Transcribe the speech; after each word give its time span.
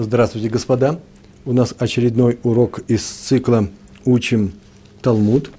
Здравствуйте, 0.00 0.48
господа. 0.48 1.00
У 1.44 1.52
нас 1.52 1.74
очередной 1.76 2.38
урок 2.44 2.78
из 2.86 3.02
цикла 3.02 3.66
«Учим 4.04 4.52
Талмуд». 5.02 5.50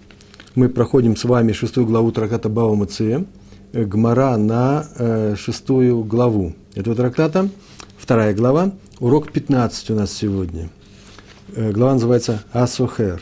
Мы 0.56 0.70
проходим 0.70 1.18
с 1.18 1.26
вами 1.26 1.52
шестую 1.52 1.86
главу 1.86 2.14
трактата 2.14 2.48
Бава 2.48 2.74
Мация, 2.74 3.26
э, 3.74 3.84
Гмара 3.84 4.38
на 4.38 4.88
э, 4.98 5.36
шестую 5.38 6.06
главу 6.06 6.54
этого 6.74 6.96
трактата. 6.96 7.50
Вторая 7.98 8.34
глава, 8.34 8.72
урок 9.02 9.30
15 9.30 9.90
у 9.90 9.96
нас 9.96 10.14
сегодня. 10.14 10.70
Э, 11.54 11.74
глава 11.74 11.96
называется 11.96 12.42
«Асухер». 12.54 13.22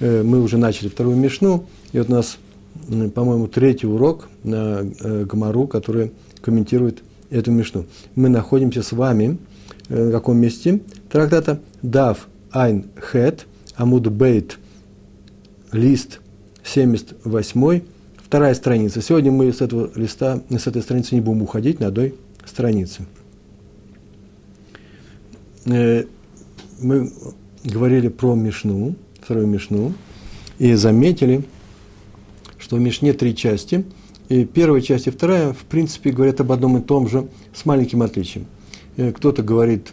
Э, 0.00 0.22
мы 0.22 0.42
уже 0.42 0.58
начали 0.58 0.88
вторую 0.90 1.16
мишну, 1.16 1.64
и 1.92 1.98
вот 1.98 2.10
у 2.10 2.12
нас, 2.12 2.36
по-моему, 3.14 3.46
третий 3.46 3.86
урок 3.86 4.28
на 4.44 4.82
э, 4.82 5.24
Гмару, 5.24 5.66
который 5.66 6.12
комментирует 6.42 7.02
эту 7.30 7.50
мишну. 7.50 7.86
Мы 8.14 8.28
находимся 8.28 8.82
с 8.82 8.92
вами– 8.92 9.38
Э, 9.48 9.49
на 9.90 10.12
каком 10.12 10.38
месте 10.38 10.80
трактата 11.10 11.60
Дав 11.82 12.28
Айн 12.50 12.86
Хет, 12.96 13.46
Амуд 13.76 14.08
Бейт, 14.08 14.58
лист 15.72 16.20
78, 16.64 17.80
вторая 18.16 18.54
страница. 18.54 19.02
Сегодня 19.02 19.32
мы 19.32 19.52
с 19.52 19.60
этого 19.60 19.90
листа, 19.96 20.40
с 20.48 20.66
этой 20.66 20.82
страницы 20.82 21.14
не 21.16 21.20
будем 21.20 21.42
уходить 21.42 21.80
на 21.80 21.88
одной 21.88 22.14
странице. 22.44 23.06
Э, 25.66 26.04
мы 26.80 27.12
говорили 27.64 28.08
про 28.08 28.34
Мишну, 28.34 28.94
вторую 29.20 29.48
Мишну, 29.48 29.92
и 30.58 30.74
заметили, 30.74 31.44
что 32.58 32.76
в 32.76 32.80
Мишне 32.80 33.12
три 33.12 33.34
части, 33.34 33.84
и 34.28 34.44
первая 34.44 34.80
часть 34.80 35.08
и 35.08 35.10
вторая, 35.10 35.52
в 35.52 35.64
принципе, 35.64 36.10
говорят 36.10 36.40
об 36.40 36.52
одном 36.52 36.78
и 36.78 36.80
том 36.80 37.08
же, 37.08 37.28
с 37.52 37.64
маленьким 37.64 38.02
отличием– 38.02 38.46
Э, 38.59 38.59
кто-то 39.14 39.42
говорит, 39.42 39.92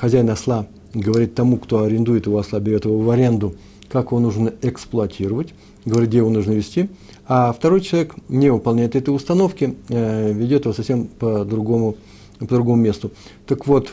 хозяин 0.00 0.30
осла 0.30 0.66
говорит 0.94 1.34
тому, 1.34 1.58
кто 1.58 1.82
арендует 1.82 2.26
его 2.26 2.38
осла, 2.38 2.60
берет 2.60 2.84
его 2.84 2.98
в 2.98 3.10
аренду, 3.10 3.54
как 3.88 4.06
его 4.06 4.20
нужно 4.20 4.52
эксплуатировать, 4.62 5.52
говорит, 5.84 6.08
где 6.08 6.18
его 6.18 6.30
нужно 6.30 6.52
вести, 6.52 6.88
а 7.26 7.52
второй 7.52 7.80
человек 7.80 8.14
не 8.28 8.50
выполняет 8.50 8.96
этой 8.96 9.14
установки, 9.14 9.76
э, 9.88 10.32
ведет 10.32 10.64
его 10.64 10.74
совсем 10.74 11.06
по 11.06 11.44
другому, 11.44 11.96
по 12.38 12.46
другому 12.46 12.80
месту. 12.80 13.10
Так 13.46 13.66
вот, 13.66 13.92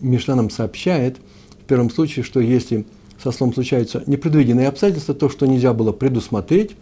Мишна 0.00 0.36
нам 0.36 0.50
сообщает 0.50 1.16
в 1.62 1.64
первом 1.64 1.90
случае, 1.90 2.24
что 2.24 2.40
если 2.40 2.84
со 3.22 3.32
слом 3.32 3.54
случаются 3.54 4.02
непредвиденные 4.06 4.68
обстоятельства, 4.68 5.14
то, 5.14 5.28
что 5.28 5.46
нельзя 5.46 5.72
было 5.72 5.92
предусмотреть, 5.92 6.72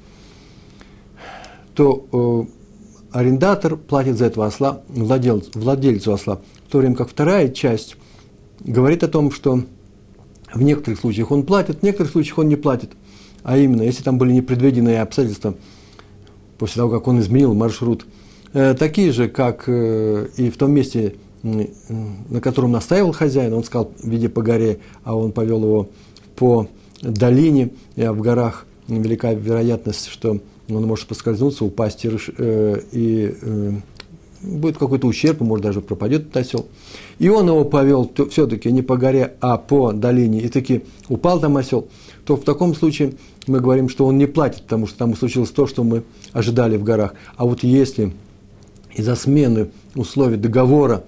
то 1.75 2.47
э, 2.49 2.60
арендатор 3.13 3.77
платит 3.77 4.17
за 4.17 4.27
этого 4.27 4.47
осла 4.47 4.83
владельцу, 4.89 5.51
владельцу 5.55 6.13
осла, 6.13 6.41
в 6.69 6.73
то 6.73 6.79
время 6.79 6.97
как 6.97 7.09
вторая 7.09 7.49
часть 7.49 7.97
говорит 8.61 9.03
о 9.03 9.09
том, 9.09 9.31
что 9.31 9.63
в 10.53 10.63
некоторых 10.63 11.01
случаях 11.01 11.31
он 11.31 11.45
платит, 11.45 11.81
в 11.81 11.83
некоторых 11.83 12.13
случаях 12.13 12.39
он 12.39 12.49
не 12.49 12.57
платит. 12.57 12.91
А 13.43 13.57
именно, 13.57 13.83
если 13.83 14.03
там 14.03 14.19
были 14.19 14.33
непредвиденные 14.33 15.01
обстоятельства, 15.01 15.55
после 16.59 16.77
того, 16.77 16.91
как 16.91 17.09
он 17.09 17.21
изменил 17.21 17.55
маршрут, 17.55 18.05
э, 18.53 18.75
такие 18.75 19.13
же, 19.13 19.29
как 19.29 19.65
э, 19.67 20.29
и 20.37 20.51
в 20.51 20.57
том 20.57 20.73
месте, 20.73 21.15
э, 21.43 21.67
на 22.29 22.41
котором 22.41 22.73
настаивал 22.73 23.13
хозяин, 23.13 23.55
он 23.55 23.65
сказал, 23.65 23.93
видя 24.03 24.29
по 24.29 24.43
горе, 24.43 24.81
а 25.05 25.17
он 25.17 25.33
повел 25.33 25.63
его 25.63 25.89
по 26.37 26.69
долине, 27.01 27.71
а 27.97 28.13
в 28.13 28.21
горах 28.21 28.67
велика 28.89 29.33
вероятность, 29.33 30.09
что 30.09 30.41
он 30.71 30.87
может 30.87 31.07
поскользнуться, 31.07 31.65
упасть 31.65 32.05
и, 32.05 32.11
э, 32.39 32.81
и 32.93 33.35
э, 33.41 33.73
будет 34.43 34.79
какой-то 34.79 35.07
ущерб, 35.07 35.41
может 35.41 35.65
даже 35.65 35.81
пропадет 35.81 36.23
этот 36.23 36.37
осел. 36.37 36.69
И 37.19 37.29
он 37.29 37.49
его 37.49 37.65
повел 37.65 38.11
все-таки 38.31 38.73
не 38.73 38.83
по 38.83 38.97
горе, 38.97 39.35
а 39.41 39.59
по 39.59 39.93
долине, 39.93 40.41
и 40.41 40.49
таки 40.49 40.83
упал 41.09 41.41
там 41.41 41.57
осел, 41.57 41.89
то 42.25 42.37
в 42.37 42.45
таком 42.45 42.75
случае 42.75 43.15
мы 43.47 43.61
говорим, 43.61 43.89
что 43.89 44.07
он 44.07 44.19
не 44.19 44.27
платит, 44.27 44.63
потому 44.63 44.87
что 44.87 44.99
там 44.99 45.17
случилось 45.17 45.51
то, 45.51 45.67
что 45.67 45.85
мы 45.85 46.03
ожидали 46.33 46.77
в 46.77 46.85
горах. 46.85 47.15
А 47.37 47.45
вот 47.45 47.63
если 47.63 48.13
из-за 48.95 49.15
смены 49.15 49.71
условий 49.95 50.37
договора 50.37 51.05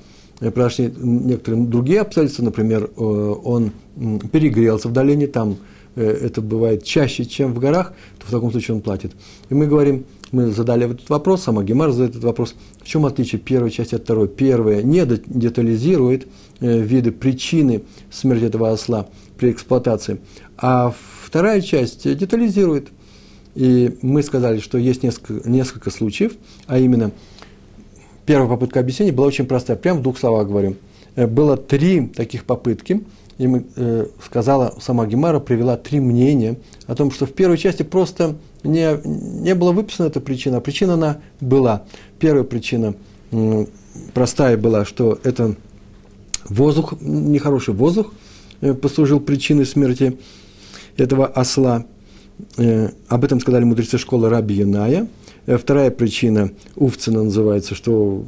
прошли 0.54 0.92
некоторые 0.98 1.64
другие 1.64 2.00
обстоятельства, 2.00 2.44
например, 2.44 2.90
э, 2.96 3.02
он 3.02 3.72
перегрелся 4.32 4.88
в 4.88 4.92
долине, 4.92 5.26
там 5.26 5.56
это 6.00 6.40
бывает 6.40 6.84
чаще, 6.84 7.24
чем 7.24 7.54
в 7.54 7.58
горах, 7.58 7.92
то 8.18 8.26
в 8.26 8.30
таком 8.30 8.50
случае 8.50 8.76
он 8.76 8.80
платит. 8.80 9.12
И 9.50 9.54
мы 9.54 9.66
говорим, 9.66 10.04
мы 10.30 10.50
задали 10.50 10.90
этот 10.90 11.10
вопрос, 11.10 11.42
сама 11.42 11.62
Гемар 11.62 11.90
задает 11.90 12.12
этот 12.12 12.24
вопрос, 12.24 12.54
в 12.80 12.86
чем 12.86 13.04
отличие 13.04 13.40
первой 13.40 13.70
части 13.70 13.94
от 13.94 14.02
второй? 14.02 14.28
Первая 14.28 14.82
не 14.82 15.04
детализирует 15.04 16.26
э, 16.60 16.80
виды 16.80 17.12
причины 17.12 17.82
смерти 18.10 18.44
этого 18.44 18.70
осла 18.70 19.06
при 19.36 19.50
эксплуатации, 19.50 20.18
а 20.56 20.94
вторая 21.24 21.60
часть 21.60 22.04
детализирует. 22.16 22.88
И 23.54 23.98
мы 24.00 24.22
сказали, 24.22 24.60
что 24.60 24.78
есть 24.78 25.02
несколько, 25.02 25.46
несколько 25.46 25.90
случаев, 25.90 26.32
а 26.66 26.78
именно 26.78 27.10
первая 28.24 28.48
попытка 28.48 28.80
объяснения 28.80 29.12
была 29.12 29.26
очень 29.26 29.44
простая, 29.44 29.76
прямо 29.76 30.00
в 30.00 30.02
двух 30.02 30.18
словах 30.18 30.46
говорим. 30.48 30.78
Э, 31.16 31.26
было 31.26 31.58
три 31.58 32.06
таких 32.06 32.44
попытки– 32.44 33.02
и 33.38 33.46
мы, 33.46 33.64
э, 33.76 34.06
сказала 34.24 34.74
сама 34.80 35.06
Гемара, 35.06 35.40
привела 35.40 35.76
три 35.76 36.00
мнения 36.00 36.58
о 36.86 36.94
том, 36.94 37.10
что 37.10 37.26
в 37.26 37.32
первой 37.32 37.58
части 37.58 37.82
просто 37.82 38.36
не, 38.62 38.98
не 39.04 39.54
была 39.54 39.72
выписана 39.72 40.06
эта 40.06 40.20
причина, 40.20 40.58
а 40.58 40.60
причина 40.60 40.94
она 40.94 41.20
была. 41.40 41.84
Первая 42.18 42.44
причина 42.44 42.94
э, 43.30 43.66
простая 44.14 44.56
была, 44.56 44.84
что 44.84 45.18
это 45.24 45.56
воздух, 46.48 46.94
нехороший 47.00 47.74
воздух 47.74 48.12
э, 48.60 48.74
послужил 48.74 49.20
причиной 49.20 49.66
смерти 49.66 50.18
этого 50.96 51.26
осла. 51.26 51.84
Э, 52.56 52.90
об 53.08 53.24
этом 53.24 53.40
сказали 53.40 53.64
мудрецы 53.64 53.98
школы 53.98 54.28
Раби 54.28 54.56
Яная. 54.56 55.08
Э, 55.46 55.56
вторая 55.56 55.90
причина, 55.90 56.50
Увцина 56.76 57.22
называется, 57.24 57.74
что 57.74 58.24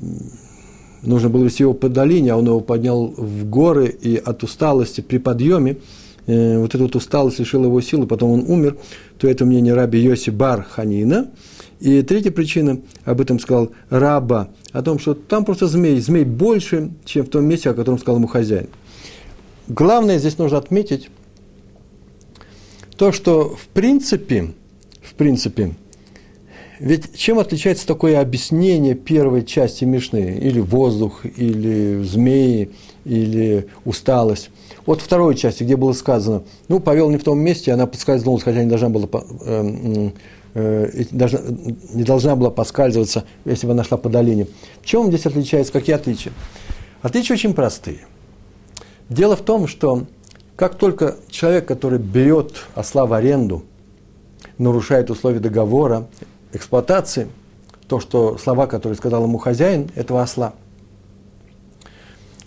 нужно 1.07 1.29
было 1.29 1.45
вести 1.45 1.63
его 1.63 1.75
по 1.75 1.89
долине, 1.89 2.33
а 2.33 2.37
он 2.37 2.47
его 2.47 2.61
поднял 2.61 3.09
в 3.17 3.45
горы, 3.49 3.87
и 3.89 4.17
от 4.17 4.43
усталости 4.43 5.01
при 5.01 5.19
подъеме, 5.19 5.79
э, 6.27 6.59
вот 6.59 6.75
эта 6.75 6.83
вот 6.85 6.97
усталость 6.97 7.39
лишила 7.39 7.67
его 7.67 7.81
силы, 7.81 8.07
потом 8.07 8.31
он 8.31 8.45
умер, 8.47 8.77
то 9.19 9.29
это 9.29 9.45
мнение 9.45 9.75
раби 9.75 9.99
Йоси 10.01 10.31
Бар 10.31 10.63
Ханина. 10.63 11.31
И 11.81 12.03
третья 12.03 12.31
причина, 12.31 12.81
об 13.05 13.21
этом 13.21 13.39
сказал 13.39 13.73
Раба, 13.91 14.49
о 14.73 14.83
том, 14.83 14.99
что 14.99 15.15
там 15.15 15.45
просто 15.45 15.67
змей, 15.67 16.01
змей 16.01 16.25
больше, 16.25 16.91
чем 17.05 17.27
в 17.27 17.29
том 17.29 17.45
месте, 17.45 17.71
о 17.71 17.75
котором 17.75 17.99
сказал 17.99 18.17
ему 18.17 18.27
хозяин. 18.27 18.69
Главное 19.69 20.19
здесь 20.19 20.39
нужно 20.39 20.59
отметить 20.59 21.11
то, 22.97 23.13
что 23.13 23.55
в 23.55 23.67
принципе, 23.69 24.53
в 25.03 25.15
принципе, 25.15 25.75
ведь 26.81 27.17
чем 27.17 27.39
отличается 27.39 27.87
такое 27.87 28.21
объяснение 28.21 28.95
первой 28.95 29.45
части 29.45 29.85
Мишны? 29.85 30.39
Или 30.41 30.61
воздух, 30.61 31.25
или 31.25 32.03
змеи, 32.03 32.71
или 33.05 33.69
усталость. 33.85 34.51
Вот 34.87 35.01
второй 35.01 35.37
части, 35.37 35.63
где 35.63 35.77
было 35.77 35.93
сказано, 35.93 36.43
ну, 36.69 36.81
повел 36.81 37.11
не 37.11 37.17
в 37.17 37.25
том 37.25 37.39
месте, 37.39 37.73
она 37.73 37.87
подскользнулась, 37.87 38.43
хотя 38.43 38.63
не 38.63 38.69
должна 38.69 38.89
была, 38.89 39.09
э, 39.45 40.11
э, 40.55 41.05
должна, 41.11 41.41
не 41.93 42.03
должна 42.03 42.37
была 42.37 42.51
поскальзываться, 42.51 43.25
если 43.45 43.67
бы 43.67 43.73
она 43.73 43.85
шла 43.85 43.97
по 43.97 44.09
долине. 44.09 44.49
В 44.83 44.87
чем 44.87 45.09
здесь 45.09 45.27
отличается, 45.27 45.73
какие 45.73 45.95
отличия? 45.95 46.33
Отличия 47.03 47.35
очень 47.35 47.55
простые. 47.55 48.01
Дело 49.09 49.37
в 49.37 49.43
том, 49.43 49.69
что 49.69 50.07
как 50.57 50.77
только 50.77 51.17
человек, 51.31 51.67
который 51.67 51.99
берет 51.99 52.55
осла 52.75 53.07
в 53.07 53.13
аренду, 53.13 53.65
нарушает 54.59 55.11
условия 55.11 55.41
договора, 55.41 56.07
эксплуатации, 56.55 57.29
то, 57.89 58.01
что 58.01 58.39
слова, 58.39 58.67
которые 58.67 58.97
сказал 58.97 59.25
ему 59.25 59.39
хозяин 59.39 59.91
этого 59.95 60.23
осла, 60.23 60.55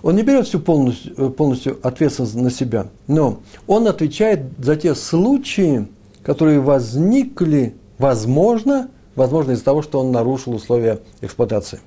он 0.01 0.15
не 0.15 0.23
берет 0.23 0.47
всю 0.47 0.59
полностью, 0.59 1.13
э, 1.17 1.29
полностью 1.29 1.79
ответственность 1.83 2.35
на 2.35 2.49
себя, 2.49 2.87
но 3.07 3.39
он 3.65 3.87
отвечает 3.87 4.41
за 4.57 4.75
те 4.75 4.95
случаи, 4.95 5.87
которые 6.23 6.59
возникли, 6.59 7.75
возможно, 7.97 8.89
возможно 9.15 9.51
из-за 9.51 9.65
того, 9.65 9.81
что 9.81 9.99
он 9.99 10.11
нарушил 10.11 10.53
условия 10.53 10.99
эксплуатации. 11.21 11.79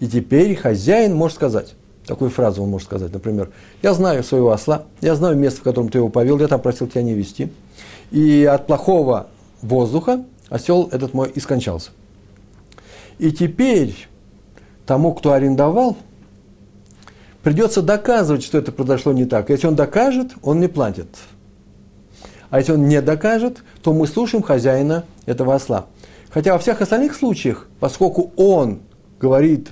И 0.00 0.06
теперь 0.06 0.54
хозяин 0.54 1.14
может 1.14 1.36
сказать, 1.36 1.74
такую 2.06 2.30
фразу 2.30 2.62
он 2.62 2.70
может 2.70 2.86
сказать, 2.86 3.12
например, 3.12 3.50
я 3.82 3.94
знаю 3.94 4.22
своего 4.22 4.52
осла, 4.52 4.84
я 5.00 5.14
знаю 5.14 5.36
место, 5.36 5.60
в 5.60 5.64
котором 5.64 5.88
ты 5.88 5.98
его 5.98 6.10
повел, 6.10 6.38
я 6.38 6.48
там 6.48 6.60
просил 6.60 6.86
тебя 6.86 7.02
не 7.02 7.14
вести, 7.14 7.50
и 8.10 8.44
от 8.44 8.66
плохого 8.66 9.28
воздуха 9.62 10.24
осел 10.48 10.88
этот 10.92 11.14
мой 11.14 11.30
и 11.30 11.40
скончался. 11.40 11.90
И 13.18 13.30
теперь 13.32 14.08
тому, 14.86 15.14
кто 15.14 15.32
арендовал, 15.32 15.96
придется 17.42 17.82
доказывать, 17.82 18.42
что 18.42 18.58
это 18.58 18.72
произошло 18.72 19.12
не 19.12 19.24
так. 19.24 19.50
Если 19.50 19.66
он 19.66 19.76
докажет, 19.76 20.32
он 20.42 20.60
не 20.60 20.68
платит. 20.68 21.08
А 22.50 22.58
если 22.58 22.72
он 22.72 22.88
не 22.88 23.00
докажет, 23.00 23.62
то 23.82 23.92
мы 23.92 24.06
слушаем 24.06 24.42
хозяина 24.42 25.04
этого 25.26 25.54
осла. 25.54 25.86
Хотя 26.30 26.52
во 26.52 26.58
всех 26.58 26.80
остальных 26.80 27.14
случаях, 27.14 27.68
поскольку 27.80 28.32
он 28.36 28.80
говорит 29.20 29.70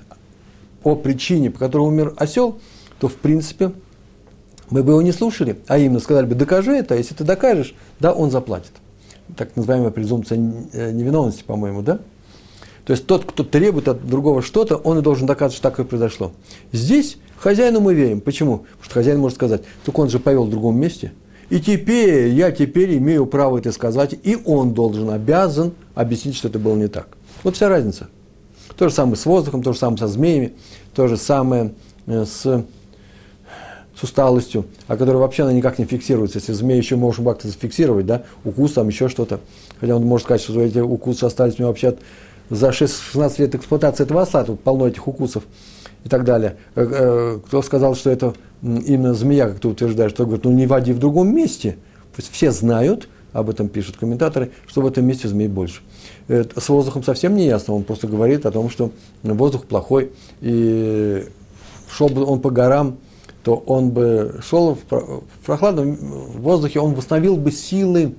о 0.84 0.96
причине, 0.96 1.50
по 1.50 1.58
которой 1.58 1.88
умер 1.88 2.14
осел, 2.16 2.58
то, 2.98 3.08
в 3.08 3.14
принципе, 3.16 3.72
мы 4.70 4.82
бы 4.82 4.92
его 4.92 5.02
не 5.02 5.12
слушали, 5.12 5.58
а 5.66 5.78
именно 5.78 6.00
сказали 6.00 6.26
бы, 6.26 6.34
докажи 6.34 6.72
это, 6.72 6.94
если 6.94 7.14
ты 7.14 7.24
докажешь, 7.24 7.74
да, 8.00 8.12
он 8.12 8.30
заплатит. 8.30 8.72
Так 9.36 9.56
называемая 9.56 9.90
презумпция 9.90 10.38
э, 10.72 10.92
невиновности, 10.92 11.42
по-моему, 11.44 11.82
да? 11.82 12.00
То 12.84 12.92
есть 12.92 13.06
тот, 13.06 13.24
кто 13.24 13.44
требует 13.44 13.88
от 13.88 14.06
другого 14.06 14.42
что-то, 14.42 14.76
он 14.76 14.98
и 14.98 15.02
должен 15.02 15.26
доказывать, 15.26 15.54
что 15.54 15.70
так 15.70 15.78
и 15.78 15.84
произошло. 15.84 16.32
Здесь 16.72 17.18
хозяину 17.36 17.80
мы 17.80 17.94
верим. 17.94 18.20
Почему? 18.20 18.58
Потому 18.58 18.84
что 18.84 18.94
хозяин 18.94 19.20
может 19.20 19.36
сказать, 19.36 19.62
только 19.84 20.00
он 20.00 20.10
же 20.10 20.18
повел 20.18 20.44
в 20.44 20.50
другом 20.50 20.78
месте. 20.78 21.12
И 21.48 21.60
теперь, 21.60 22.28
я 22.28 22.50
теперь 22.50 22.96
имею 22.96 23.26
право 23.26 23.58
это 23.58 23.72
сказать, 23.72 24.14
и 24.22 24.38
он 24.44 24.74
должен, 24.74 25.10
обязан 25.10 25.72
объяснить, 25.94 26.34
что 26.34 26.48
это 26.48 26.58
было 26.58 26.74
не 26.76 26.88
так. 26.88 27.08
Вот 27.44 27.56
вся 27.56 27.68
разница. 27.68 28.08
То 28.76 28.88
же 28.88 28.94
самое 28.94 29.16
с 29.16 29.26
воздухом, 29.26 29.62
то 29.62 29.72
же 29.72 29.78
самое 29.78 29.98
со 29.98 30.08
змеями, 30.08 30.54
то 30.94 31.08
же 31.08 31.16
самое 31.16 31.74
э, 32.06 32.24
с, 32.24 32.64
усталостью, 34.02 34.66
а 34.86 34.96
которая 34.96 35.20
вообще 35.20 35.44
она 35.44 35.52
никак 35.52 35.78
не 35.78 35.84
фиксируется. 35.84 36.38
Если 36.38 36.52
змея 36.52 36.78
еще 36.78 36.96
можем 36.96 37.24
как-то 37.24 37.48
зафиксировать, 37.48 38.06
да, 38.06 38.22
укус 38.44 38.72
там, 38.72 38.88
еще 38.88 39.08
что-то. 39.08 39.40
Хотя 39.80 39.96
он 39.96 40.04
может 40.04 40.24
сказать, 40.24 40.42
что 40.42 40.60
эти 40.60 40.78
укусы 40.78 41.24
остались 41.24 41.54
у 41.54 41.58
него 41.58 41.68
вообще 41.68 41.88
от, 41.88 41.98
за 42.50 42.72
16 42.72 43.38
лет 43.38 43.54
эксплуатации 43.54 44.04
этого 44.04 44.22
осла, 44.22 44.44
тут 44.44 44.60
полно 44.60 44.88
этих 44.88 45.06
укусов 45.06 45.44
и 46.04 46.08
так 46.08 46.24
далее. 46.24 46.56
Э, 46.74 46.86
э, 46.90 47.40
кто 47.46 47.62
сказал, 47.62 47.94
что 47.94 48.10
это 48.10 48.34
именно 48.62 49.14
змея, 49.14 49.48
как 49.48 49.60
ты 49.60 49.68
утверждаешь, 49.68 50.12
что 50.12 50.24
говорит, 50.24 50.44
ну 50.44 50.52
не 50.52 50.66
води 50.66 50.92
в 50.92 50.98
другом 50.98 51.34
месте. 51.34 51.76
Все 52.16 52.50
знают, 52.50 53.08
об 53.32 53.48
этом 53.48 53.68
пишут 53.68 53.96
комментаторы, 53.96 54.50
что 54.66 54.82
в 54.82 54.86
этом 54.86 55.06
месте 55.06 55.28
змей 55.28 55.48
больше. 55.48 55.80
С 56.28 56.68
воздухом 56.68 57.02
совсем 57.02 57.34
не 57.34 57.46
ясно, 57.46 57.74
он 57.74 57.84
просто 57.84 58.06
говорит 58.06 58.46
о 58.46 58.50
том, 58.50 58.68
что 58.70 58.90
воздух 59.22 59.64
плохой, 59.64 60.12
и 60.40 61.26
шел 61.90 62.08
бы 62.08 62.24
он 62.24 62.40
по 62.40 62.50
горам, 62.50 62.98
то 63.42 63.56
он 63.66 63.90
бы 63.90 64.40
шел 64.42 64.74
в 64.74 65.22
прохладном 65.44 65.96
воздухе, 65.96 66.80
он 66.80 66.94
восстановил 66.94 67.36
бы 67.36 67.50
силы, 67.50 68.14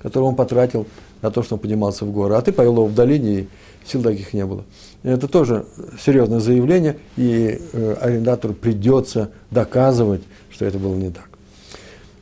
которые 0.00 0.28
он 0.28 0.36
потратил 0.36 0.86
на 1.22 1.30
то, 1.30 1.42
что 1.42 1.56
он 1.56 1.60
поднимался 1.60 2.04
в 2.04 2.12
горы. 2.12 2.34
А 2.36 2.40
ты 2.40 2.52
повел 2.52 2.74
его 2.74 2.86
в 2.86 2.94
долине, 2.94 3.40
и 3.40 3.48
сил 3.84 4.02
таких 4.02 4.32
не 4.32 4.46
было. 4.46 4.64
Это 5.02 5.26
тоже 5.26 5.66
серьезное 6.00 6.40
заявление, 6.40 6.98
и 7.16 7.60
э, 7.72 7.96
арендатору 8.00 8.54
придется 8.54 9.32
доказывать, 9.50 10.22
что 10.50 10.64
это 10.64 10.78
было 10.78 10.94
не 10.94 11.10
так. 11.10 11.28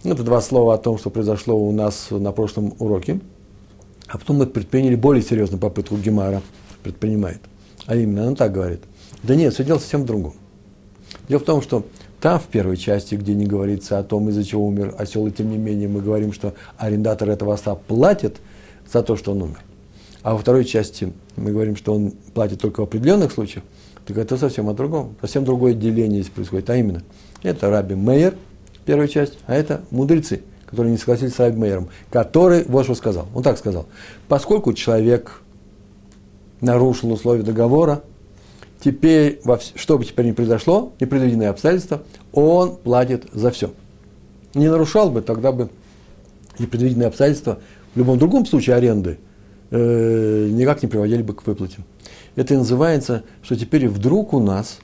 Это 0.05 0.23
два 0.23 0.41
слова 0.41 0.75
о 0.75 0.79
том, 0.79 0.99
что 0.99 1.11
произошло 1.11 1.57
у 1.57 1.73
нас 1.73 2.09
на 2.11 2.33
прошлом 2.33 2.75
уроке. 2.79 3.21
А 4.07 4.19
потом 4.19 4.37
мы 4.37 4.47
предприняли 4.47 4.95
более 4.95 5.23
серьезную 5.23 5.61
попытку 5.61 5.97
Гемара 5.97 6.43
предпринимает. 6.83 7.41
А 7.87 7.97
именно, 7.97 8.29
она 8.29 8.37
так 8.37 8.53
говорит. 8.53 8.83
Да 9.23 9.35
нет, 9.35 9.53
все 9.53 9.65
дело 9.65 9.79
совсем 9.79 10.03
в 10.03 10.07
другом. 10.07 10.35
Дело 11.29 11.41
в 11.41 11.45
том, 11.45 11.61
что 11.61 11.85
там, 12.21 12.41
в 12.41 12.45
первой 12.45 12.77
части, 12.77 13.15
где 13.15 13.35
не 13.35 13.47
говорится 13.47 13.99
о 13.99 14.03
том, 14.03 14.29
из-за 14.31 14.45
чего 14.45 14.67
умер 14.67 14.95
осел, 14.99 15.27
и 15.27 15.31
тем 15.31 15.51
не 15.51 15.59
менее 15.59 15.89
мы 15.89 16.01
говорим, 16.01 16.33
что 16.33 16.55
арендатор 16.79 17.29
этого 17.29 17.55
осла 17.55 17.75
платит 17.75 18.37
за 18.91 19.03
то, 19.03 19.17
что 19.17 19.33
он 19.33 19.43
умер. 19.43 19.59
А 20.23 20.33
во 20.33 20.39
второй 20.39 20.65
части 20.65 21.13
мы 21.37 21.53
говорим, 21.53 21.77
что 21.77 21.95
он 21.95 22.13
платит 22.35 22.61
только 22.61 22.81
в 22.81 22.85
определенных 22.85 23.33
случаях, 23.33 23.65
так 24.07 24.17
это 24.19 24.37
совсем 24.37 24.69
о 24.69 24.75
другом. 24.75 25.17
Совсем 25.21 25.45
другое 25.45 25.75
деление 25.75 26.23
здесь 26.23 26.33
происходит. 26.33 26.71
А 26.71 26.77
именно, 26.77 27.03
это 27.43 27.71
Раби 27.71 27.95
Мейер– 27.95 28.35
первая 28.87 29.09
часть, 29.09 29.39
а 29.47 29.55
это 29.55 29.83
мудрецы, 29.91 30.43
которые 30.65 30.93
не 30.93 30.99
согласились 30.99 31.35
с 31.35 31.39
Раби 31.41 31.59
Мейером, 31.59 31.89
который 32.11 32.65
вот 32.65 32.85
что 32.85 32.95
сказал. 32.95 33.27
Он 33.35 33.43
так 33.43 33.59
сказал. 33.59 33.87
Поскольку 34.29 34.73
человек 34.73 35.43
нарушил 36.61 37.13
условия 37.13 37.43
договора, 37.43 38.03
теперь, 38.87 39.41
что 39.75 39.99
бы 39.99 40.05
теперь 40.05 40.27
ни 40.27 40.31
произошло, 40.31 40.93
непредвиденные 41.01 41.49
обстоятельства, 41.49 42.05
он 42.33 42.77
платит 42.77 43.27
за 43.33 43.51
все. 43.51 43.73
Не 44.55 44.69
нарушал 44.69 45.11
бы, 45.11 45.23
тогда 45.23 45.51
бы 45.51 45.71
непредвиденные 46.61 47.09
обстоятельства 47.09 47.59
в 47.97 47.99
любом 47.99 48.17
другом 48.17 48.47
случае 48.47 48.77
аренды 48.77 49.19
э, 49.73 50.49
никак 50.53 50.85
не 50.85 50.89
приводили 50.89 51.23
бы 51.23 51.35
к 51.35 51.45
выплате. 51.49 51.79
Это 52.37 52.55
и 52.55 52.57
называется, 52.59 53.25
что 53.43 53.57
теперь 53.57 53.89
вдруг 53.89 54.33
у 54.33 54.39
нас 54.39 54.79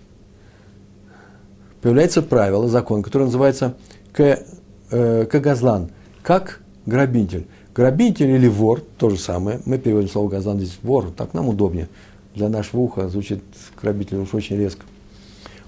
появляется 1.80 2.22
правило, 2.22 2.66
закон, 2.66 3.04
который 3.04 3.24
называется 3.24 3.76
э, 4.18 5.24
газлан, 5.26 5.90
как 6.24 6.60
грабитель. 6.86 7.46
Грабитель 7.72 8.30
или 8.30 8.48
вор, 8.48 8.82
то 8.98 9.10
же 9.10 9.16
самое. 9.16 9.60
Мы 9.64 9.78
переводим 9.78 10.08
слово 10.08 10.28
газлан 10.28 10.58
здесь 10.58 10.76
вор, 10.82 11.12
так 11.16 11.34
нам 11.34 11.48
удобнее. 11.48 11.88
Для 12.34 12.48
нашего 12.48 12.80
уха 12.80 13.08
звучит 13.08 13.42
грабитель 13.80 14.16
уж 14.18 14.34
очень 14.34 14.56
резко. 14.56 14.82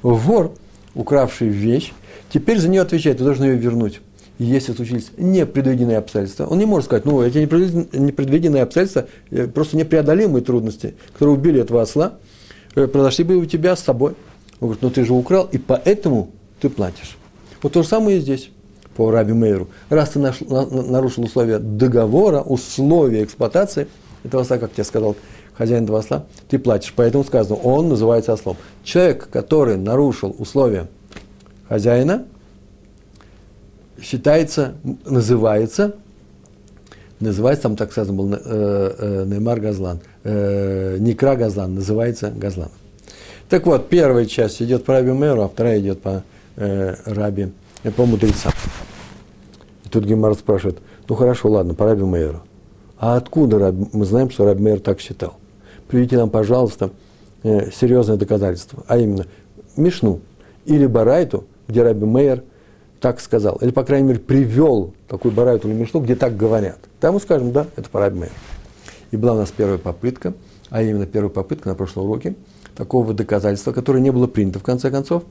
Вор, 0.02 0.52
укравший 0.94 1.49
вещь, 1.49 1.93
теперь 2.31 2.58
за 2.58 2.69
нее 2.69 2.82
отвечает, 2.82 3.19
ты 3.19 3.25
должен 3.25 3.44
ее 3.44 3.56
вернуть. 3.56 4.00
И 4.38 4.44
если 4.44 4.72
случились 4.72 5.11
непредвиденные 5.16 5.99
обстоятельства, 5.99 6.46
он 6.46 6.58
не 6.58 6.66
может 6.66 6.87
сказать, 6.87 7.05
ну, 7.05 7.22
эти 7.22 7.38
непредвиденные 7.38 8.64
обстоятельства, 8.64 9.06
э, 9.31 9.46
просто 9.46 9.76
непреодолимые 9.76 10.43
трудности, 10.43 10.94
которые 11.12 11.37
убили 11.37 11.61
этого 11.61 11.82
осла, 11.82 12.14
э, 12.75 12.87
произошли 12.87 13.25
бы 13.25 13.37
у 13.37 13.44
тебя 13.44 13.76
с 13.76 13.82
тобой. 13.82 14.14
Он 14.60 14.69
говорит, 14.69 14.82
ну 14.82 14.90
ты 14.90 15.05
же 15.05 15.12
украл, 15.12 15.49
и 15.52 15.58
поэтому 15.58 16.31
ты 16.60 16.69
платишь. 16.69 17.17
Вот 17.62 17.72
то 17.75 17.82
же 17.82 17.88
самое 17.88 18.19
и 18.19 18.20
здесь, 18.20 18.50
по 18.96 19.10
Раби 19.10 19.32
Мейру. 19.32 19.69
Раз 19.88 20.10
ты 20.10 20.19
наш, 20.19 20.40
на, 20.40 20.67
нарушил 20.67 21.25
условия 21.25 21.58
договора, 21.58 22.40
условия 22.40 23.22
эксплуатации 23.22 23.87
этого 24.25 24.43
осла, 24.43 24.58
как 24.58 24.72
тебе 24.72 24.84
сказал 24.84 25.17
хозяин 25.56 25.84
этого 25.84 26.00
осла, 26.00 26.24
ты 26.48 26.58
платишь. 26.58 26.92
Поэтому 26.94 27.24
сказано, 27.24 27.56
он 27.56 27.88
называется 27.88 28.32
ослом. 28.32 28.56
Человек, 28.82 29.28
который 29.30 29.76
нарушил 29.76 30.34
условия 30.38 30.88
хозяина, 31.68 32.24
считается, 34.00 34.74
называется, 35.04 35.94
называется, 37.20 37.62
там 37.62 37.76
так 37.76 37.92
сказано 37.92 38.16
был, 38.16 38.34
э, 38.34 38.38
э, 38.42 39.24
Неймар 39.26 39.60
Газлан, 39.60 40.00
э, 40.24 40.96
Некра 40.98 41.36
Газлан, 41.36 41.74
называется 41.74 42.30
Газлан. 42.30 42.70
Так 43.48 43.66
вот, 43.66 43.88
первая 43.88 44.26
часть 44.26 44.60
идет 44.62 44.84
по 44.84 44.94
Раби 44.94 45.12
Мэру, 45.12 45.42
а 45.42 45.48
вторая 45.48 45.78
идет 45.78 46.00
по 46.00 46.22
э, 46.56 46.94
Раби, 47.04 47.52
э, 47.82 47.90
по 47.90 48.04
мудрецам. 48.04 48.52
И 49.84 49.88
тут 49.88 50.04
Гемар 50.04 50.34
спрашивает, 50.34 50.78
ну 51.08 51.14
хорошо, 51.14 51.50
ладно, 51.50 51.74
по 51.74 51.84
Раби 51.84 52.02
Мэру. 52.04 52.42
А 52.98 53.16
откуда 53.16 53.58
Раби, 53.58 53.86
мы 53.92 54.04
знаем, 54.04 54.30
что 54.30 54.44
Раби 54.44 54.62
Мэр 54.62 54.80
так 54.80 55.00
считал? 55.00 55.34
Приведите 55.88 56.16
нам, 56.16 56.31
пожалуйста, 56.31 56.90
э, 57.42 57.70
серьезное 57.70 58.16
доказательство, 58.16 58.84
а 58.86 58.98
именно 58.98 59.26
Мишну 59.76 60.20
или 60.64 60.86
Барайту, 60.86 61.44
где 61.69 61.82
Раби 61.82 62.06
Мейер 62.06 62.43
так 63.00 63.20
сказал, 63.20 63.56
или, 63.56 63.70
по 63.70 63.84
крайней 63.84 64.08
мере, 64.08 64.20
привел 64.20 64.94
такую 65.08 65.32
Барайту 65.32 65.69
или 65.69 65.74
Мишну, 65.74 66.00
где 66.00 66.17
так 66.17 66.36
говорят. 66.36 66.79
Там 67.00 67.14
мы 67.14 67.20
скажем, 67.20 67.53
да, 67.53 67.67
это 67.76 67.88
по 67.91 68.00
Раби 68.00 68.20
Мейер. 68.20 68.32
И 69.10 69.17
была 69.17 69.34
у 69.34 69.36
нас 69.36 69.50
первая 69.50 69.79
попытка, 69.79 70.34
а 70.70 70.82
именно 70.82 71.06
первая 71.06 71.31
попытка 71.31 71.69
на 71.69 71.74
прошлом 71.74 72.05
уроке– 72.05 72.34
такого 72.74 73.14
доказательства, 73.14 73.72
которое 73.72 74.00
не 74.00 74.10
было 74.10 74.26
принято 74.26 74.58
в 74.58 74.62
конце 74.62 74.91
концов, 74.91 75.24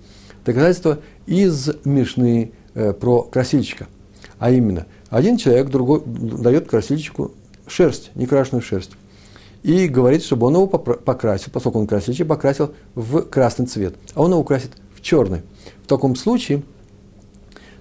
доказательство 0.45 0.99
из 1.25 1.69
Мишны 1.83 2.51
э, 2.73 2.93
про 2.93 3.23
красильщика. 3.23 3.87
А 4.39 4.51
именно, 4.51 4.85
один 5.09 5.37
человек 5.37 5.69
другой, 5.69 6.01
дает 6.05 6.67
красильщику 6.67 7.31
шерсть, 7.67 8.11
некрашенную 8.15 8.61
шерсть. 8.61 8.91
И 9.63 9.87
говорит, 9.87 10.23
чтобы 10.23 10.47
он 10.47 10.55
его 10.55 10.67
покрасил, 10.67 11.51
поскольку 11.51 11.79
он 11.79 11.87
красильщик, 11.87 12.27
покрасил 12.27 12.73
в 12.95 13.21
красный 13.21 13.65
цвет. 13.65 13.95
А 14.13 14.21
он 14.21 14.31
его 14.31 14.43
красит 14.43 14.71
в 14.93 15.01
черный. 15.01 15.41
В 15.83 15.87
таком 15.87 16.17
случае, 16.17 16.63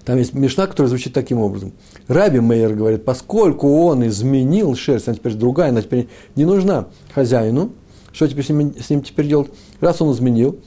там 0.05 0.17
есть 0.17 0.33
Мишна, 0.33 0.65
которая 0.65 0.89
звучит 0.89 1.13
таким 1.13 1.39
образом. 1.39 1.73
Раби 2.07 2.39
Мейер 2.39 2.73
говорит, 2.73 3.03
поскольку 3.03 3.85
он 3.85 4.07
изменил 4.07 4.75
шерсть, 4.75 5.09
она 5.09 5.17
теперь 5.17 5.33
другая, 5.33 5.69
она 5.69 5.81
теперь 5.81 6.07
не 6.35 6.45
нужна 6.45 6.87
хозяину, 7.13 7.73
что 8.13 8.27
теперь 8.27 8.45
с 8.45 8.49
ним, 8.49 8.73
с 8.79 8.89
ним 8.89 9.01
теперь 9.01 9.27
делать? 9.27 9.51
Раз 9.81 10.01
он 10.01 10.13
изменил, 10.13 10.59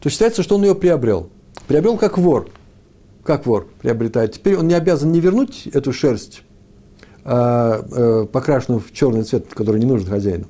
то 0.00 0.08
считается, 0.08 0.44
что 0.44 0.54
он 0.54 0.62
ее 0.62 0.76
приобрел. 0.76 1.30
Приобрел 1.66 1.96
как 1.96 2.16
вор. 2.16 2.48
Как 3.24 3.46
вор 3.46 3.66
приобретает. 3.80 4.32
Теперь 4.34 4.56
он 4.56 4.68
не 4.68 4.74
обязан 4.74 5.10
не 5.10 5.18
вернуть 5.18 5.66
эту 5.72 5.92
шерсть, 5.92 6.42
покрашенную 7.24 8.80
в 8.80 8.92
черный 8.92 9.22
цвет, 9.24 9.46
который 9.54 9.80
не 9.80 9.86
нужен 9.86 10.06
хозяину, 10.06 10.44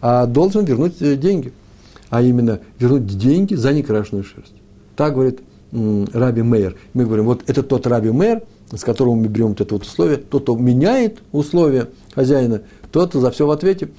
а 0.00 0.26
должен 0.26 0.64
вернуть 0.64 1.00
э, 1.00 1.16
деньги. 1.16 1.52
А 2.10 2.22
именно 2.22 2.60
вернуть 2.78 3.06
деньги 3.06 3.54
за 3.54 3.72
некрашенную 3.72 4.24
шерсть. 4.24 4.54
Так 4.96 5.14
говорит 5.14 5.40
Раби 5.72 6.42
Мейер. 6.42 6.76
Мы 6.94 7.04
говорим, 7.04 7.26
вот 7.26 7.42
это 7.46 7.62
тот 7.62 7.86
Раби 7.86 8.10
Мейер, 8.10 8.42
с 8.72 8.82
которым 8.82 9.18
мы 9.18 9.28
берем 9.28 9.48
вот 9.48 9.60
это 9.60 9.74
вот 9.74 9.84
условие, 9.84 10.16
тот, 10.18 10.42
кто 10.42 10.56
меняет 10.56 11.18
условия 11.32 11.88
хозяина, 12.14 12.62
тот 12.92 13.12
за 13.12 13.30
все 13.30 13.46
в 13.46 13.50
ответе. 13.50 13.90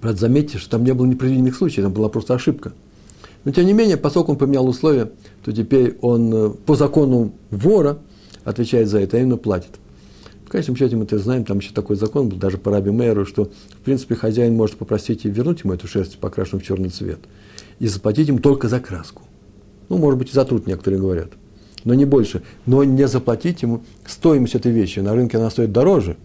Правда, 0.00 0.20
заметьте, 0.20 0.58
что 0.58 0.70
там 0.70 0.84
не 0.84 0.92
было 0.92 1.06
непредвиденных 1.06 1.56
случаев, 1.56 1.84
там 1.84 1.92
была 1.92 2.08
просто 2.08 2.34
ошибка. 2.34 2.72
Но, 3.44 3.52
тем 3.52 3.66
не 3.66 3.72
менее, 3.72 3.96
поскольку 3.96 4.32
он 4.32 4.38
поменял 4.38 4.66
условия, 4.66 5.10
то 5.44 5.52
теперь 5.52 5.96
он 6.00 6.34
э, 6.34 6.50
по 6.50 6.74
закону 6.76 7.32
вора 7.50 7.98
отвечает 8.42 8.88
за 8.88 9.00
это, 9.00 9.16
а 9.16 9.20
именно 9.20 9.36
платит. 9.36 9.70
Конечном 10.54 10.76
счете 10.76 10.94
мы 10.94 11.02
это 11.02 11.18
знаем, 11.18 11.44
там 11.44 11.58
еще 11.58 11.74
такой 11.74 11.96
закон 11.96 12.28
был, 12.28 12.36
даже 12.36 12.58
по 12.58 12.70
Раби 12.70 12.92
Мэру, 12.92 13.26
что, 13.26 13.46
в 13.70 13.78
принципе, 13.84 14.14
хозяин 14.14 14.54
может 14.54 14.76
попросить 14.76 15.24
и 15.24 15.28
вернуть 15.28 15.64
ему 15.64 15.72
эту 15.72 15.88
шерсть, 15.88 16.16
покрашенную 16.18 16.62
в 16.62 16.64
черный 16.64 16.90
цвет. 16.90 17.18
и 17.80 17.88
заплатить 17.88 18.28
им 18.28 18.38
только 18.38 18.68
за 18.68 18.78
краску. 18.78 19.22
Ну, 19.88 19.98
может 19.98 20.16
быть, 20.16 20.30
и 20.30 20.32
за 20.32 20.44
труд 20.44 20.68
некоторые 20.68 21.00
говорят, 21.00 21.30
но 21.82 21.94
не 21.94 22.04
больше. 22.04 22.44
Но 22.66 22.84
не 22.84 23.08
заплатить 23.08 23.62
ему 23.62 23.82
стоимость 24.06 24.54
этой 24.54 24.70
вещи. 24.70 25.00
На 25.00 25.12
рынке 25.12 25.38
она 25.38 25.50
стоит 25.50 25.72
дороже, 25.72 26.16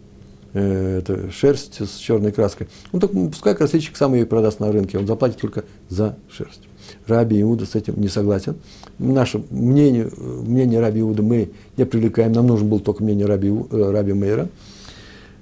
э, 0.53 0.99
это 0.99 1.31
шерсть 1.31 1.81
с 1.81 1.95
черной 1.97 2.31
краской. 2.31 2.67
Ну, 2.91 2.99
так 2.99 3.09
пускай 3.11 3.55
красильщик 3.55 3.97
сам 3.97 4.13
ее 4.13 4.27
продаст 4.27 4.59
на 4.59 4.71
рынке, 4.71 4.99
он 4.99 5.07
заплатит 5.07 5.37
только 5.37 5.65
за 5.89 6.15
шерсть. 6.29 6.68
Раби 7.07 7.41
Иуда 7.41 7.65
с 7.65 7.75
этим 7.75 7.99
не 7.99 8.07
согласен. 8.07 8.55
Наше 8.97 9.43
мнение, 9.49 10.09
мнение 10.17 10.79
Раби 10.79 11.01
Иуда 11.01 11.23
мы 11.23 11.51
не 11.77 11.85
привлекаем, 11.85 12.31
нам 12.31 12.47
нужен 12.47 12.67
был 12.67 12.79
только 12.79 13.03
мнение 13.03 13.25
Раби, 13.25 13.49
э, 13.49 13.91
Раби 13.91 14.13
Мейра, 14.13 14.49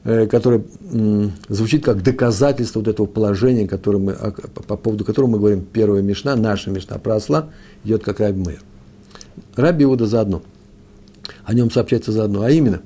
э, 0.04 0.28
которое 0.28 0.64
звучит 1.50 1.84
как 1.84 2.04
доказательство 2.04 2.80
вот 2.80 2.88
этого 2.88 3.06
положения, 3.06 3.68
которое 3.68 4.00
мы, 4.00 4.14
по 4.68 4.78
поводу 4.78 5.06
которого 5.06 5.32
мы 5.32 5.40
говорим, 5.40 5.66
первая 5.72 6.02
мешна, 6.02 6.36
наша 6.36 6.70
мешна 6.70 6.98
про 6.98 7.16
осла, 7.16 7.50
идет 7.84 8.04
как 8.04 8.20
Раби 8.20 8.44
Мейр. 8.44 8.62
Раби 9.56 9.84
Иуда 9.84 10.06
заодно. 10.06 10.42
О 11.46 11.54
нем 11.54 11.72
сообщается 11.72 12.12
заодно. 12.12 12.42
А 12.44 12.52
именно, 12.52 12.82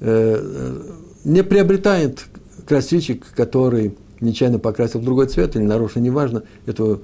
э, 0.00 0.82
не 1.24 1.42
приобретает 1.42 2.24
красильщик, 2.66 3.26
который 3.34 3.94
нечаянно 4.20 4.58
покрасил 4.58 5.00
в 5.00 5.04
другой 5.04 5.26
цвет 5.26 5.56
или 5.56 5.62
нарушил, 5.62 6.02
неважно, 6.02 6.42
эту, 6.66 7.02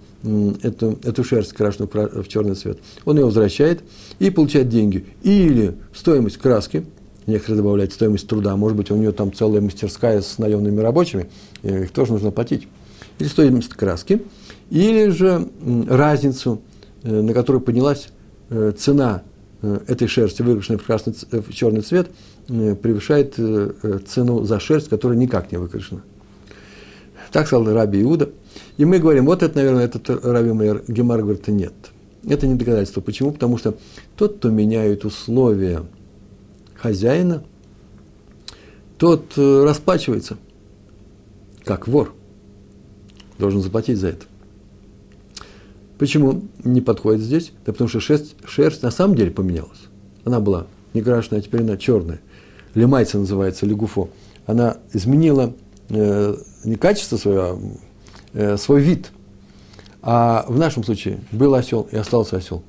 эту, 0.62 0.98
эту 1.02 1.24
шерсть 1.24 1.52
крашеную 1.52 1.90
в 2.22 2.28
черный 2.28 2.54
цвет. 2.54 2.78
Он 3.04 3.16
ее 3.16 3.24
возвращает 3.24 3.82
и 4.18 4.30
получает 4.30 4.68
деньги. 4.68 5.06
Или 5.22 5.74
стоимость 5.94 6.38
краски, 6.38 6.86
некоторые 7.26 7.58
добавляют 7.58 7.92
стоимость 7.92 8.28
труда, 8.28 8.56
может 8.56 8.76
быть, 8.76 8.90
у 8.90 8.96
него 8.96 9.12
там 9.12 9.32
целая 9.32 9.60
мастерская 9.60 10.20
с 10.20 10.38
наемными 10.38 10.80
рабочими, 10.80 11.28
их 11.62 11.90
тоже 11.90 12.12
нужно 12.12 12.30
платить. 12.30 12.68
Или 13.18 13.28
стоимость 13.28 13.70
краски, 13.70 14.22
или 14.70 15.08
же 15.10 15.48
разницу, 15.88 16.60
э, 17.02 17.20
на 17.20 17.32
которую 17.32 17.62
поднялась 17.62 18.08
э, 18.50 18.72
цена 18.76 19.22
э, 19.62 19.78
этой 19.86 20.08
шерсти, 20.08 20.42
выкрашенной 20.42 20.78
в, 20.78 20.84
красный, 20.84 21.14
в 21.30 21.52
черный 21.52 21.82
цвет, 21.82 22.08
превышает 22.46 23.36
цену 24.06 24.44
за 24.44 24.60
шерсть, 24.60 24.90
которая 24.90 25.16
никак 25.16 25.50
не 25.50 25.56
выкрашена. 25.56 26.02
Так 27.34 27.48
сказал 27.48 27.74
Раби 27.74 28.00
Иуда. 28.00 28.30
И 28.76 28.84
мы 28.84 29.00
говорим, 29.00 29.26
вот 29.26 29.42
это, 29.42 29.56
наверное, 29.56 29.86
этот 29.86 30.08
Раби 30.24 30.52
Мейер. 30.52 30.84
Гемар 30.86 31.20
говорит, 31.20 31.48
нет. 31.48 31.72
Это 32.24 32.46
не 32.46 32.54
доказательство. 32.54 33.00
Почему? 33.00 33.32
Потому 33.32 33.58
что 33.58 33.76
тот, 34.14 34.36
кто 34.36 34.50
меняет 34.50 35.04
условия 35.04 35.82
хозяина, 36.76 37.42
тот 38.98 39.32
э, 39.36 39.64
расплачивается, 39.64 40.36
как 41.64 41.88
вор. 41.88 42.14
Должен 43.36 43.62
заплатить 43.62 43.98
за 43.98 44.10
это. 44.10 44.26
Почему 45.98 46.44
не 46.62 46.82
подходит 46.82 47.20
здесь? 47.20 47.50
Да 47.66 47.72
потому 47.72 47.88
что 47.88 47.98
шерсть, 47.98 48.36
шерсть 48.46 48.84
на 48.84 48.92
самом 48.92 49.16
деле 49.16 49.32
поменялась. 49.32 49.88
Она 50.24 50.38
была 50.38 50.68
не 50.92 51.02
крашеная, 51.02 51.40
а 51.40 51.42
теперь 51.42 51.62
она 51.62 51.76
черная. 51.78 52.20
Лемайца 52.74 53.18
называется, 53.18 53.66
лягуфо. 53.66 54.08
Она 54.46 54.76
изменила 54.92 55.52
э, 55.88 56.36
не 56.64 56.76
качество 56.76 57.16
свое, 57.16 57.40
а 57.40 57.58
э, 58.32 58.56
свой 58.56 58.80
вид. 58.80 59.10
А 60.02 60.44
в 60.48 60.58
нашем 60.58 60.84
случае 60.84 61.20
был 61.32 61.54
осел 61.54 61.88
и 61.90 61.96
остался 61.96 62.36
осел. 62.36 62.62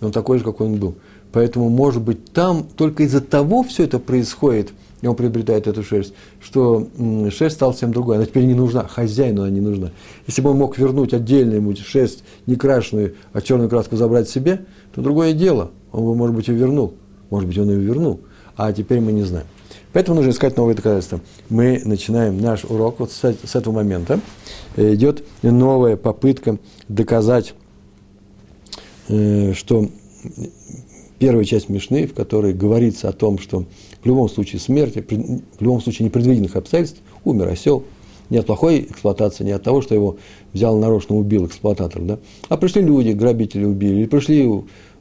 Он 0.00 0.12
такой 0.12 0.38
же, 0.38 0.44
какой 0.44 0.66
он 0.66 0.76
был. 0.76 0.96
Поэтому, 1.32 1.68
может 1.68 2.02
быть, 2.02 2.32
там 2.32 2.64
только 2.64 3.04
из-за 3.04 3.20
того 3.20 3.62
все 3.62 3.84
это 3.84 3.98
происходит, 3.98 4.72
и 5.00 5.06
он 5.06 5.14
приобретает 5.14 5.66
эту 5.66 5.82
шерсть, 5.82 6.12
что 6.40 6.88
шерсть 7.30 7.56
стала 7.56 7.70
совсем 7.70 7.92
другой. 7.92 8.16
Она 8.16 8.26
теперь 8.26 8.44
не 8.44 8.54
нужна, 8.54 8.86
хозяину 8.88 9.42
она 9.42 9.50
не 9.50 9.60
нужна. 9.60 9.92
Если 10.26 10.42
бы 10.42 10.50
он 10.50 10.56
мог 10.56 10.76
вернуть 10.76 11.14
отдельную 11.14 11.58
ему 11.58 11.74
шерсть, 11.76 12.24
не 12.46 12.56
крашеную, 12.56 13.14
а 13.32 13.40
черную 13.40 13.70
краску 13.70 13.96
забрать 13.96 14.28
себе, 14.28 14.66
то 14.92 15.00
другое 15.00 15.32
дело. 15.32 15.70
Он 15.92 16.04
бы, 16.04 16.14
может 16.14 16.34
быть, 16.34 16.48
и 16.48 16.52
вернул. 16.52 16.94
Может 17.30 17.48
быть, 17.48 17.58
он 17.58 17.70
ее 17.70 17.78
вернул. 17.78 18.20
А 18.56 18.72
теперь 18.72 19.00
мы 19.00 19.12
не 19.12 19.22
знаем. 19.22 19.46
Поэтому 19.92 20.16
нужно 20.16 20.30
искать 20.30 20.56
новые 20.56 20.76
доказательства. 20.76 21.20
Мы 21.48 21.82
начинаем 21.84 22.40
наш 22.40 22.64
урок 22.64 23.00
вот 23.00 23.10
с, 23.10 23.36
с 23.44 23.56
этого 23.56 23.74
момента. 23.74 24.20
Идет 24.76 25.24
новая 25.42 25.96
попытка 25.96 26.58
доказать, 26.88 27.54
э, 29.08 29.52
что 29.54 29.88
первая 31.18 31.44
часть 31.44 31.68
Мишны, 31.68 32.06
в 32.06 32.14
которой 32.14 32.52
говорится 32.52 33.08
о 33.08 33.12
том, 33.12 33.38
что 33.40 33.64
в 34.02 34.06
любом 34.06 34.28
случае 34.28 34.60
смерти, 34.60 35.04
в 35.08 35.60
любом 35.62 35.80
случае 35.80 36.06
непредвиденных 36.06 36.54
обстоятельств, 36.54 37.00
умер 37.24 37.48
осел, 37.48 37.82
не 38.30 38.38
от 38.38 38.46
плохой 38.46 38.82
эксплуатации, 38.82 39.42
не 39.42 39.50
от 39.50 39.64
того, 39.64 39.82
что 39.82 39.96
его 39.96 40.18
взял 40.52 40.78
нарочно, 40.78 41.16
убил 41.16 41.46
эксплуататор, 41.46 42.00
да? 42.00 42.18
а 42.48 42.56
пришли 42.56 42.80
люди, 42.80 43.10
грабители 43.10 43.64
убили, 43.64 44.02
или 44.02 44.06
пришли, 44.06 44.48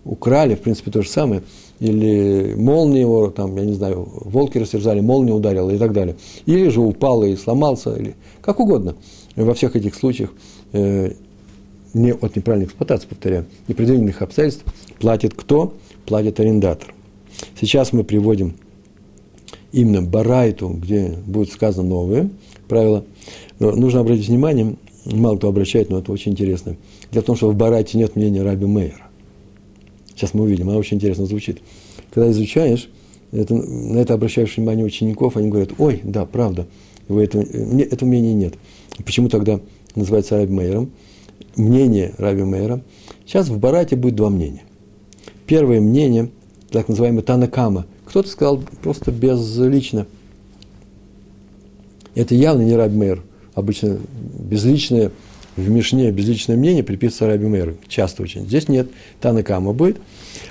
украли, 0.04 0.56
в 0.56 0.62
принципе, 0.62 0.90
то 0.90 1.04
же 1.04 1.10
самое– 1.10 1.44
или 1.80 2.56
молния 2.56 3.02
его, 3.02 3.30
там, 3.30 3.56
я 3.58 3.66
не 3.66 3.74
знаю, 3.74 4.08
волки 4.14 4.58
растерзали, 4.58 5.00
молния 5.00 5.34
ударила 5.34 5.70
и 5.70 5.78
так 5.78 5.94
далее. 5.94 6.16
Или 6.46 6.70
же 6.70 6.82
упал 6.82 7.24
и 7.24 7.36
сломался, 7.36 7.96
или 7.96 8.16
как 8.42 8.60
угодно. 8.60 8.96
Во 9.36 9.54
всех 9.54 9.76
этих 9.76 9.96
случаях 9.96 10.32
э, 10.74 11.12
не 11.94 12.14
от 12.14 12.36
неправильной 12.36 12.68
эксплуатации, 12.68 13.08
повторяю, 13.08 13.46
непредвиденных 13.68 14.22
обстоятельств 14.22 14.66
платит 15.00 15.34
кто? 15.34 15.74
Платит 16.06 16.40
арендатор. 16.40 16.94
Сейчас 17.60 17.94
мы 17.94 18.04
приводим 18.04 18.56
именно 19.72 20.02
Барайту, 20.02 20.70
где 20.70 21.16
будет 21.26 21.52
сказано 21.52 21.88
новое 21.88 22.30
правило. 22.70 23.04
Но 23.60 23.72
нужно 23.72 24.00
обратить 24.00 24.30
внимание, 24.30 24.76
мало 25.06 25.36
кто 25.36 25.50
обращает, 25.50 25.90
но 25.90 26.00
это 26.00 26.14
очень 26.14 26.32
интересно. 26.32 26.78
Дело 27.12 27.24
в 27.24 27.26
том, 27.26 27.36
что 27.36 27.50
в 27.50 27.56
Барайте 27.56 27.98
нет 27.98 28.16
мнения 28.16 28.42
Раби 28.42 28.66
Мейера. 28.66 29.09
Сейчас 30.20 30.34
мы 30.34 30.44
увидим, 30.44 30.68
она 30.68 30.78
очень 30.78 30.98
интересно 30.98 31.26
звучит. 31.26 31.62
Когда 32.12 32.30
изучаешь, 32.32 32.90
это, 33.32 33.56
на 33.56 34.00
это 34.00 34.16
обращаешь 34.16 34.58
внимание 34.58 34.86
учеников, 34.86 35.38
они 35.38 35.48
говорят, 35.48 35.70
ой, 35.78 36.02
да, 36.04 36.26
правда, 36.26 36.68
вы 37.08 37.24
это, 37.24 37.38
мне, 37.38 37.86
этого 37.86 38.10
мнения 38.10 38.34
нет. 38.34 38.56
Почему 39.06 39.30
тогда 39.30 39.62
называется 39.96 40.36
Раби 40.36 40.52
Мейером? 40.52 40.92
Мнение 41.56 42.14
Раби 42.18 42.44
Мейера. 42.44 42.82
Сейчас 43.26 43.48
в 43.48 43.58
Барате 43.60 43.96
будет 43.96 44.16
два 44.16 44.30
мнения. 44.30 44.64
Первое 45.48 45.80
мнение, 45.80 46.32
так 46.70 46.90
называемый 46.90 47.24
Танакама. 47.24 47.86
Кто-то 48.04 48.28
сказал 48.28 48.62
просто 48.84 49.12
безлично. 49.12 50.06
Это 52.14 52.36
явно 52.36 52.64
не 52.64 52.76
Раби 52.76 52.98
Мейер. 52.98 53.24
Обычно 53.54 54.00
безличное 54.38 55.12
в 55.60 55.70
Мишне 55.70 56.12
безличное 56.12 56.58
мнение 56.58 56.84
приписывается 56.84 57.28
Раби 57.28 57.46
Мейру. 57.46 57.78
Часто 57.88 58.24
очень. 58.24 58.46
Здесь 58.46 58.68
нет. 58.68 58.90
Танакама 59.20 59.74
будет. 59.74 59.98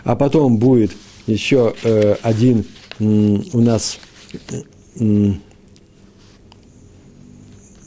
А 0.04 0.16
потом 0.16 0.58
будет 0.58 0.92
еще 1.26 1.74
э, 1.82 2.16
один 2.22 2.64
м, 2.98 3.44
у 3.52 3.60
нас 3.60 3.98
м, 4.98 5.40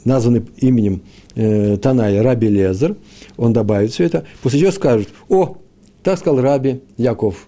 названный 0.04 0.44
именем 0.58 1.02
э, 1.36 1.78
Таная 1.78 2.22
Раби 2.24 2.48
Лезер. 2.48 2.98
Он 3.38 3.54
добавит 3.54 3.92
все 3.92 4.06
это. 4.06 4.26
После 4.42 4.60
чего 4.60 4.72
скажут, 4.72 5.10
о, 5.30 5.58
так 6.04 6.20
сказал 6.20 6.42
Раби 6.42 6.82
Яков. 6.98 7.48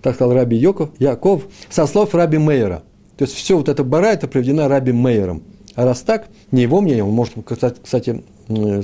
Так 0.00 0.14
сказал 0.14 0.34
Раби 0.34 0.56
Яков, 0.56 0.90
Яков 0.98 1.46
со 1.70 1.86
слов 1.86 2.14
Раби 2.14 2.38
Мейера. 2.38 2.82
То 3.16 3.24
есть 3.24 3.34
все 3.36 3.56
вот 3.56 3.68
это 3.68 3.84
бара, 3.84 4.06
это 4.06 4.26
приведено 4.26 4.68
Раби 4.68 4.92
Мейером. 4.92 5.42
А 5.74 5.84
раз 5.84 6.00
так, 6.02 6.28
не 6.50 6.62
его 6.62 6.80
мнение, 6.80 7.04
он 7.04 7.12
может, 7.12 7.34
кстати, 7.82 8.22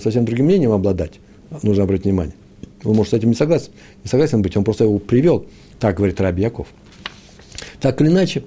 совсем 0.00 0.24
другим 0.24 0.46
мнением 0.46 0.72
обладать, 0.72 1.20
нужно 1.62 1.84
обратить 1.84 2.06
внимание. 2.06 2.34
Он 2.84 2.96
может 2.96 3.12
с 3.12 3.16
этим 3.16 3.28
не 3.28 3.34
согласен, 3.34 3.70
не 4.04 4.08
согласен 4.08 4.42
быть, 4.42 4.56
он 4.56 4.64
просто 4.64 4.84
его 4.84 4.98
привел, 4.98 5.46
так 5.78 5.96
говорит 5.96 6.20
Раби 6.20 6.42
Яков. 6.42 6.68
Так 7.80 8.00
или 8.00 8.08
иначе, 8.08 8.44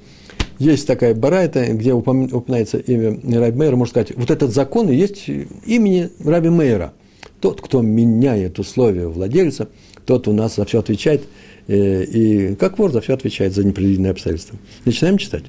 есть 0.60 0.88
такая 0.88 1.16
барайта, 1.16 1.66
где 1.74 1.94
упоминается 1.94 2.78
имя 2.78 3.20
Раби 3.40 3.58
Мейера, 3.58 3.76
можно 3.76 3.92
сказать, 3.92 4.16
вот 4.16 4.30
этот 4.30 4.54
закон 4.54 4.90
и 4.90 4.96
есть 4.96 5.28
имени 5.66 6.10
Раби 6.24 6.50
Мейера. 6.50 6.94
Тот, 7.40 7.62
кто 7.62 7.82
меняет 7.82 8.60
условия 8.60 9.08
владельца, 9.08 9.70
тот 10.06 10.28
у 10.28 10.34
нас 10.34 10.56
за 10.56 10.66
все 10.66 10.80
отвечает, 10.80 11.24
э, 11.68 12.04
и 12.04 12.56
как 12.56 12.78
вор 12.78 12.92
за 12.92 13.02
все 13.02 13.14
отвечает 13.14 13.56
за 13.56 13.64
непредвиденные 13.64 14.12
обстоятельства. 14.12 14.58
Начинаем 14.86 15.18
читать. 15.18 15.46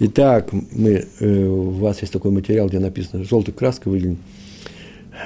Итак, 0.00 0.50
мы, 0.52 1.06
э, 1.20 1.46
у 1.46 1.70
вас 1.70 2.02
есть 2.02 2.12
такой 2.12 2.30
материал, 2.30 2.68
где 2.68 2.80
написано 2.80 3.24
желтой 3.24 3.54
краской 3.54 3.90
выделен 3.90 4.18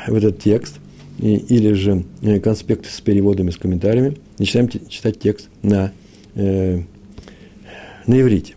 в 0.07 0.14
этот 0.14 0.38
текст, 0.38 0.76
и, 1.18 1.37
или 1.37 1.73
же 1.73 2.04
э, 2.23 2.40
конспекты 2.40 2.88
с 2.90 3.00
переводами, 3.00 3.50
с 3.50 3.57
комментариями. 3.57 4.16
Начинаем 4.38 4.68
читать 4.68 5.18
текст 5.18 5.49
на, 5.62 5.92
э, 6.35 6.80
на 8.07 8.21
иврите. 8.21 8.54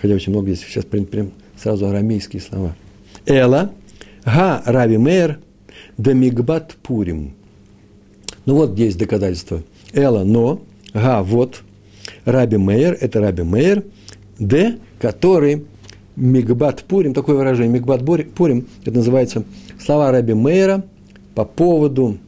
Хотя 0.00 0.14
очень 0.14 0.32
много 0.32 0.52
здесь 0.52 0.66
сейчас 0.66 0.84
прям, 0.84 1.04
прям 1.04 1.32
сразу 1.56 1.86
арамейские 1.86 2.40
слова. 2.40 2.74
Эла, 3.26 3.72
га 4.24 4.62
раби 4.64 4.96
мейер, 4.96 5.38
да 5.98 6.12
мигбат 6.14 6.76
пурим. 6.82 7.34
Ну 8.46 8.54
вот 8.54 8.72
здесь 8.72 8.96
доказательство. 8.96 9.62
Эла, 9.92 10.24
но, 10.24 10.62
га, 10.94 11.22
вот, 11.22 11.62
раби 12.24 12.56
мейер, 12.56 12.96
это 12.98 13.20
раби 13.20 13.42
мейер, 13.42 13.84
д, 14.38 14.78
который 14.98 15.66
Мигбат 16.20 16.84
Пурим, 16.84 17.14
такое 17.14 17.34
выражение, 17.34 17.72
Мигбат 17.72 18.04
Пурим, 18.04 18.66
это 18.84 18.96
называется 18.96 19.44
слова 19.82 20.12
Раби 20.12 20.34
Мейра 20.34 20.84
по 21.34 21.46
поводу, 21.46 22.18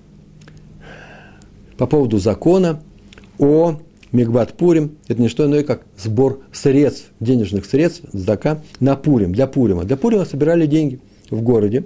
по 1.76 1.86
поводу 1.86 2.18
закона 2.18 2.80
о 3.38 3.76
Мигбат 4.10 4.54
Пурим– 4.54 4.92
это 5.08 5.20
не 5.20 5.28
что 5.28 5.44
иное, 5.44 5.62
как 5.62 5.82
сбор 5.98 6.40
средств, 6.52 7.10
денежных 7.20 7.66
средств, 7.66 8.04
сдака, 8.12 8.62
на 8.80 8.96
Пурим, 8.96 9.32
для 9.34 9.46
Пурима. 9.46 9.84
Для 9.84 9.98
Пурима 9.98 10.24
собирали 10.24 10.66
деньги 10.66 10.98
в 11.30 11.42
городе. 11.42 11.84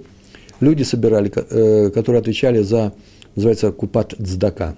Люди 0.61 0.83
собирали, 0.83 1.31
э, 1.35 1.89
которые 1.89 2.21
отвечали 2.21 2.61
за, 2.61 2.93
называется, 3.35 3.71
купат 3.71 4.13
цдака, 4.17 4.75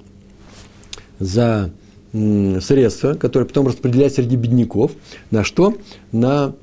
за 1.19 1.71
средства, 2.11 3.13
которые 3.13 3.47
потом 3.47 3.67
распределять 3.67 4.15
среди 4.15 4.35
бедняков. 4.35 4.93
На 5.29 5.43
что? 5.43 5.75
На 6.11 6.55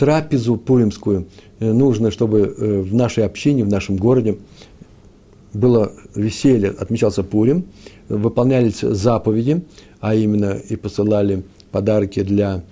трапезу 0.00 0.56
пуримскую. 0.56 1.26
Э, 1.58 1.72
нужно, 1.72 2.10
чтобы 2.10 2.40
э, 2.40 2.80
в 2.80 2.94
нашей 2.94 3.26
общине, 3.26 3.64
в 3.64 3.68
нашем 3.68 3.96
городе 3.96 4.38
было 5.52 5.92
веселье, 6.14 6.70
отмечался 6.70 7.22
Пурим, 7.22 7.66
выполнялись 8.08 8.80
заповеди, 8.80 9.62
а 10.00 10.14
именно 10.14 10.56
и 10.70 10.76
посылали 10.76 11.42
подарки 11.70 12.22
для, 12.22 12.62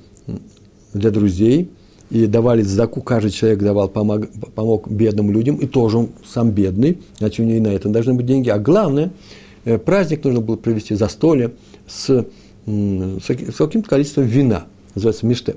для 0.94 1.10
друзей, 1.10 1.68
и 2.08 2.24
давали 2.26 2.62
заку, 2.62 3.02
каждый 3.02 3.30
человек 3.30 3.58
давал, 3.58 3.90
помог, 3.90 4.30
помог 4.54 4.88
бедным 4.90 5.30
людям, 5.30 5.56
и 5.56 5.66
тоже 5.66 5.98
он 5.98 6.08
сам 6.26 6.50
бедный, 6.50 6.98
значит, 7.18 7.40
у 7.40 7.42
него 7.42 7.58
и 7.58 7.60
на 7.60 7.68
это 7.68 7.90
должны 7.90 8.14
быть 8.14 8.24
деньги. 8.24 8.48
А 8.48 8.58
главное, 8.58 9.10
э, 9.66 9.76
праздник 9.76 10.24
нужно 10.24 10.40
было 10.40 10.56
провести 10.56 10.94
застолье 10.94 11.50
с, 11.86 12.24
с 12.64 13.54
каким-то 13.58 13.86
количеством 13.86 14.24
вина, 14.24 14.64
называется 14.94 15.26
миште. 15.26 15.56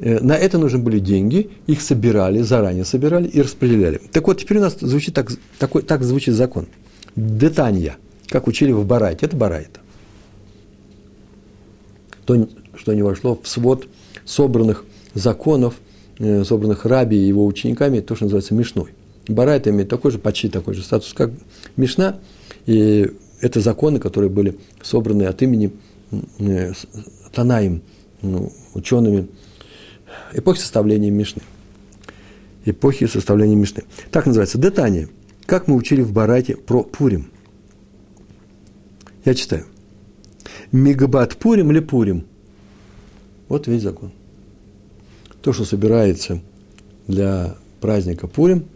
Э, 0.00 0.18
на 0.20 0.36
это 0.36 0.58
нужны 0.58 0.78
были 0.80 0.98
деньги, 0.98 1.50
их 1.66 1.80
собирали, 1.80 2.42
заранее 2.42 2.84
собирали 2.84 3.28
и 3.28 3.40
распределяли. 3.40 4.00
Так 4.12 4.26
вот, 4.26 4.38
теперь 4.38 4.58
у 4.58 4.62
нас 4.62 4.76
звучит 4.80 5.14
так, 5.14 5.30
такой, 5.58 5.82
так 5.82 6.02
звучит 6.02 6.34
закон. 6.34 6.66
Детанья, 7.14 7.96
как 8.28 8.48
учили 8.48 8.72
в 8.72 8.84
Барайте, 8.84 9.26
это 9.26 9.36
Барайта 9.36 9.80
то, 12.30 12.48
что 12.76 12.92
не 12.92 13.02
вошло 13.02 13.38
в 13.42 13.48
свод 13.48 13.88
собранных 14.24 14.84
законов, 15.14 15.74
э, 16.18 16.44
собранных 16.44 16.84
Раби 16.84 17.16
и 17.16 17.26
его 17.26 17.44
учениками, 17.44 18.00
то, 18.00 18.14
что 18.14 18.24
называется 18.24 18.54
Мишной. 18.54 18.90
Барайта 19.28 19.70
имеет 19.70 19.88
такой 19.88 20.12
же, 20.12 20.18
почти 20.18 20.48
такой 20.48 20.74
же 20.74 20.82
статус, 20.82 21.12
как 21.12 21.30
Мишна, 21.76 22.18
и 22.66 23.10
это 23.40 23.60
законы, 23.60 23.98
которые 23.98 24.30
были 24.30 24.56
собраны 24.82 25.24
от 25.24 25.42
имени 25.42 25.72
э, 26.38 26.72
Танаим, 27.32 27.82
ну, 28.22 28.52
учеными 28.74 29.28
эпохи 30.32 30.60
составления 30.60 31.10
Мишны. 31.10 31.42
Эпохи 32.64 33.06
составления 33.06 33.56
Мишны. 33.56 33.84
Так 34.10 34.26
называется. 34.26 34.58
Детание. 34.58 35.08
Как 35.46 35.66
мы 35.66 35.76
учили 35.76 36.02
в 36.02 36.12
Барайте 36.12 36.56
про 36.56 36.82
Пурим. 36.84 37.30
Я 39.24 39.34
читаю. 39.34 39.66
Мегабат 40.72 41.36
Пурим 41.36 41.70
или 41.70 41.80
Пурим? 41.80 42.26
Вот 43.48 43.66
весь 43.66 43.82
закон. 43.82 44.12
То, 45.42 45.52
что 45.52 45.64
собирается 45.64 46.40
для 47.08 47.56
праздника 47.80 48.26
Пурим, 48.26 48.66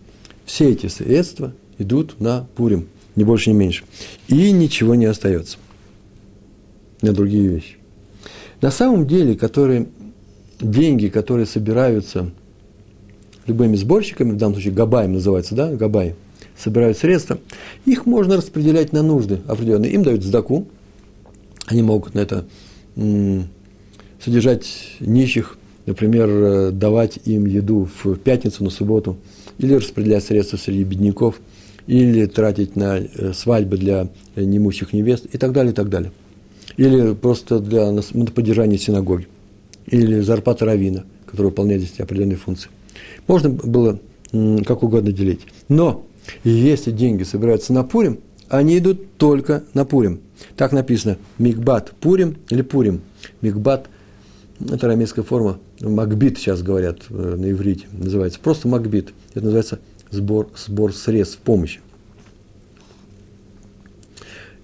все 0.45 0.71
эти 0.71 0.87
средства 0.89 1.55
идут 1.79 2.21
на 2.21 2.47
Пурим, 2.57 2.89
ни 3.17 3.25
больше, 3.25 3.51
ни 3.51 3.55
меньше. 3.55 3.85
И 4.29 4.51
ничего 4.51 4.95
не 4.95 5.07
остается 5.07 5.59
на 7.03 7.13
другие 7.13 7.49
вещи. 7.49 7.77
На 8.61 8.71
самом 8.71 9.07
деле, 9.07 9.37
которые, 9.37 9.89
деньги, 10.61 11.09
которые 11.09 11.47
собираются 11.47 12.31
любыми 13.47 13.77
сборщиками, 13.77 14.33
в 14.33 14.37
данном 14.37 14.55
случае 14.55 14.73
Габаем 14.73 15.13
называется, 15.13 15.55
да, 15.55 15.75
Габай, 15.75 16.15
собирают 16.57 16.99
средства, 16.99 17.39
их 17.85 18.07
можно 18.07 18.37
распределять 18.37 18.93
на 18.93 19.03
нужды 19.03 19.41
определенные. 19.47 19.93
Им 19.93 20.03
дают 20.03 20.23
сдаку, 20.23 20.67
они 21.67 21.83
могут 21.83 22.15
на 22.15 22.21
это 22.21 22.47
содержать 24.25 24.67
нищих, 25.01 25.59
например, 25.87 26.29
э, 26.31 26.71
давать 26.71 27.19
им 27.25 27.45
еду 27.45 27.89
в 28.03 28.17
пятницу, 28.17 28.65
на 28.65 28.71
субботу, 28.71 29.19
или 29.59 29.75
распределять 29.75 30.25
средства 30.25 30.57
среди 30.57 30.85
бедняков, 30.85 31.41
или 31.87 32.25
тратить 32.27 32.77
на 32.77 32.99
э, 32.99 33.33
свадьбы 33.35 33.77
для 33.77 34.09
немущих 34.37 34.93
невест 34.93 35.27
и 35.31 35.37
так 35.37 35.53
далее, 35.53 35.73
и 35.73 35.75
так 35.75 35.91
далее. 35.91 36.13
Или 36.77 37.13
просто 37.15 37.59
для 37.59 37.93
поддержания 38.35 38.79
синагоги, 38.79 39.27
или 39.87 40.21
зарплата 40.21 40.65
равина, 40.65 41.05
который 41.27 41.47
выполняет 41.47 41.83
здесь 41.83 42.01
определенные 42.01 42.37
функции. 42.37 42.71
Можно 43.27 43.51
было 43.51 44.01
как 44.65 44.83
угодно 44.83 45.13
делить. 45.13 45.41
Но 45.69 46.07
если 46.43 46.91
деньги 46.91 47.23
собираются 47.23 47.73
на 47.73 47.85
Пурим, 47.85 48.21
они 48.49 48.79
идут 48.79 49.17
только 49.17 49.65
на 49.75 49.85
Пурим. 49.85 50.21
Так 50.57 50.73
написано 50.73 51.19
Мигбат 51.39 51.93
Пурим 52.01 52.37
или 52.51 52.63
Пурим. 52.63 53.01
Мигбат– 53.41 53.89
это 54.61 54.87
арамейская 54.87 55.25
форма. 55.25 55.59
Макбит 55.81 56.39
сейчас 56.39 56.63
говорят 56.63 57.01
э, 57.11 57.37
на 57.37 57.51
иврите. 57.51 57.87
Называется 57.93 58.41
просто 58.41 58.69
Макбит. 58.69 59.13
Это 59.35 59.45
называется 59.45 59.81
сбор, 60.11 60.49
сбор 60.57 60.95
средств 60.95 61.39
помощи. 61.39 61.81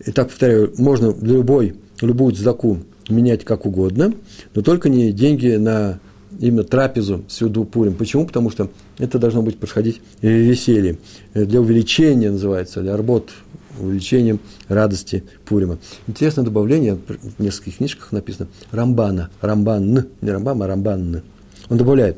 Итак, 0.07 0.29
повторяю, 0.29 0.73
можно 0.79 1.15
любой, 1.21 1.77
любую 2.01 2.35
цдаку 2.35 2.79
менять 3.11 3.45
как 3.45 3.67
угодно, 3.67 4.15
но 4.55 4.63
только 4.63 4.89
не 4.89 5.13
деньги 5.13 5.57
на 5.57 5.99
именно 6.39 6.65
трапезу 6.65 7.25
сюду 7.29 7.65
Пурим. 7.65 7.95
Почему? 7.95 8.27
Потому 8.27 8.51
что 8.51 8.71
это 8.99 9.19
должно 9.19 9.43
быть 9.43 9.59
происходить 9.59 10.01
веселье. 10.23 10.99
Для 11.35 11.61
увеличения 11.61 12.31
называется, 12.31 12.81
для 12.81 12.97
работ 12.97 13.31
увеличением 13.79 14.41
радости 14.69 15.25
Пурима. 15.45 15.79
Интересное 16.07 16.45
добавление, 16.45 16.97
в 16.97 17.43
нескольких 17.43 17.79
книжках 17.79 18.13
написано 18.13 18.49
Рамбана, 18.71 19.31
Рамбан, 19.41 20.07
не 20.21 20.31
Рамбам, 20.31 20.63
а 20.63 20.67
Рамбан. 20.67 21.23
Он 21.69 21.79
добавляет, 21.79 22.17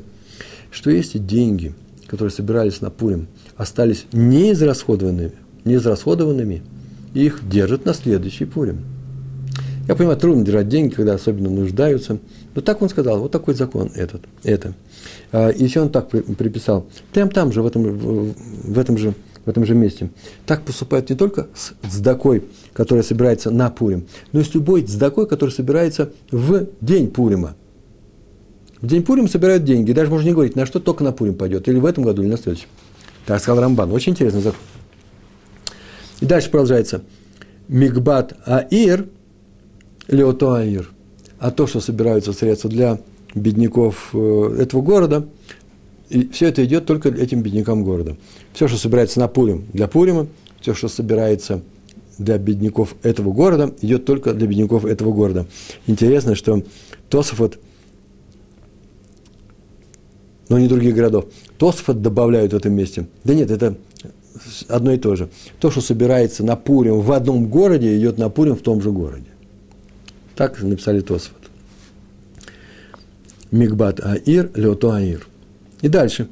что 0.71 0.89
если 0.89 1.19
деньги, 1.19 1.73
которые 2.07 2.31
собирались 2.31 2.81
на 2.81 2.89
Пурим, 2.89 3.27
остались 3.55 4.05
неизрасходованными, 4.11 5.33
неизрасходованными, 5.63 6.63
их 7.13 7.47
держат 7.47 7.85
на 7.85 7.93
следующий 7.93 8.45
Пурим. 8.45 8.79
Я 9.87 9.95
понимаю, 9.95 10.17
трудно 10.17 10.45
держать 10.45 10.69
деньги, 10.69 10.93
когда 10.93 11.15
особенно 11.15 11.49
нуждаются. 11.49 12.19
Но 12.55 12.61
так 12.61 12.81
он 12.81 12.89
сказал, 12.89 13.19
вот 13.19 13.31
такой 13.31 13.53
закон 13.53 13.91
этот, 13.95 14.21
это. 14.43 14.73
А, 15.31 15.49
и 15.49 15.63
еще 15.63 15.81
он 15.81 15.89
так 15.89 16.09
приписал. 16.09 16.85
Прям 17.11 17.29
там 17.29 17.51
же, 17.51 17.61
в 17.61 17.67
этом, 17.67 17.83
в 17.83 18.79
этом 18.79 18.97
же 18.97 19.13
в 19.45 19.49
этом 19.49 19.65
же 19.65 19.75
месте. 19.75 20.09
Так 20.45 20.63
поступают 20.63 21.09
не 21.09 21.15
только 21.15 21.47
с 21.53 21.73
цдакой, 21.89 22.43
которая 22.71 23.03
собирается 23.03 23.51
на 23.51 23.69
Пурим, 23.69 24.07
но 24.31 24.39
и 24.39 24.43
с 24.43 24.53
любой 24.53 24.83
цдакой, 24.83 25.27
которая 25.27 25.53
собирается 25.53 26.11
в 26.31 26.67
день 26.79 27.11
Пурима. 27.11 27.55
В 28.79 28.87
день 28.87 29.03
Пурим 29.03 29.27
собирают 29.27 29.63
деньги. 29.63 29.91
Даже 29.91 30.09
можно 30.09 30.27
не 30.27 30.33
говорить, 30.33 30.55
на 30.55 30.65
что 30.65 30.79
только 30.79 31.03
на 31.03 31.11
Пурим 31.11 31.35
пойдет. 31.35 31.67
Или 31.67 31.79
в 31.79 31.85
этом 31.85 32.03
году, 32.03 32.21
или 32.21 32.29
на 32.29 32.37
следующем. 32.37 32.67
Так 33.25 33.41
сказал 33.41 33.61
Рамбан. 33.61 33.91
Очень 33.91 34.11
интересно. 34.11 34.41
закон. 34.41 34.59
И 36.19 36.25
дальше 36.25 36.49
продолжается. 36.49 37.01
Мигбат 37.69 38.33
Аир, 38.45 39.07
Леото 40.07 40.53
Аир. 40.53 40.89
А 41.39 41.51
то, 41.51 41.67
что 41.67 41.79
собираются 41.79 42.33
средства 42.33 42.69
для 42.69 42.99
бедняков 43.35 44.09
э, 44.13 44.57
этого 44.59 44.81
города, 44.81 45.27
и 46.09 46.27
все 46.29 46.47
это 46.47 46.63
идет 46.63 46.85
только 46.85 47.09
этим 47.09 47.41
беднякам 47.41 47.83
города. 47.83 48.15
Все, 48.53 48.67
что 48.67 48.77
собирается 48.77 49.19
на 49.19 49.27
Пурим, 49.27 49.65
для 49.73 49.87
Пурима, 49.87 50.27
все, 50.61 50.73
что 50.73 50.87
собирается 50.87 51.61
для 52.17 52.37
бедняков 52.37 52.95
этого 53.01 53.33
города, 53.33 53.73
идет 53.81 54.05
только 54.05 54.33
для 54.33 54.47
бедняков 54.47 54.85
этого 54.85 55.11
города. 55.11 55.47
Интересно, 55.87 56.35
что 56.35 56.63
Тософот, 57.09 57.59
но 60.49 60.59
не 60.59 60.67
других 60.67 60.93
городов, 60.93 61.25
Тософот 61.57 62.01
добавляют 62.01 62.53
в 62.53 62.55
этом 62.55 62.73
месте. 62.73 63.07
Да 63.23 63.33
нет, 63.33 63.49
это 63.49 63.75
одно 64.67 64.93
и 64.93 64.97
то 64.97 65.15
же. 65.15 65.29
То, 65.59 65.71
что 65.71 65.81
собирается 65.81 66.43
на 66.43 66.55
Пурим 66.55 67.01
в 67.01 67.11
одном 67.11 67.47
городе, 67.47 67.97
идет 67.97 68.17
на 68.17 68.29
Пурим 68.29 68.55
в 68.55 68.61
том 68.61 68.81
же 68.81 68.91
городе. 68.91 69.32
Так 70.35 70.61
написали 70.61 71.01
Тосфот. 71.01 71.37
Мигбат 73.51 73.99
Аир, 74.03 74.49
Леото 74.55 74.91
Аир. 74.91 75.27
И 75.81 75.87
дальше. 75.87 76.27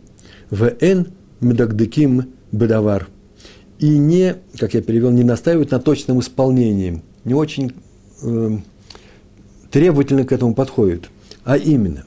ВН 0.50 1.08
медагдыким 1.40 2.30
бедавар. 2.52 3.08
И 3.80 3.98
не, 3.98 4.36
как 4.58 4.74
я 4.74 4.82
перевел, 4.82 5.12
не 5.12 5.24
настаивают 5.24 5.72
на 5.72 5.80
точном 5.80 6.20
исполнении. 6.20 7.02
Не 7.26 7.34
очень 7.34 7.74
э, 8.22 8.58
требовательно 9.70 10.26
к 10.26 10.32
этому 10.32 10.56
подходят. 10.56 11.10
А 11.44 11.58
именно, 11.58 12.06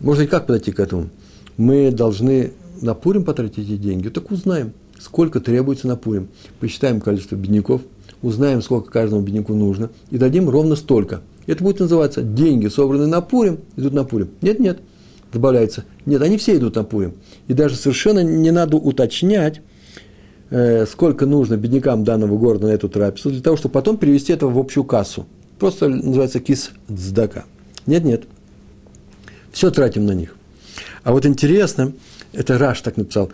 можно 0.00 0.22
и 0.22 0.26
как 0.26 0.46
подойти 0.46 0.72
к 0.72 0.80
этому? 0.80 1.10
Мы 1.56 1.90
должны 1.90 2.52
на 2.80 2.94
Пурим 2.94 3.24
потратить 3.24 3.58
эти 3.58 3.76
деньги. 3.76 4.08
Так 4.08 4.30
узнаем, 4.30 4.72
сколько 4.98 5.40
требуется 5.40 5.86
на 5.86 5.96
Пурим. 5.96 6.28
Посчитаем 6.58 7.00
количество 7.00 7.36
бедняков, 7.36 7.82
узнаем, 8.22 8.62
сколько 8.62 8.90
каждому 8.90 9.22
бедняку 9.22 9.54
нужно, 9.54 9.90
и 10.10 10.18
дадим 10.18 10.48
ровно 10.48 10.76
столько. 10.76 11.20
Это 11.46 11.62
будет 11.62 11.80
называться 11.80 12.22
деньги, 12.22 12.68
собранные 12.68 13.08
на 13.08 13.20
Пурим, 13.20 13.60
идут 13.76 13.92
на 13.92 14.04
Пурим. 14.04 14.30
Нет, 14.40 14.60
нет, 14.60 14.80
добавляется. 15.32 15.84
Нет, 16.06 16.22
они 16.22 16.36
все 16.36 16.56
идут 16.56 16.76
на 16.76 16.84
Пурим. 16.84 17.14
И 17.48 17.52
даже 17.52 17.76
совершенно 17.76 18.20
не 18.20 18.50
надо 18.50 18.76
уточнять, 18.76 19.60
э, 20.50 20.86
сколько 20.86 21.26
нужно 21.26 21.56
беднякам 21.56 22.04
данного 22.04 22.38
города 22.38 22.68
на 22.68 22.70
эту 22.72 22.88
трапезу, 22.88 23.30
для 23.30 23.42
того, 23.42 23.56
чтобы 23.56 23.72
потом 23.72 23.96
перевести 23.96 24.32
это 24.32 24.46
в 24.46 24.58
общую 24.58 24.84
кассу. 24.84 25.26
Просто 25.58 25.88
называется 25.88 26.40
кис 26.40 26.70
цдака. 26.88 27.44
Нет, 27.86 28.04
нет. 28.04 28.24
Все 29.52 29.70
тратим 29.70 30.06
на 30.06 30.12
них. 30.12 30.36
А 31.02 31.12
вот 31.12 31.26
интересно, 31.26 31.92
это 32.32 32.58
Раш 32.58 32.80
так 32.80 32.96
написал. 32.96 33.30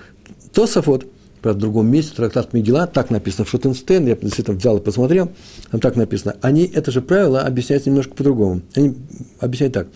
Тософот, 0.52 1.06
правда, 1.42 1.58
в 1.58 1.62
другом 1.62 1.90
месте, 1.90 2.14
трактат 2.14 2.52
Мигела, 2.52 2.86
так 2.86 3.10
написано 3.10 3.44
в 3.44 3.48
Шутенстейн, 3.48 4.06
я 4.06 4.16
действительно 4.16 4.56
взял 4.56 4.78
и 4.78 4.80
посмотрел, 4.80 5.30
там 5.70 5.80
так 5.80 5.96
написано. 5.96 6.36
Они 6.42 6.64
это 6.64 6.90
же 6.90 7.00
правило 7.02 7.42
объясняют 7.42 7.86
немножко 7.86 8.14
по-другому. 8.14 8.62
Они 8.74 8.96
объясняют 9.40 9.74
так. 9.74 9.88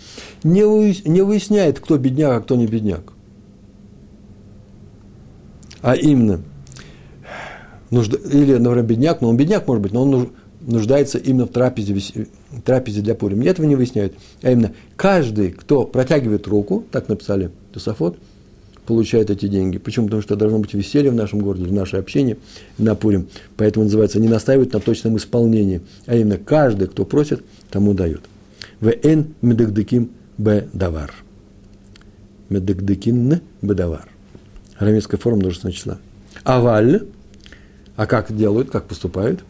Не, 0.44 0.62
не 1.09 1.22
выясняет, 1.22 1.81
кто 1.81 1.98
бедняк, 1.98 2.33
а 2.33 2.40
кто 2.40 2.57
не 2.57 2.66
бедняк. 2.66 3.12
А 5.81 5.94
именно, 5.94 6.40
нужда, 7.90 8.16
или, 8.16 8.57
например, 8.57 8.85
бедняк, 8.85 9.20
но 9.20 9.28
он 9.28 9.37
бедняк, 9.37 9.66
может 9.66 9.83
быть, 9.83 9.92
но 9.92 10.02
он 10.02 10.31
нуждается 10.61 11.18
именно 11.18 11.46
в 11.46 11.50
трапезе, 11.50 12.26
трапезе 12.64 13.00
для 13.00 13.14
Пурим. 13.14 13.42
Этого 13.42 13.66
не 13.66 13.74
выясняют. 13.74 14.14
А 14.42 14.50
именно, 14.50 14.72
каждый, 14.96 15.50
кто 15.50 15.85
протягивает 15.85 16.46
руку, 16.46 16.85
так 16.90 17.09
написали 17.09 17.50
Тософот, 17.72 18.16
получает 18.87 19.31
эти 19.31 19.47
деньги. 19.47 19.79
Почему? 19.79 20.07
Потому 20.07 20.23
что 20.23 20.37
должно 20.37 20.59
быть 20.59 20.75
веселье 20.75 21.11
в 21.11 21.14
нашем 21.14 21.40
городе, 21.40 21.64
в 21.64 21.73
нашей 21.73 22.01
общине 22.01 22.37
на 22.79 22.95
Пурим. 22.95 23.29
Поэтому 23.57 23.85
называется 23.85 24.21
не 24.21 24.29
настаивать 24.29 24.73
на 24.73 24.81
точном 24.81 25.16
исполнении, 25.16 25.81
а 26.07 26.16
именно 26.16 26.37
каждый, 26.37 26.88
кто 26.88 27.05
просит, 27.05 27.45
тому 27.71 27.95
дает. 27.95 28.23
В 28.81 28.92
медагдеким 29.42 30.11
б 30.38 30.68
давар. 30.73 31.12
Медагдекин 32.49 33.40
б 33.62 33.75
давар. 33.75 34.09
Арамейская 34.77 35.21
форма 35.21 35.38
множественного 35.40 35.77
числа. 35.77 35.99
Аваль, 36.42 37.07
а 37.95 38.07
как 38.07 38.35
делают, 38.37 38.71
как 38.71 38.87
поступают? 38.87 39.45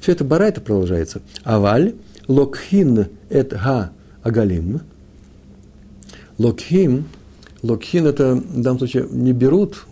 Все 0.00 0.12
это 0.12 0.24
барайта 0.24 0.60
продолжается. 0.60 1.22
Аваль, 1.44 1.94
локхин 2.26 3.06
эт 3.30 3.52
га 3.52 3.92
агалим. 4.22 4.80
Локхим, 6.38 7.04
локхин 7.64 8.06
это 8.06 8.34
в 8.34 8.60
данном 8.60 8.78
случае 8.78 9.06
не 9.10 9.32
берут, 9.32 9.86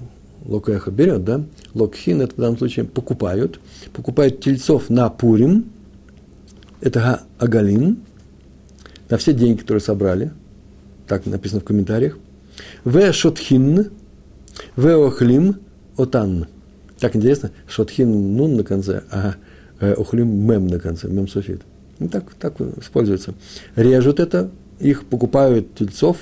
локеха 0.44 0.90
берет, 0.90 1.24
да? 1.24 1.42
Локхин 1.74 2.20
это 2.20 2.34
в 2.34 2.38
данном 2.38 2.58
случае 2.58 2.84
покупают. 2.84 3.60
Покупают 3.92 4.40
тельцов 4.40 4.90
на 4.90 5.08
Пурим, 5.08 5.70
это 6.80 7.00
га 7.00 7.22
агалим, 7.38 8.02
на 9.08 9.16
все 9.16 9.32
деньги, 9.32 9.60
которые 9.60 9.80
собрали, 9.80 10.32
так 11.08 11.24
написано 11.26 11.60
в 11.60 11.64
комментариях. 11.64 12.18
В 12.84 13.12
шотхин, 13.12 13.90
в 14.76 15.06
охлим 15.06 15.56
отан. 15.96 16.46
Так 16.98 17.16
интересно, 17.16 17.52
шотхин 17.66 18.36
нун 18.36 18.56
на 18.56 18.64
конце, 18.64 19.02
а 19.10 19.36
охлим 19.80 20.28
мем 20.28 20.66
на 20.66 20.78
конце, 20.78 21.08
мем 21.08 21.26
софит. 21.26 21.62
Ну, 21.98 22.08
так, 22.08 22.34
так 22.34 22.60
используется. 22.60 23.34
Режут 23.76 24.20
это, 24.20 24.50
их 24.78 25.06
покупают 25.06 25.74
тельцов, 25.74 26.18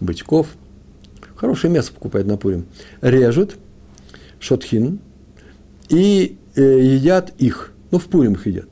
бычков. 0.00 0.48
Хорошее 1.36 1.72
мясо 1.72 1.92
покупают 1.92 2.26
на 2.26 2.36
Пурим. 2.36 2.66
Режут 3.00 3.56
шотхин 4.38 5.00
и 5.88 6.38
э, 6.54 6.80
едят 6.80 7.32
их. 7.38 7.72
Ну, 7.90 7.98
в 7.98 8.06
Пурим 8.06 8.34
их 8.34 8.46
едят. 8.46 8.68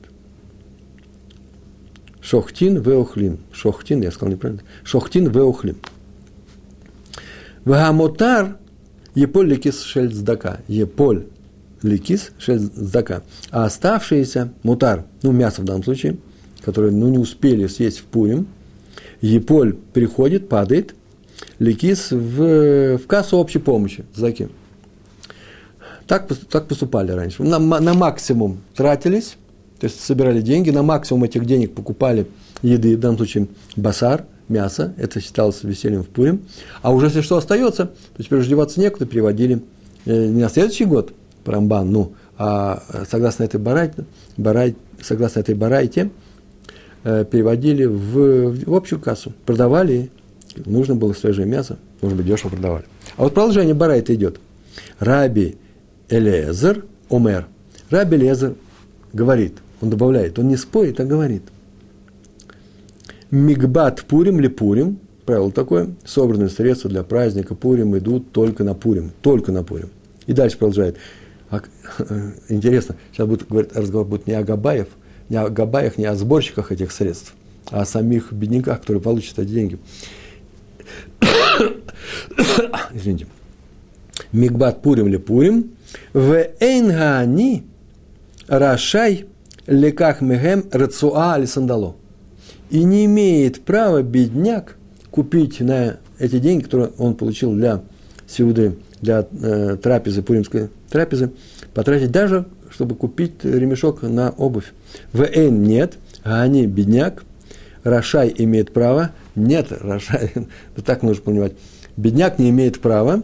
Шохтин 2.21 2.79
веохлин. 2.79 3.39
Шохтин, 3.51 4.01
я 4.01 4.11
сказал 4.11 4.33
неправильно. 4.33 4.63
Шохтин 4.83 5.29
веохлин. 5.29 5.75
Вагамотар 7.65 8.57
еполь 9.13 9.47
ликис 9.47 9.81
шель 9.81 10.13
здака. 10.13 10.61
Еполь 10.67 11.27
ликис 11.81 12.31
шель 12.37 12.59
здака. 12.59 13.23
А 13.51 13.65
оставшиеся, 13.65 14.53
мутар, 14.63 15.05
ну, 15.21 15.31
мясо 15.31 15.61
в 15.61 15.65
данном 15.65 15.83
случае, 15.83 16.17
которое, 16.61 16.91
ну, 16.91 17.09
не 17.09 17.17
успели 17.17 17.67
съесть 17.67 17.99
в 17.99 18.03
Пурим, 18.05 18.47
еполь 19.21 19.73
приходит, 19.73 20.47
падает, 20.47 20.95
ликис 21.59 22.11
в, 22.11 22.97
в 22.97 23.07
кассу 23.07 23.37
общей 23.37 23.59
помощи, 23.59 24.05
здаки. 24.13 24.47
Так, 26.07 26.27
так 26.49 26.67
поступали 26.67 27.11
раньше. 27.11 27.43
На, 27.43 27.59
на 27.59 27.93
максимум 27.93 28.59
тратились, 28.75 29.37
то 29.79 29.85
есть 29.85 30.01
собирали 30.01 30.41
деньги, 30.41 30.69
на 30.69 30.83
максимум 30.83 31.23
этих 31.23 31.45
денег 31.45 31.73
покупали 31.73 32.27
еды, 32.61 32.97
в 32.97 32.99
данном 32.99 33.17
случае 33.17 33.47
басар, 33.75 34.25
мясо, 34.49 34.93
это 34.97 35.21
считалось 35.21 35.63
весельем 35.63 36.03
в 36.03 36.07
Пурим. 36.07 36.41
А 36.81 36.93
уже 36.93 37.07
если 37.07 37.21
что 37.21 37.37
остается, 37.37 37.91
то 38.15 38.23
теперь 38.23 38.39
раздеваться 38.39 38.79
некуда, 38.79 39.05
переводили 39.05 39.61
э, 40.05 40.27
не 40.27 40.41
на 40.41 40.49
следующий 40.49 40.85
год, 40.85 41.13
Рамбан, 41.45 41.91
ну, 41.91 42.13
а 42.37 42.83
э, 42.89 43.05
согласно 43.09 43.43
этой 43.43 43.59
барайте, 43.59 44.05
барай, 44.37 44.75
согласно 45.01 45.39
этой 45.39 45.55
барайте, 45.55 46.11
э, 47.03 47.25
переводили 47.29 47.85
в, 47.85 48.55
в 48.65 48.73
общую 48.73 48.99
кассу, 48.99 49.33
продавали, 49.45 50.11
нужно 50.65 50.95
было 50.95 51.13
свежее 51.13 51.47
мясо, 51.47 51.77
может 52.01 52.17
быть, 52.17 52.25
дешево 52.25 52.49
продавали. 52.49 52.85
А 53.17 53.23
вот 53.23 53.33
продолжение 53.33 53.73
барайта 53.73 54.13
идет. 54.15 54.39
Раби 54.99 55.57
Элезер, 56.09 56.85
Омер. 57.09 57.47
Раби 57.89 58.17
Элезер 58.17 58.55
говорит, 59.11 59.57
он 59.81 59.89
добавляет, 59.89 60.39
он 60.39 60.47
не 60.47 60.57
спорит, 60.57 60.99
а 60.99 61.05
говорит. 61.05 61.43
Мигбат 63.31 64.03
Пурим 64.03 64.39
ли 64.39 64.47
Пурим, 64.47 64.99
правило 65.25 65.51
такое, 65.51 65.89
собранные 66.05 66.49
средства 66.49 66.89
для 66.89 67.03
праздника 67.03 67.55
Пурим 67.55 67.97
идут 67.97 68.31
только 68.31 68.63
на 68.63 68.75
Пурим, 68.75 69.11
только 69.21 69.51
на 69.51 69.63
Пурим. 69.63 69.89
И 70.27 70.33
дальше 70.33 70.57
продолжает. 70.57 70.97
А, 71.49 71.61
интересно, 72.49 72.95
сейчас 73.11 73.27
будет 73.27 73.47
говорить, 73.47 73.75
разговор 73.75 74.07
будет 74.07 74.27
не 74.27 74.33
о 74.33 74.43
Габаев, 74.43 74.87
не 75.29 75.37
о 75.37 75.49
Габаях, 75.49 75.97
не 75.97 76.05
о 76.05 76.15
сборщиках 76.15 76.71
этих 76.71 76.91
средств, 76.91 77.33
а 77.69 77.81
о 77.81 77.85
самих 77.85 78.31
бедняках, 78.31 78.81
которые 78.81 79.01
получат 79.01 79.39
эти 79.39 79.49
деньги. 79.49 79.79
Извините. 82.93 83.27
Мигбат 84.31 84.81
Пурим 84.81 85.07
ли 85.07 85.17
Пурим, 85.17 85.71
в 86.13 86.47
Эйнгани 86.59 87.63
Рашай 88.47 89.25
леках 89.67 90.21
мегем 90.21 90.65
рацуа 90.71 91.33
али 91.33 91.45
сандало. 91.45 91.95
И 92.69 92.83
не 92.83 93.05
имеет 93.05 93.61
права 93.61 94.01
бедняк 94.01 94.77
купить 95.11 95.59
на 95.59 95.97
эти 96.19 96.39
деньги, 96.39 96.63
которые 96.63 96.91
он 96.97 97.15
получил 97.15 97.53
для 97.53 97.81
сеуды, 98.27 98.77
для 99.01 99.27
э, 99.31 99.77
трапезы, 99.81 100.23
пуримской 100.23 100.69
трапезы, 100.89 101.31
потратить 101.73 102.11
даже, 102.11 102.45
чтобы 102.69 102.95
купить 102.95 103.43
ремешок 103.43 104.01
на 104.01 104.31
обувь. 104.31 104.73
В 105.11 105.23
Эйн 105.23 105.63
нет, 105.63 105.95
а 106.23 106.41
они 106.41 106.65
бедняк, 106.65 107.23
Рашай 107.83 108.33
имеет 108.37 108.73
право, 108.73 109.11
нет, 109.35 109.67
Рашай, 109.71 110.31
так 110.85 111.03
нужно 111.03 111.23
понимать, 111.23 111.53
бедняк 111.97 112.39
не 112.39 112.49
имеет 112.49 112.79
права 112.79 113.23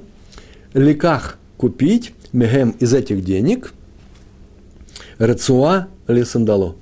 леках 0.74 1.38
купить 1.58 2.14
мегем 2.32 2.72
из 2.80 2.94
этих 2.94 3.24
денег 3.24 3.74
рацуа 5.18 5.88
или 6.08 6.24
сандало. 6.24 6.76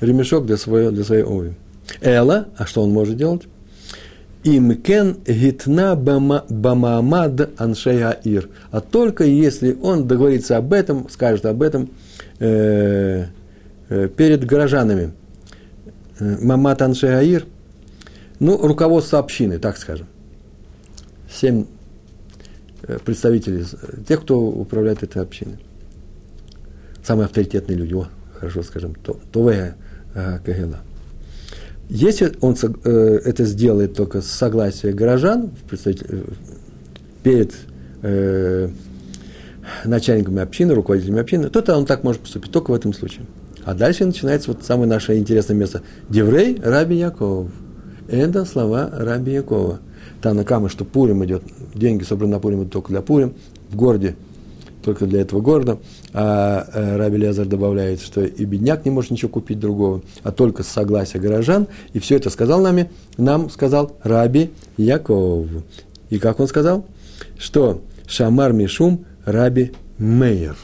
Ремешок 0.00 0.46
для 0.46 0.56
своей, 0.56 0.90
для 0.90 1.04
своей 1.04 1.22
обуви. 1.22 1.54
Эла, 2.00 2.48
а 2.56 2.66
что 2.66 2.82
он 2.82 2.90
может 2.90 3.16
делать? 3.16 3.42
Имкен 4.44 5.18
гитна 5.26 5.94
бамамад 5.94 7.60
аншея 7.60 8.10
ир. 8.24 8.48
А 8.72 8.80
только 8.80 9.24
если 9.24 9.76
он 9.80 10.08
договорится 10.08 10.56
об 10.56 10.72
этом, 10.72 11.08
скажет 11.08 11.46
об 11.46 11.62
этом 11.62 11.90
э, 12.40 13.26
э, 13.88 14.08
перед 14.08 14.44
горожанами. 14.44 15.12
Э, 16.18 16.38
Мамат 16.40 16.82
аншея 16.82 17.20
ир. 17.20 17.46
Ну, 18.42 18.56
руководство 18.56 19.20
общины, 19.20 19.60
так 19.60 19.76
скажем. 19.76 20.08
Семь 21.30 21.66
э, 22.82 22.98
представителей, 22.98 23.64
тех, 24.08 24.20
кто 24.22 24.40
управляет 24.40 25.04
этой 25.04 25.22
общиной. 25.22 25.58
Самые 27.04 27.26
авторитетные 27.26 27.78
люди, 27.78 27.94
о, 27.94 28.08
хорошо 28.34 28.64
скажем, 28.64 28.96
то, 28.96 29.16
Товея 29.32 29.76
э, 30.14 30.40
Кагела. 30.44 30.80
Если 31.88 32.32
он 32.40 32.56
э, 32.60 33.20
это 33.24 33.44
сделает 33.44 33.94
только 33.94 34.20
с 34.20 34.26
согласия 34.26 34.90
горожан 34.92 35.52
э, 35.70 36.24
перед 37.22 37.54
э, 38.02 38.70
начальниками 39.84 40.42
общины, 40.42 40.74
руководителями 40.74 41.20
общины, 41.20 41.48
то 41.48 41.76
он 41.76 41.86
так 41.86 42.02
может 42.02 42.22
поступить 42.22 42.50
только 42.50 42.72
в 42.72 42.74
этом 42.74 42.92
случае. 42.92 43.24
А 43.64 43.74
дальше 43.74 44.04
начинается 44.04 44.50
вот 44.50 44.64
самое 44.64 44.88
наше 44.88 45.16
интересное 45.16 45.54
место. 45.54 45.82
Деврей 46.08 46.60
Раби 46.60 46.96
Яков. 46.96 47.48
Это 48.08 48.44
слова 48.44 48.90
Раби 48.92 49.32
Якова. 49.32 49.80
Танакама, 50.20 50.68
что 50.68 50.84
Пурим 50.84 51.24
идет, 51.24 51.42
деньги 51.74 52.04
собраны 52.04 52.32
на 52.32 52.38
Пурим 52.38 52.68
только 52.68 52.88
для 52.88 53.02
Пурим. 53.02 53.34
В 53.70 53.76
городе 53.76 54.16
только 54.82 55.06
для 55.06 55.22
этого 55.22 55.40
города. 55.40 55.78
А 56.12 56.66
э, 56.72 56.96
Раби 56.96 57.16
Лезар 57.16 57.46
добавляет, 57.46 58.00
что 58.00 58.22
и 58.22 58.44
бедняк 58.44 58.84
не 58.84 58.90
может 58.90 59.10
ничего 59.10 59.30
купить 59.30 59.58
другого, 59.58 60.02
а 60.22 60.32
только 60.32 60.62
с 60.62 60.68
согласия 60.68 61.18
горожан. 61.18 61.68
И 61.92 61.98
все 61.98 62.16
это 62.16 62.30
сказал 62.30 62.60
нами, 62.60 62.90
нам 63.16 63.48
сказал 63.48 63.96
Раби 64.02 64.50
Яков. 64.76 65.46
И 66.10 66.18
как 66.18 66.40
он 66.40 66.48
сказал? 66.48 66.84
Что 67.38 67.80
Шамар 68.06 68.52
Мишум 68.52 69.04
Раби 69.24 69.72
Мейер. 69.98 70.56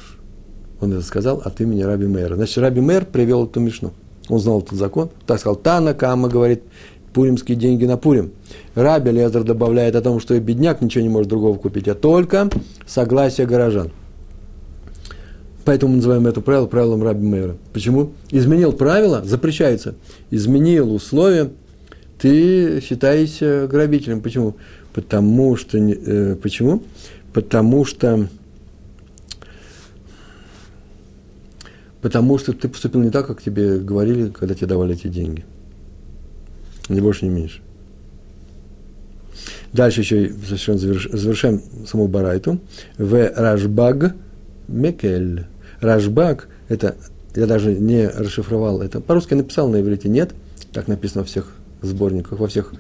Он 0.81 0.93
это 0.93 1.03
сказал 1.03 1.39
от 1.39 1.61
имени 1.61 1.83
Раби 1.83 2.07
Мейра. 2.07 2.37
Значит, 2.37 2.59
Раби 2.59 2.81
Мейр 2.81 3.05
привел 3.05 3.47
эту 3.47 3.61
Мишну. 3.61 3.93
Он 4.29 4.39
знал 4.39 4.61
этот 4.61 4.79
закон. 4.79 5.11
Так 5.27 5.41
сказал, 5.41 5.57
Тана 5.57 5.95
Кама 5.95 6.29
говорит, 6.29 6.63
пуримские 7.19 7.57
деньги 7.57 7.85
на 7.85 7.97
Пурим. 7.97 8.31
Раби 8.77 9.11
Лезер 9.11 9.43
добавляет 9.43 9.97
о 9.97 10.03
том, 10.03 10.21
что 10.21 10.35
и 10.35 10.39
бедняк 10.39 10.81
ничего 10.81 11.03
не 11.03 11.09
может 11.09 11.29
другого 11.29 11.59
купить, 11.59 11.89
а 11.89 11.97
только 11.97 12.49
согласие 12.87 13.45
горожан. 13.45 13.91
Поэтому 15.65 15.91
мы 15.91 15.97
называем 15.97 16.29
это 16.29 16.41
правило 16.41 16.67
правилом 16.67 17.03
Раби 17.03 17.27
Мейра. 17.27 17.57
Почему? 17.73 18.13
Изменил 18.31 18.73
правило, 18.73 19.25
запрещается. 19.25 19.97
Изменил 20.31 20.95
условия, 20.95 21.51
ты 22.21 22.81
считаешься 22.81 23.67
грабителем. 23.69 24.21
Почему? 24.21 24.55
Потому 24.95 25.57
что, 25.57 25.77
э, 25.77 26.37
почему? 26.41 26.85
Потому 27.33 27.85
что, 27.85 28.29
потому 32.01 32.39
что 32.39 32.53
ты 32.53 32.69
поступил 32.69 33.03
не 33.03 33.11
так, 33.11 33.27
как 33.27 33.43
тебе 33.43 33.81
говорили, 33.81 34.29
когда 34.29 34.55
тебе 34.55 34.69
давали 34.69 34.95
эти 34.95 35.09
деньги. 35.09 35.45
Ни 36.89 37.01
больше, 37.01 37.27
ни 37.27 37.31
меньше. 37.31 37.61
Дальше 39.73 40.01
еще 40.01 40.33
совершенно 40.45 40.79
завершаем 40.79 41.63
саму 41.87 42.09
Барайту. 42.09 42.59
В 42.97 43.31
Рашбаг 43.35 44.15
Мекель. 44.67 45.47
Рашбаг, 45.81 46.49
это, 46.69 46.97
я 47.35 47.47
даже 47.47 47.75
не 47.75 48.09
расшифровал 48.09 48.81
это. 48.81 49.01
По-русски 49.01 49.35
написал, 49.35 49.69
на 49.69 49.81
иврите 49.81 50.09
нет. 50.09 50.35
Так 50.73 50.89
написано 50.89 51.23
во 51.23 51.27
всех 51.27 51.53
сборниках, 51.83 52.39
во 52.39 52.49
всех 52.49 52.73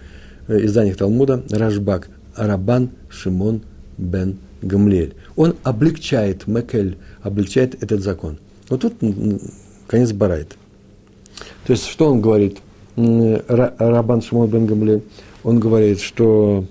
э, 0.49 0.65
изданиях 0.65 0.97
Талмуда. 0.97 1.43
Рашбаг. 1.51 2.09
Арабан 2.35 2.91
Шимон 3.11 3.63
бен 3.99 4.39
Гамлель. 4.63 5.15
Он 5.37 5.57
облегчает, 5.63 6.47
Мекель 6.47 6.97
облегчает 7.23 7.83
этот 7.83 8.03
закон. 8.03 8.39
Вот 8.69 8.81
тут 8.81 8.95
конец 9.87 10.13
Барайт. 10.13 10.57
То 11.67 11.73
есть, 11.73 11.87
что 11.87 12.11
он 12.11 12.21
говорит? 12.21 12.59
Рабан 12.99 14.23
Шимон 14.23 14.49
бен 14.49 15.03
он 15.45 15.61
говорит, 15.61 16.01
что 16.01 16.65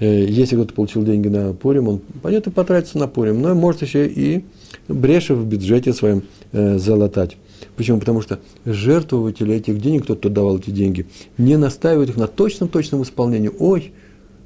э, 0.00 0.24
если 0.24 0.56
кто-то 0.56 0.72
получил 0.72 1.02
деньги 1.02 1.28
на 1.28 1.52
Пурим, 1.52 1.88
он 1.88 2.00
и 2.24 2.40
потратится 2.50 2.98
на 2.98 3.06
Пурим, 3.06 3.42
но 3.42 3.54
может 3.54 3.82
еще 3.82 4.06
и 4.06 4.44
бреши 4.88 5.34
в 5.34 5.46
бюджете 5.46 5.92
своем 5.92 6.22
э, 6.52 6.78
залатать. 6.78 7.36
Почему? 7.76 7.98
Потому 7.98 8.22
что 8.22 8.38
жертвователи 8.64 9.54
этих 9.54 9.80
денег, 9.80 10.06
тот, 10.06 10.20
кто 10.20 10.30
давал 10.30 10.58
эти 10.58 10.70
деньги, 10.70 11.06
не 11.36 11.56
настаивают 11.56 12.10
их 12.10 12.16
на 12.16 12.28
точном-точном 12.28 13.02
исполнении. 13.02 13.50
Ой, 13.58 13.92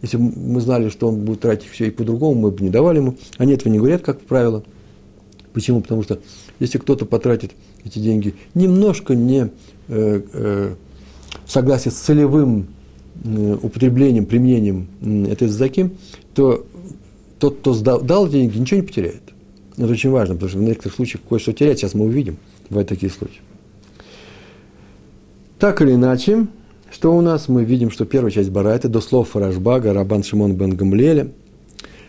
если 0.03 0.17
бы 0.17 0.33
мы 0.37 0.61
знали, 0.61 0.89
что 0.89 1.09
он 1.09 1.25
будет 1.25 1.41
тратить 1.41 1.69
все 1.71 1.87
и 1.87 1.91
по-другому, 1.91 2.41
мы 2.41 2.51
бы 2.51 2.65
не 2.65 2.71
давали 2.71 2.99
ему. 2.99 3.17
Они 3.39 3.53
этого 3.53 3.73
не 3.73 3.79
говорят, 3.79 4.03
как 4.03 4.21
правило. 4.21 4.65
Почему? 5.53 5.83
Потому 5.83 6.03
что 6.03 6.19
если 6.59 6.79
кто-то 6.79 7.07
потратит 7.07 7.53
эти 7.85 7.99
деньги 7.99 8.35
немножко 8.55 9.15
не 9.15 9.51
э, 9.89 10.23
э, 10.33 10.75
в 11.53 11.55
согласии 11.55 11.91
с 11.91 11.97
целевым 11.97 12.69
э, 13.25 13.59
употреблением, 13.63 14.25
применением 14.25 14.89
этой 15.27 15.49
задаки, 15.49 15.91
то 16.35 16.65
тот, 17.39 17.59
кто 17.59 17.75
сдал, 17.75 18.01
дал 18.01 18.27
деньги, 18.27 18.57
ничего 18.57 18.81
не 18.81 18.87
потеряет. 18.87 19.21
Это 19.77 19.93
очень 19.93 20.09
важно, 20.09 20.37
потому 20.37 20.49
что 20.49 20.59
в 20.59 20.63
некоторых 20.63 20.95
случаях 20.95 21.23
кое-что 21.29 21.53
терять. 21.53 21.79
Сейчас 21.79 21.93
мы 21.93 22.07
увидим. 22.07 22.39
Бывают 22.71 22.89
такие 22.89 23.13
случаи. 23.13 23.43
Так 25.59 25.83
или 25.83 25.93
иначе, 25.93 26.47
что 26.91 27.15
у 27.15 27.21
нас? 27.21 27.49
Мы 27.49 27.65
видим, 27.65 27.91
что 27.91 28.07
первая 28.07 28.31
часть 28.31 28.49
Барайта, 28.49 28.89
до 28.89 29.03
слов 29.03 29.37
Рашбага, 29.37 29.93
Рабан 29.93 30.23
Шимон 30.23 30.55
бен 30.55 30.75
Гамлеля, 30.75 31.33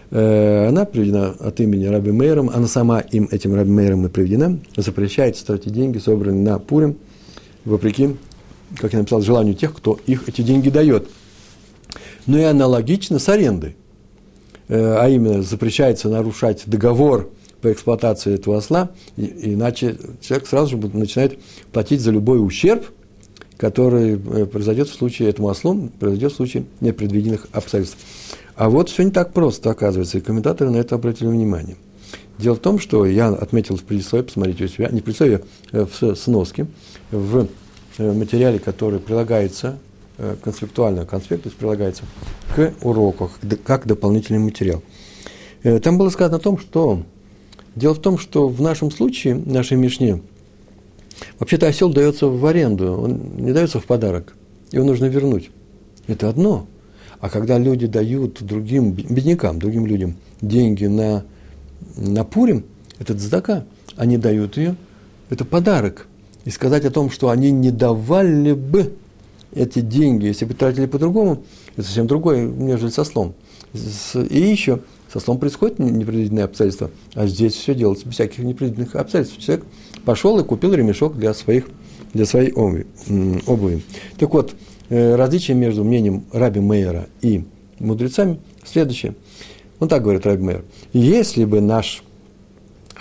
э, 0.10 0.67
она 0.69 0.86
приведена 0.86 1.32
от 1.32 1.60
имени 1.60 1.84
Раби 1.88 2.12
Мейром, 2.12 2.49
она 2.49 2.67
сама 2.67 3.01
им, 3.01 3.27
этим 3.29 3.56
Раби 3.56 3.71
Мейром 3.71 4.06
и 4.06 4.10
приведена, 4.10 4.58
запрещает 4.77 5.36
тратить 5.45 5.73
деньги, 5.73 5.97
собранные 5.97 6.43
на 6.43 6.60
Пурим, 6.60 6.95
вопреки, 7.65 8.15
как 8.77 8.93
я 8.93 8.99
написал, 8.99 9.21
желанию 9.21 9.55
тех, 9.55 9.73
кто 9.73 9.99
их 10.05 10.27
эти 10.27 10.41
деньги 10.41 10.69
дает. 10.69 11.07
Но 12.25 12.38
и 12.38 12.43
аналогично 12.43 13.19
с 13.19 13.29
арендой. 13.29 13.75
Э, 14.67 14.97
а 14.99 15.09
именно, 15.09 15.41
запрещается 15.41 16.09
нарушать 16.09 16.63
договор 16.65 17.29
по 17.62 17.71
эксплуатации 17.71 18.33
этого 18.33 18.57
осла, 18.57 18.91
иначе 19.15 19.97
человек 20.21 20.47
сразу 20.47 20.71
же 20.71 20.97
начинает 20.97 21.39
платить 21.71 22.01
за 22.01 22.12
любой 22.12 22.45
ущерб– 22.45 22.86
который 23.63 24.15
э, 24.15 24.45
произойдет 24.45 24.89
в 24.89 24.93
случае 24.93 25.29
этому 25.29 25.47
ослу, 25.47 25.89
произойдет 25.97 26.33
в 26.33 26.36
случае 26.36 26.65
непредвиденных 26.81 27.47
обстоятельств. 27.53 27.97
А 28.55 28.69
вот 28.69 28.89
все 28.89 29.03
не 29.03 29.12
так 29.12 29.31
просто, 29.31 29.71
оказывается, 29.71 30.17
и 30.17 30.21
комментаторы 30.21 30.69
на 30.69 30.75
это 30.75 30.95
обратили 30.95 31.29
внимание. 31.29 31.77
Дело 32.38 32.55
в 32.55 32.59
том, 32.59 32.77
что 32.77 33.05
я 33.05 33.29
отметил 33.29 33.77
в 33.77 33.83
предисловии, 33.83 34.25
посмотрите 34.25 34.65
у 34.65 34.67
себя, 34.67 34.89
не 34.89 34.99
в 34.99 35.03
предисловии, 35.05 35.39
а 35.71 35.86
в 35.86 36.15
сноске, 36.15 36.65
в 37.12 37.47
э, 37.97 38.12
материале, 38.12 38.60
который 38.60 38.99
прилагается, 38.99 39.77
э, 40.17 40.36
конспектуально 40.43 41.06
конспект, 41.06 41.43
то 41.43 41.49
есть 41.49 41.58
прилагается 41.58 42.03
к 42.56 42.73
уроку, 42.82 43.32
как 43.65 43.88
дополнительный 43.88 44.39
материал. 44.39 44.82
Там 45.82 45.97
было 45.97 46.10
сказано 46.10 46.38
о 46.38 46.41
том, 46.41 46.58
что 46.58 47.03
дело 47.75 47.93
в 47.93 47.99
том, 47.99 48.17
что 48.17 48.49
в 48.49 48.62
нашем 48.62 48.91
случае, 48.91 49.36
в 49.36 49.47
нашей 49.47 49.77
Мишне, 49.77 50.21
Вообще-то 51.39 51.67
осел 51.67 51.91
дается 51.91 52.27
в 52.27 52.45
аренду, 52.45 52.93
он 52.93 53.36
не 53.38 53.51
дается 53.53 53.79
в 53.79 53.86
подарок. 53.86 54.36
Его 54.71 54.86
нужно 54.86 55.06
вернуть. 55.06 55.49
Это 56.08 56.29
одно. 56.29 56.67
А 57.19 57.29
когда 57.29 57.58
люди 57.58 57.88
дают 57.88 58.41
другим 58.41 58.91
беднякам, 58.91 59.60
другим 59.60 59.86
людям 59.86 60.15
деньги 60.41 60.86
на, 60.86 61.23
на 61.95 62.23
Пурим, 62.23 62.65
это 62.99 63.13
дздака, 63.13 63.65
они 63.95 64.17
дают 64.17 64.58
ее, 64.58 64.75
это 65.29 65.45
подарок. 65.45 66.08
И 66.45 66.49
сказать 66.49 66.86
о 66.86 66.91
том, 66.91 67.10
что 67.10 67.29
они 67.29 67.51
не 67.51 67.71
давали 67.71 68.53
бы 68.53 68.93
эти 69.53 69.79
деньги, 69.79 70.25
если 70.25 70.45
бы 70.45 70.53
тратили 70.53 70.86
по-другому, 70.86 71.43
это 71.75 71.86
совсем 71.86 72.08
другое, 72.08 72.45
нежели 72.45 72.89
со 72.89 73.03
слом. 73.03 73.34
И 73.73 74.39
еще, 74.39 74.82
со 75.12 75.19
слом 75.19 75.39
происходит 75.39 75.79
непредвиденные 75.79 76.45
обстоятельства, 76.45 76.91
а 77.13 77.27
здесь 77.27 77.53
все 77.53 77.73
делается 77.73 78.06
без 78.06 78.15
всяких 78.15 78.39
непредвиденных 78.39 78.95
обстоятельств. 78.95 79.39
Человек 79.39 79.65
пошел 80.06 80.39
и 80.39 80.43
купил 80.43 80.73
ремешок 80.73 81.17
для, 81.17 81.34
своих, 81.34 81.67
для 82.13 82.25
своей 82.25 82.51
обуви. 82.51 83.84
Так 84.17 84.34
вот, 84.34 84.53
э, 84.89 85.15
различие 85.15 85.56
между 85.56 85.84
мнением 85.84 86.25
Раби 86.32 86.60
Мейера 86.60 87.08
и 87.21 87.45
мудрецами 87.79 88.39
следующее. 88.65 89.15
Он 89.79 89.88
так 89.88 90.03
говорит, 90.03 90.25
Раби 90.25 90.43
Мейер. 90.43 90.65
Если 90.93 91.45
бы 91.45 91.62
наш 91.62 92.03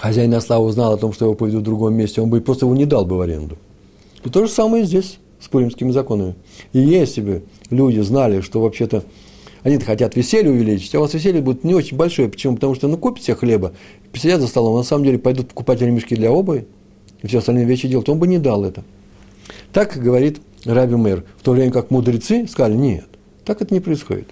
хозяин 0.03 0.35
осла 0.35 0.59
узнал 0.59 0.95
о 0.95 0.97
том, 0.97 1.13
что 1.13 1.27
его 1.27 1.35
поведут 1.37 1.61
в 1.61 1.65
другом 1.65 1.95
месте, 1.95 2.21
он 2.21 2.29
бы 2.29 2.41
просто 2.41 2.67
его 2.67 2.75
не 2.75 2.87
дал 2.87 3.07
бы 3.07 3.17
в 3.17 3.21
аренду. 3.21 3.57
И 4.25 4.31
то 4.31 4.45
же 4.45 4.51
самое 4.51 4.85
здесь 4.85 5.19
с 5.39 5.47
пуримскими 5.47 5.93
законами. 5.93 6.35
И 6.73 6.81
если 6.81 7.21
бы 7.21 7.43
люди 7.71 8.01
знали, 8.01 8.41
что 8.41 8.61
вообще-то 8.61 9.05
они 9.63 9.79
хотят 9.79 10.17
веселье 10.17 10.51
увеличить, 10.51 10.93
а 10.97 10.99
у 10.99 11.03
вас 11.03 11.15
веселье 11.15 11.41
будет 11.41 11.63
не 11.63 11.73
очень 11.73 11.97
большое. 11.97 12.29
Почему? 12.29 12.57
Потому 12.57 12.75
что 12.75 12.89
ну, 12.89 12.97
купят 12.97 13.23
себе 13.23 13.37
хлеба, 13.37 13.75
посидят 14.11 14.41
за 14.41 14.49
столом, 14.49 14.75
а 14.75 14.79
на 14.79 14.83
самом 14.83 15.05
деле 15.05 15.21
пойдут 15.21 15.49
покупать 15.49 15.81
ремешки 15.81 16.17
для 16.17 16.33
обуви, 16.33 16.67
и 17.23 17.29
все 17.29 17.39
остальные 17.39 17.65
вещи 17.67 17.87
делать, 17.87 18.09
он 18.09 18.19
бы 18.19 18.27
не 18.27 18.39
дал 18.39 18.65
это. 18.65 18.83
Так 19.73 19.97
говорит 19.97 20.41
Раби 20.65 20.97
Мэр, 20.97 21.25
в 21.39 21.45
то 21.45 21.53
время 21.53 21.71
как 21.71 21.93
мудрецы 21.93 22.49
сказали, 22.49 22.75
нет, 22.75 23.07
так 23.45 23.63
это 23.63 23.73
не 23.73 23.79
происходит. 23.79 24.27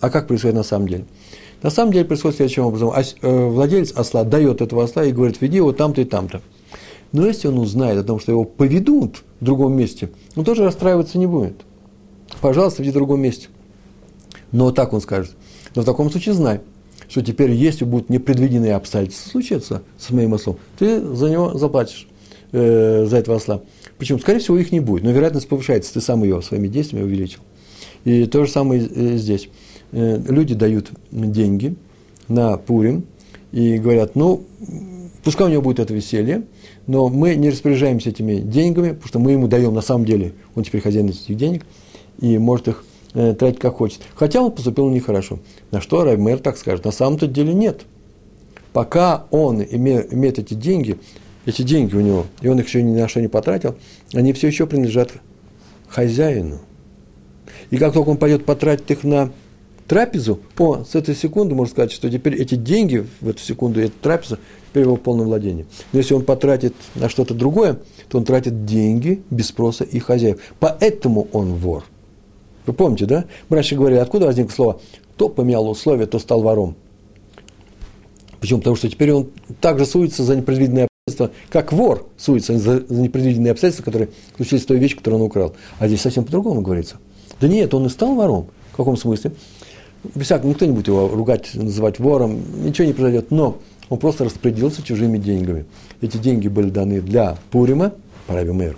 А 0.00 0.10
как 0.10 0.28
происходит 0.28 0.56
на 0.56 0.64
самом 0.64 0.86
деле? 0.86 1.06
На 1.64 1.70
самом 1.70 1.94
деле 1.94 2.04
происходит 2.04 2.36
следующим 2.36 2.66
образом. 2.66 2.92
Э, 3.22 3.46
владелец 3.48 3.90
осла 3.92 4.22
дает 4.22 4.60
этого 4.60 4.84
осла 4.84 5.02
и 5.02 5.12
говорит, 5.12 5.40
веди 5.40 5.56
его 5.56 5.72
там-то 5.72 6.02
и 6.02 6.04
там-то. 6.04 6.42
Но 7.12 7.26
если 7.26 7.48
он 7.48 7.58
узнает 7.58 7.98
о 7.98 8.04
том, 8.04 8.20
что 8.20 8.32
его 8.32 8.44
поведут 8.44 9.22
в 9.40 9.44
другом 9.44 9.74
месте, 9.74 10.10
он 10.36 10.44
тоже 10.44 10.62
расстраиваться 10.62 11.16
не 11.16 11.26
будет. 11.26 11.62
Пожалуйста, 12.42 12.82
веди 12.82 12.90
в 12.90 12.94
другом 12.94 13.22
месте. 13.22 13.48
Но 14.52 14.72
так 14.72 14.92
он 14.92 15.00
скажет. 15.00 15.36
Но 15.74 15.80
в 15.80 15.86
таком 15.86 16.10
случае 16.10 16.34
знай, 16.34 16.60
что 17.08 17.22
теперь, 17.22 17.52
если 17.52 17.86
будут 17.86 18.10
непредвиденные 18.10 18.74
обстоятельства 18.74 19.30
случаться 19.30 19.82
с 19.98 20.10
моим 20.10 20.34
ослом, 20.34 20.58
ты 20.78 21.00
за 21.00 21.30
него 21.30 21.56
заплатишь 21.56 22.06
э, 22.52 23.06
за 23.06 23.16
этого 23.16 23.38
осла. 23.38 23.62
Почему? 23.96 24.18
Скорее 24.18 24.40
всего, 24.40 24.58
их 24.58 24.70
не 24.70 24.80
будет, 24.80 25.02
но 25.02 25.12
вероятность 25.12 25.48
повышается, 25.48 25.94
ты 25.94 26.02
сам 26.02 26.24
ее 26.24 26.42
своими 26.42 26.68
действиями 26.68 27.06
увеличил. 27.06 27.40
И 28.04 28.26
то 28.26 28.44
же 28.44 28.50
самое 28.50 28.82
здесь. 29.16 29.48
Э, 29.94 30.20
люди 30.28 30.54
дают 30.56 30.90
деньги 31.12 31.76
на 32.26 32.56
Пурим 32.56 33.04
и 33.52 33.78
говорят, 33.78 34.16
ну, 34.16 34.42
пускай 35.22 35.46
у 35.46 35.50
него 35.50 35.62
будет 35.62 35.78
это 35.78 35.94
веселье, 35.94 36.42
но 36.88 37.08
мы 37.08 37.36
не 37.36 37.50
распоряжаемся 37.50 38.10
этими 38.10 38.38
деньгами, 38.38 38.88
потому 38.88 39.06
что 39.06 39.18
мы 39.20 39.30
ему 39.32 39.46
даем 39.46 39.72
на 39.72 39.82
самом 39.82 40.04
деле, 40.04 40.32
он 40.56 40.64
теперь 40.64 40.80
хозяин 40.80 41.08
этих 41.08 41.36
денег, 41.36 41.64
и 42.20 42.38
может 42.38 42.66
их 42.66 42.84
э, 43.12 43.34
тратить 43.34 43.60
как 43.60 43.76
хочет. 43.76 44.00
Хотя 44.16 44.42
он 44.42 44.50
поступил 44.50 44.88
нехорошо. 44.90 45.38
На 45.70 45.80
что 45.80 46.02
Раймер 46.02 46.40
так 46.40 46.56
скажет? 46.56 46.84
На 46.84 46.90
самом-то 46.90 47.28
деле 47.28 47.54
нет. 47.54 47.82
Пока 48.72 49.26
он 49.30 49.62
имеет, 49.62 50.40
эти 50.40 50.54
деньги, 50.54 50.98
эти 51.46 51.62
деньги 51.62 51.94
у 51.94 52.00
него, 52.00 52.26
и 52.42 52.48
он 52.48 52.58
их 52.58 52.66
еще 52.66 52.82
ни 52.82 52.98
на 52.98 53.06
что 53.06 53.20
не 53.20 53.28
потратил, 53.28 53.76
они 54.12 54.32
все 54.32 54.48
еще 54.48 54.66
принадлежат 54.66 55.12
хозяину. 55.86 56.58
И 57.70 57.76
как 57.76 57.92
только 57.92 58.08
он 58.08 58.16
пойдет 58.16 58.44
потратить 58.44 58.90
их 58.90 59.04
на 59.04 59.30
трапезу, 59.86 60.40
о, 60.58 60.84
с 60.84 60.94
этой 60.94 61.14
секунды 61.14 61.54
можно 61.54 61.72
сказать, 61.72 61.92
что 61.92 62.10
теперь 62.10 62.34
эти 62.34 62.54
деньги 62.54 63.06
в 63.20 63.28
эту 63.28 63.40
секунду, 63.40 63.80
эту 63.80 63.94
трапезу 64.00 64.38
теперь 64.70 64.84
его 64.84 64.96
полное 64.96 65.26
владение. 65.26 65.66
Но 65.92 65.98
если 65.98 66.14
он 66.14 66.24
потратит 66.24 66.74
на 66.94 67.08
что-то 67.08 67.34
другое, 67.34 67.78
то 68.08 68.18
он 68.18 68.24
тратит 68.24 68.64
деньги 68.64 69.22
без 69.30 69.48
спроса 69.48 69.84
и 69.84 69.98
хозяев. 69.98 70.40
Поэтому 70.58 71.28
он 71.32 71.54
вор. 71.54 71.84
Вы 72.66 72.72
помните, 72.72 73.06
да? 73.06 73.24
Мы 73.48 73.56
раньше 73.56 73.76
говорили, 73.76 74.00
откуда 74.00 74.26
возникло 74.26 74.52
слово 74.52 74.80
«то 75.16 75.28
поменял 75.28 75.68
условия, 75.68 76.06
то 76.06 76.18
стал 76.18 76.42
вором». 76.42 76.76
Почему? 78.40 78.58
Потому 78.58 78.76
что 78.76 78.88
теперь 78.90 79.12
он 79.12 79.30
также 79.60 79.86
суется 79.86 80.22
за 80.22 80.36
непредвиденные 80.36 80.86
обстоятельства, 81.06 81.30
как 81.50 81.72
вор 81.72 82.06
суется 82.16 82.58
за 82.58 82.84
непредвиденные 82.90 83.52
обстоятельства, 83.52 83.84
которые 83.84 84.10
случились 84.36 84.62
с 84.62 84.66
той 84.66 84.78
вещью, 84.78 84.98
которую 84.98 85.20
он 85.20 85.26
украл. 85.26 85.54
А 85.78 85.86
здесь 85.86 86.00
совсем 86.00 86.24
по-другому 86.24 86.60
говорится. 86.60 86.96
Да 87.40 87.48
нет, 87.48 87.72
он 87.74 87.86
и 87.86 87.88
стал 87.88 88.14
вором. 88.14 88.48
В 88.72 88.76
каком 88.76 88.96
смысле? 88.96 89.32
Без 90.14 90.26
всякого, 90.26 90.50
никто 90.50 90.66
не 90.66 90.72
будет 90.72 90.88
его 90.88 91.08
ругать, 91.08 91.50
называть 91.54 91.98
вором, 91.98 92.42
ничего 92.62 92.86
не 92.86 92.92
произойдет. 92.92 93.30
Но 93.30 93.58
он 93.88 93.98
просто 93.98 94.24
распорядился 94.24 94.82
чужими 94.82 95.18
деньгами. 95.18 95.64
Эти 96.00 96.16
деньги 96.16 96.48
были 96.48 96.70
даны 96.70 97.00
для 97.00 97.38
Пурима, 97.50 97.92
Параби 98.26 98.52
Мэр, 98.52 98.76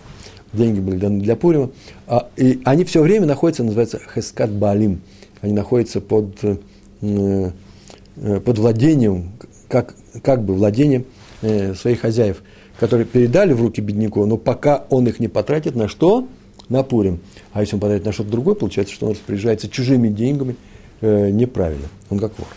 деньги 0.52 0.80
были 0.80 0.98
даны 0.98 1.20
для 1.20 1.36
Пурима, 1.36 1.70
а, 2.06 2.28
и 2.36 2.60
они 2.64 2.84
все 2.84 3.02
время 3.02 3.26
находятся, 3.26 3.64
называется 3.64 4.00
Хескат 4.14 4.50
Балим, 4.50 5.00
они 5.40 5.52
находятся 5.52 6.00
под, 6.00 6.42
э, 6.42 6.56
э, 7.00 8.40
под 8.40 8.58
владением, 8.58 9.32
как, 9.68 9.94
как 10.22 10.44
бы 10.44 10.54
владением 10.54 11.04
э, 11.42 11.74
своих 11.74 12.00
хозяев, 12.00 12.42
которые 12.78 13.06
передали 13.06 13.52
в 13.52 13.60
руки 13.60 13.80
бедняку, 13.80 14.24
но 14.26 14.36
пока 14.36 14.84
он 14.90 15.06
их 15.06 15.20
не 15.20 15.28
потратит, 15.28 15.74
на 15.74 15.88
что? 15.88 16.26
На 16.68 16.82
Пурим. 16.82 17.20
А 17.52 17.60
если 17.60 17.76
он 17.76 17.80
потратит 17.80 18.04
на 18.04 18.12
что-то 18.12 18.30
другое, 18.30 18.54
получается, 18.56 18.92
что 18.92 19.06
он 19.06 19.12
распоряжается 19.12 19.68
чужими 19.68 20.08
деньгами 20.08 20.56
э, 21.00 21.30
неправильно. 21.30 21.88
Он 22.10 22.18
как 22.18 22.38
вор. 22.38 22.48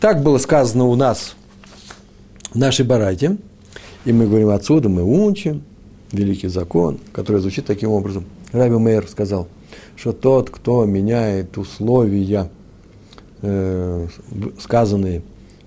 Так 0.00 0.22
было 0.22 0.38
сказано 0.38 0.84
у 0.84 0.94
нас 0.94 1.34
в 2.50 2.56
нашей 2.56 2.84
барайте, 2.84 3.36
и 4.04 4.12
мы 4.12 4.26
говорим 4.26 4.50
отсюда, 4.50 4.88
мы 4.88 5.02
учим 5.02 5.62
великий 6.12 6.48
закон, 6.48 6.98
который 7.12 7.40
звучит 7.40 7.66
таким 7.66 7.90
образом. 7.90 8.24
Раби 8.52 8.76
Мейер 8.76 9.06
сказал, 9.08 9.48
что 9.96 10.12
тот, 10.12 10.50
кто 10.50 10.84
меняет 10.84 11.58
условия, 11.58 12.48
э, 13.42 14.06
сказанные 14.60 15.22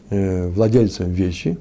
э, 0.09 0.47
владельцем 0.47 1.11
вещи, 1.11 1.57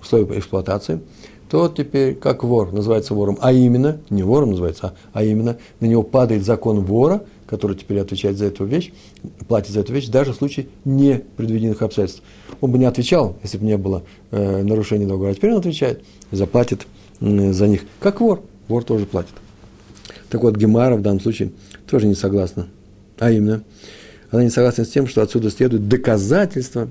условия 0.00 0.38
эксплуатации, 0.38 1.00
тот 1.48 1.76
теперь 1.76 2.14
как 2.14 2.44
вор, 2.44 2.72
называется 2.72 3.14
вором, 3.14 3.38
а 3.40 3.52
именно, 3.52 4.00
не 4.10 4.22
вором 4.22 4.50
называется, 4.50 4.88
а, 4.88 5.20
а 5.20 5.24
именно 5.24 5.56
на 5.80 5.86
него 5.86 6.02
падает 6.02 6.44
закон 6.44 6.80
вора– 6.80 7.22
который 7.48 7.76
теперь 7.76 7.98
отвечает 7.98 8.36
за 8.36 8.46
эту 8.46 8.64
вещь, 8.64 8.92
платит 9.48 9.72
за 9.72 9.80
эту 9.80 9.92
вещь, 9.92 10.08
даже 10.08 10.32
в 10.32 10.36
случае 10.36 10.68
непредвиденных 10.84 11.80
обстоятельств. 11.82 12.22
Он 12.60 12.70
бы 12.70 12.78
не 12.78 12.84
отвечал, 12.84 13.36
если 13.42 13.58
бы 13.58 13.64
не 13.64 13.76
было 13.76 14.02
э, 14.30 14.62
нарушения 14.62 15.06
договора. 15.06 15.30
А 15.30 15.34
теперь 15.34 15.52
он 15.52 15.58
отвечает, 15.58 16.02
заплатит 16.30 16.86
э, 17.20 17.52
за 17.52 17.66
них. 17.66 17.82
Как 18.00 18.20
вор. 18.20 18.42
Вор 18.68 18.84
тоже 18.84 19.06
платит. 19.06 19.32
Так 20.28 20.42
вот, 20.42 20.56
Гемара 20.56 20.96
в 20.96 21.02
данном 21.02 21.20
случае 21.20 21.52
тоже 21.88 22.06
не 22.06 22.14
согласна. 22.14 22.68
А 23.18 23.30
именно, 23.30 23.62
она 24.30 24.44
не 24.44 24.50
согласна 24.50 24.84
с 24.84 24.88
тем, 24.88 25.06
что 25.06 25.22
отсюда 25.22 25.50
следует 25.50 25.88
доказательство 25.88 26.90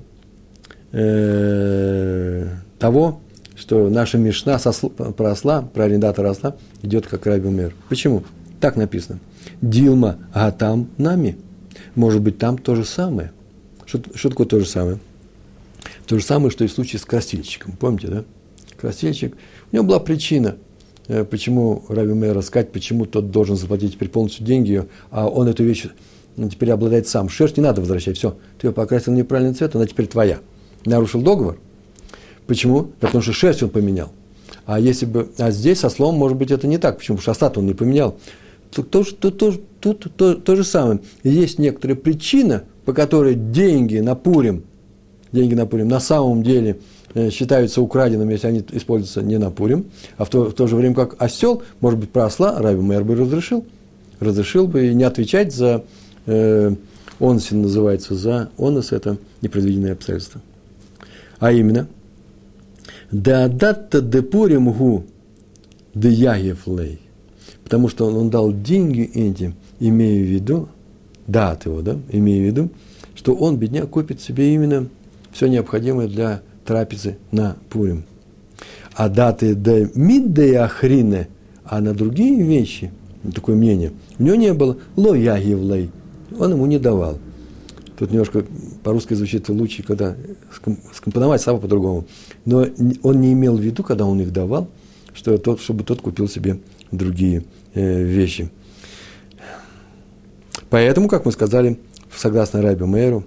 э, 0.90 2.48
того, 2.80 3.20
что 3.54 3.88
наша 3.88 4.18
Мишна 4.18 4.58
со, 4.58 4.72
про 4.72 5.30
осла, 5.30 5.62
про 5.62 5.84
арендатора 5.84 6.30
осла 6.30 6.56
идет 6.82 7.06
как 7.06 7.26
Раби 7.26 7.48
Мэр. 7.48 7.74
Почему? 7.88 8.24
Так 8.60 8.76
написано. 8.76 9.20
Дилма, 9.60 10.18
а 10.32 10.50
там 10.50 10.88
нами. 10.98 11.38
Может 11.94 12.22
быть, 12.22 12.38
там 12.38 12.58
то 12.58 12.74
же 12.74 12.84
самое. 12.84 13.32
Что, 13.86 14.00
что 14.14 14.28
такое 14.30 14.46
то 14.46 14.60
же 14.60 14.66
самое? 14.66 14.98
То 16.06 16.18
же 16.18 16.24
самое, 16.24 16.50
что 16.50 16.64
и 16.64 16.66
в 16.66 16.72
случае 16.72 17.00
с 17.00 17.04
красильщиком. 17.04 17.72
Помните, 17.72 18.08
да? 18.08 18.24
Красильщик. 18.76 19.36
У 19.72 19.76
него 19.76 19.86
была 19.86 20.00
причина, 20.00 20.56
э, 21.06 21.24
почему 21.24 21.84
Раби 21.88 22.12
Мэр 22.12 22.36
рассказать, 22.36 22.72
почему 22.72 23.06
тот 23.06 23.30
должен 23.30 23.56
заплатить 23.56 23.94
теперь 23.94 24.08
полностью 24.08 24.44
деньги, 24.44 24.86
а 25.10 25.26
он 25.28 25.48
эту 25.48 25.64
вещь 25.64 25.86
ну, 26.36 26.48
теперь 26.48 26.70
обладает 26.70 27.08
сам. 27.08 27.28
Шерсть 27.28 27.56
не 27.56 27.62
надо 27.62 27.80
возвращать, 27.80 28.16
все. 28.16 28.36
Ты 28.58 28.68
ее 28.68 28.72
покрасил 28.72 29.12
неправильный 29.12 29.54
цвет, 29.54 29.74
она 29.74 29.86
теперь 29.86 30.06
твоя. 30.06 30.38
Нарушил 30.84 31.20
договор. 31.20 31.58
Почему? 32.46 32.84
Потому 33.00 33.22
что 33.22 33.32
шерсть 33.32 33.62
он 33.62 33.70
поменял. 33.70 34.12
А 34.64 34.78
если 34.78 35.04
бы, 35.04 35.30
а 35.38 35.50
здесь 35.50 35.80
со 35.80 35.90
словом, 35.90 36.16
может 36.16 36.38
быть, 36.38 36.50
это 36.50 36.66
не 36.66 36.78
так. 36.78 36.98
Почему? 36.98 37.16
Потому 37.16 37.22
что 37.22 37.30
остат 37.32 37.58
он 37.58 37.66
не 37.66 37.74
поменял 37.74 38.18
тут, 38.70 38.90
то, 38.90 39.04
то, 39.04 39.30
то, 39.30 39.52
тут 39.80 40.12
то, 40.16 40.34
то 40.34 40.56
же 40.56 40.64
самое. 40.64 41.00
Есть 41.22 41.58
некоторая 41.58 41.96
причина, 41.96 42.64
по 42.84 42.92
которой 42.92 43.34
деньги 43.34 43.98
на 43.98 44.14
Пурим, 44.14 44.64
деньги 45.32 45.54
на 45.54 45.66
Пурим 45.66 45.88
на 45.88 46.00
самом 46.00 46.42
деле 46.42 46.78
э, 47.14 47.30
считаются 47.30 47.82
украденными, 47.82 48.32
если 48.32 48.46
они 48.48 48.64
используются 48.72 49.22
не 49.22 49.38
на 49.38 49.50
Пурим, 49.50 49.86
а 50.16 50.24
в 50.24 50.30
то, 50.30 50.44
в 50.44 50.54
то 50.54 50.66
же 50.66 50.76
время 50.76 50.94
как 50.94 51.16
осел, 51.18 51.62
может 51.80 51.98
быть, 51.98 52.10
про 52.10 52.26
осла 52.26 52.58
Раби 52.58 52.80
Мэр 52.80 53.04
бы 53.04 53.14
разрешил, 53.14 53.64
разрешил 54.20 54.66
бы 54.66 54.92
не 54.94 55.04
отвечать 55.04 55.54
за, 55.54 55.84
э, 56.26 56.74
онсин 57.20 57.62
называется, 57.62 58.14
за 58.14 58.50
онос, 58.58 58.92
это 58.92 59.18
непредвиденные 59.42 59.92
обстоятельства. 59.92 60.40
А 61.38 61.52
именно, 61.52 61.86
да 63.10 63.48
датта 63.48 64.00
де 64.00 64.22
Пурим 64.22 64.72
гу 64.72 65.04
де 65.94 66.10
ягев 66.10 66.66
лей 66.66 67.00
потому 67.68 67.88
что 67.88 68.06
он, 68.06 68.16
он 68.16 68.30
дал 68.30 68.50
деньги 68.50 69.02
эти, 69.12 69.52
имея 69.78 70.24
в 70.24 70.26
виду, 70.26 70.70
дат 71.26 71.66
его, 71.66 71.82
да, 71.82 71.98
имея 72.10 72.40
в 72.40 72.46
виду, 72.46 72.70
что 73.14 73.34
он, 73.34 73.58
бедняк, 73.58 73.90
купит 73.90 74.22
себе 74.22 74.54
именно 74.54 74.86
все 75.32 75.48
необходимое 75.48 76.08
для 76.08 76.40
трапезы 76.64 77.18
на 77.30 77.56
Пурим. 77.68 78.04
А 78.94 79.10
даты 79.10 79.54
де 79.54 79.90
мидде 79.94 80.56
ахрине, 80.56 81.28
а 81.62 81.82
на 81.82 81.92
другие 81.92 82.42
вещи, 82.42 82.90
такое 83.34 83.54
мнение, 83.54 83.92
у 84.18 84.22
него 84.22 84.36
не 84.36 84.54
было 84.54 84.78
ло 84.96 85.12
ягивлей, 85.12 85.90
он 86.38 86.52
ему 86.52 86.64
не 86.64 86.78
давал. 86.78 87.18
Тут 87.98 88.12
немножко 88.12 88.46
по-русски 88.82 89.12
звучит 89.12 89.46
лучше, 89.50 89.82
когда 89.82 90.16
скомпоновать 90.94 91.42
слова 91.42 91.60
по-другому. 91.60 92.06
Но 92.46 92.64
он 93.02 93.20
не 93.20 93.34
имел 93.34 93.58
в 93.58 93.60
виду, 93.60 93.82
когда 93.82 94.06
он 94.06 94.22
их 94.22 94.32
давал, 94.32 94.68
что 95.12 95.36
тот, 95.36 95.60
чтобы 95.60 95.84
тот 95.84 96.00
купил 96.00 96.28
себе 96.28 96.60
другие 96.92 97.44
вещи. 97.74 98.50
Поэтому, 100.70 101.08
как 101.08 101.24
мы 101.24 101.32
сказали, 101.32 101.78
согласно 102.14 102.62
Райбе 102.62 102.84
Мэру, 102.84 103.24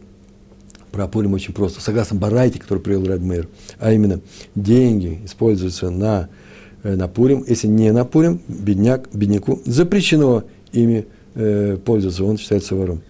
про 0.91 1.07
Пурим 1.07 1.33
очень 1.33 1.53
просто, 1.53 1.81
согласно 1.81 2.17
Барайте, 2.17 2.59
который 2.59 2.79
привел 2.79 3.05
Райбе 3.05 3.25
Мэр, 3.25 3.47
а 3.79 3.93
именно 3.93 4.19
деньги 4.55 5.21
используются 5.25 5.89
на, 5.89 6.29
э, 6.83 6.95
на 6.95 7.07
Пурим, 7.07 7.43
если 7.47 7.67
не 7.67 7.91
на 7.91 8.05
Пурим, 8.05 8.41
бедняк, 8.47 9.09
бедняку 9.13 9.61
запрещено 9.65 10.43
ими 10.71 11.07
э, 11.35 11.77
пользоваться, 11.83 12.25
он 12.25 12.37
считается 12.37 12.75
вором. 12.75 13.01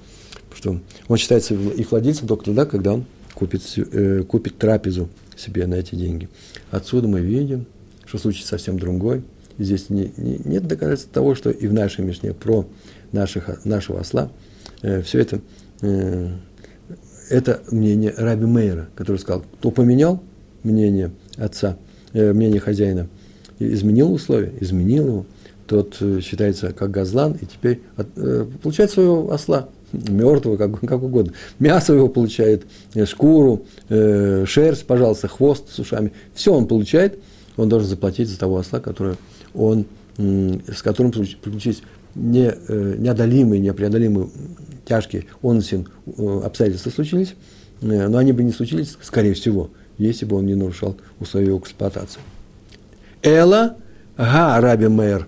Что 0.56 0.80
он 1.08 1.18
считается 1.18 1.56
их 1.56 1.92
владельцем 1.92 2.28
только 2.28 2.46
тогда, 2.46 2.66
когда 2.66 2.94
он 2.94 3.06
купит, 3.34 3.64
э, 3.78 4.24
купит 4.24 4.58
трапезу 4.58 5.10
себе 5.36 5.66
на 5.66 5.76
эти 5.76 5.96
деньги. 5.96 6.30
Отсюда 6.70 7.08
мы 7.08 7.22
видим, 7.22 7.66
что 8.06 8.18
случай 8.18 8.44
совсем 8.44 8.78
другой– 8.80 9.24
здесь 9.58 9.90
не, 9.90 10.12
не, 10.18 10.40
нет 10.44 10.68
доказательств 10.68 11.12
того, 11.12 11.36
что 11.36 11.50
и 11.50 11.68
в 11.68 11.74
нашей 11.74 12.04
Мишне 12.06 12.34
про 12.34 12.66
наших, 13.12 13.66
нашего 13.66 14.00
осла 14.00 14.32
э, 14.82 15.02
все 15.02 15.20
это, 15.20 15.42
э, 15.82 16.30
это 17.30 17.62
мнение 17.72 18.14
Раби 18.18 18.46
Мейера, 18.46 18.90
который 18.96 19.18
сказал, 19.18 19.44
кто 19.60 19.72
поменял 19.72 20.22
мнение 20.64 21.12
отца, 21.38 21.78
э, 22.14 22.34
мнение 22.34 22.60
хозяина, 22.60 23.08
изменил 23.60 24.12
условия, 24.12 24.54
изменил 24.60 25.08
его, 25.08 25.26
тот 25.68 25.98
э, 26.02 26.20
считается 26.22 26.74
как 26.74 26.92
газлан, 26.92 27.34
и 27.34 27.46
теперь 27.46 27.82
от, 27.96 28.08
э, 28.18 28.46
получает 28.62 28.92
своего 28.92 29.32
осла, 29.32 29.70
мертвого, 29.94 30.58
как, 30.58 30.80
как 30.82 31.04
угодно. 31.04 31.34
Мясо 31.60 31.94
его 31.94 32.08
получает, 32.08 32.66
э, 32.94 33.06
шкуру, 33.06 33.66
э, 33.90 34.46
шерсть, 34.48 34.86
пожалуйста, 34.86 35.28
хвост 35.28 35.70
с 35.70 35.80
ушами. 35.80 36.14
Все 36.34 36.54
он 36.54 36.68
получает, 36.68 37.20
он 37.58 37.70
должен 37.70 37.90
заплатить 37.90 38.30
за 38.30 38.40
того 38.40 38.58
осла, 38.58 38.80
который 38.80 39.16
он, 39.54 39.86
с 40.18 40.82
которым 40.82 41.12
приключились 41.12 41.82
не, 42.16 42.54
э, 42.54 42.96
неодолимые, 42.98 43.60
непреодолимые, 43.60 44.30
тяжкие 44.86 45.26
онсин 45.42 45.88
э, 46.06 46.42
обстоятельства 46.44 46.90
случились, 46.90 47.36
э, 47.82 48.08
но 48.08 48.18
они 48.18 48.34
бы 48.34 48.44
не 48.44 48.52
случились, 48.52 48.98
скорее 49.02 49.34
всего, 49.34 49.70
если 49.98 50.26
бы 50.26 50.38
он 50.38 50.46
не 50.46 50.56
нарушал 50.56 50.98
условия 51.20 51.58
эксплуатации. 51.58 52.20
Эла 53.22 53.78
га 54.18 54.60
раби 54.60 54.88
мэр 54.88 55.28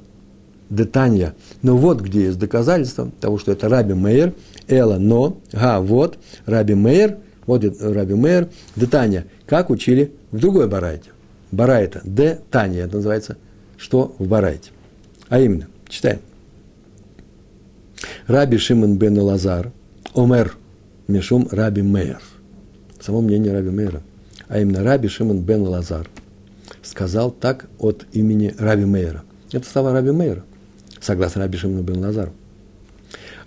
детанья. 0.69 1.35
Но 1.61 1.77
вот 1.77 2.01
где 2.01 2.25
есть 2.25 2.39
доказательство 2.39 3.11
того, 3.21 3.37
что 3.37 3.51
это 3.51 3.69
раби 3.69 3.93
мэр, 3.93 4.33
эла, 4.67 4.97
но, 4.97 5.37
га, 5.51 5.79
вот, 5.79 6.17
раби 6.45 6.73
мэр, 6.73 7.17
вот 7.45 7.63
раби 7.81 8.15
мэр, 8.15 8.49
детанья, 8.75 9.25
как 9.45 9.69
учили 9.69 10.11
в 10.31 10.39
другой 10.39 10.67
барайте. 10.67 11.09
Барайта, 11.51 12.01
де 12.03 12.39
Таня, 12.49 12.79
это 12.79 12.95
называется 12.95 13.37
что 13.83 14.15
в 14.17 14.27
Барайте. 14.27 14.71
А 15.27 15.41
именно, 15.41 15.67
читаем. 15.89 16.21
Раби 18.27 18.57
Шимон 18.57 18.97
бен 18.97 19.19
Лазар, 19.19 19.73
Омер, 20.15 20.55
Мишум 21.09 21.49
Раби 21.51 21.81
Мейер. 21.81 22.21
Само 23.01 23.19
мнение 23.19 23.51
Раби 23.51 23.71
Мейера. 23.71 24.01
а 24.47 24.59
именно 24.59 24.83
Раби 24.83 25.09
Шимон 25.09 25.41
бен 25.41 25.63
Лазар, 25.63 26.09
сказал 26.81 27.29
так 27.29 27.67
от 27.77 28.05
имени 28.13 28.55
Раби 28.57 28.85
Мейера. 28.85 29.23
Это 29.51 29.67
слова 29.69 29.91
Раби 29.91 30.11
Мейера, 30.11 30.43
согласно 31.01 31.41
Раби 31.41 31.57
Шимону 31.57 31.83
бен 31.83 31.99
Лазару. 31.99 32.31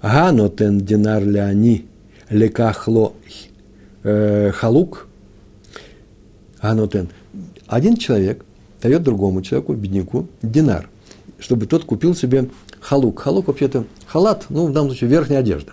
Ганотен 0.03 0.83
динар 0.83 1.25
ляни 1.25 1.87
лекахло 2.29 3.15
э, 4.03 4.51
халук. 4.53 5.09
Ганотен. 6.61 7.09
Один 7.67 7.97
человек 7.97 8.45
дает 8.83 9.03
другому 9.03 9.43
человеку, 9.43 9.75
бедняку, 9.75 10.29
динар, 10.43 10.89
чтобы 11.39 11.67
тот 11.67 11.85
купил 11.85 12.15
себе 12.15 12.49
халук. 12.81 13.21
Халук 13.21 13.49
вообще-то 13.49 13.85
халат, 14.07 14.47
ну, 14.49 14.67
в 14.67 14.73
данном 14.73 14.91
случае 14.91 15.11
верхняя 15.11 15.41
одежда. 15.41 15.73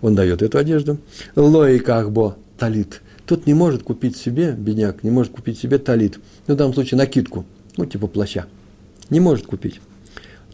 Он 0.00 0.14
дает 0.14 0.42
эту 0.42 0.58
одежду. 0.58 0.98
Лои 1.34 1.80
бо 2.08 2.36
талит. 2.58 3.00
Тот 3.26 3.46
не 3.46 3.54
может 3.54 3.82
купить 3.82 4.16
себе, 4.16 4.52
бедняк, 4.52 5.02
не 5.02 5.10
может 5.10 5.32
купить 5.32 5.58
себе 5.58 5.78
талит. 5.78 6.18
Ну, 6.46 6.54
в 6.54 6.56
данном 6.58 6.74
случае 6.74 6.98
накидку, 6.98 7.46
ну, 7.76 7.86
типа 7.86 8.06
плаща. 8.06 8.46
Не 9.08 9.20
может 9.20 9.46
купить. 9.46 9.80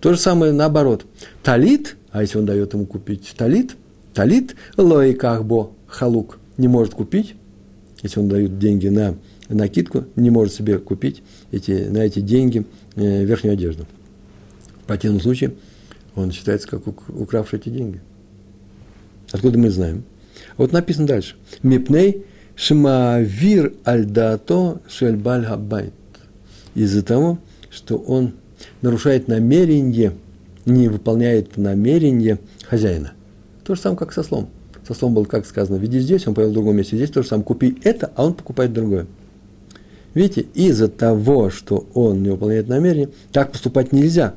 То 0.01 0.13
же 0.13 0.19
самое 0.19 0.53
наоборот. 0.53 1.05
Талит, 1.43 1.97
а 2.11 2.23
если 2.23 2.39
он 2.39 2.47
дает 2.47 2.73
ему 2.75 2.87
купить 2.87 3.35
талит, 3.37 3.77
талит, 4.15 4.55
лои 4.77 5.17
бо 5.43 5.73
халук, 5.87 6.39
не 6.57 6.69
может 6.69 6.95
купить, 6.95 7.35
если 8.03 8.21
он 8.21 8.29
дает 8.29 8.59
деньги 8.59 8.89
на 8.89 9.17
накидку, 9.55 10.05
не 10.17 10.31
может 10.31 10.55
себе 10.55 10.79
купить 10.79 11.23
эти, 11.51 11.89
на 11.89 11.99
эти 11.99 12.21
деньги 12.21 12.65
э, 12.97 13.25
верхнюю 13.25 13.55
одежду. 13.55 13.87
В 14.83 14.87
противном 14.87 15.21
случае 15.21 15.53
он 16.15 16.33
считается 16.33 16.69
как 16.69 16.87
укравший 17.09 17.59
эти 17.59 17.69
деньги. 17.69 18.01
Откуда 19.33 19.59
мы 19.59 19.71
знаем? 19.71 20.05
Вот 20.57 20.73
написано 20.73 21.07
дальше. 21.07 21.37
Мипней 21.63 22.25
шимавир 22.57 23.75
альдато 23.85 24.81
шельбаль 24.89 25.45
хабайт. 25.45 25.93
Из-за 26.75 27.03
того, 27.03 27.39
что 27.71 27.97
он 27.97 28.35
нарушает 28.83 29.29
намерение, 29.29 30.13
не 30.67 30.89
выполняет 30.89 31.57
намерение 31.57 32.39
хозяина. 32.65 33.13
То 33.65 33.75
же 33.75 33.81
самое, 33.81 33.99
как 33.99 34.13
со 34.13 34.23
слом. 34.23 34.49
Со 34.87 34.95
слом 34.95 35.15
было, 35.15 35.25
как 35.25 35.47
сказано, 35.47 35.77
веди 35.77 36.01
здесь, 36.01 36.27
он 36.27 36.35
повел 36.35 36.51
в 36.51 36.55
другом 36.55 36.77
месте. 36.77 36.97
Здесь 36.97 37.11
то 37.11 37.23
же 37.23 37.29
самое, 37.29 37.45
купи 37.45 37.79
это, 37.85 38.11
а 38.17 38.25
он 38.25 38.35
покупает 38.35 38.73
другое. 38.73 39.07
Видите, 40.15 40.47
из-за 40.55 40.89
того, 40.89 41.51
что 41.51 41.87
он 41.95 42.23
не 42.23 42.31
выполняет 42.31 42.69
намерение, 42.69 43.11
так 43.33 43.53
поступать 43.53 43.93
нельзя. 43.93 44.35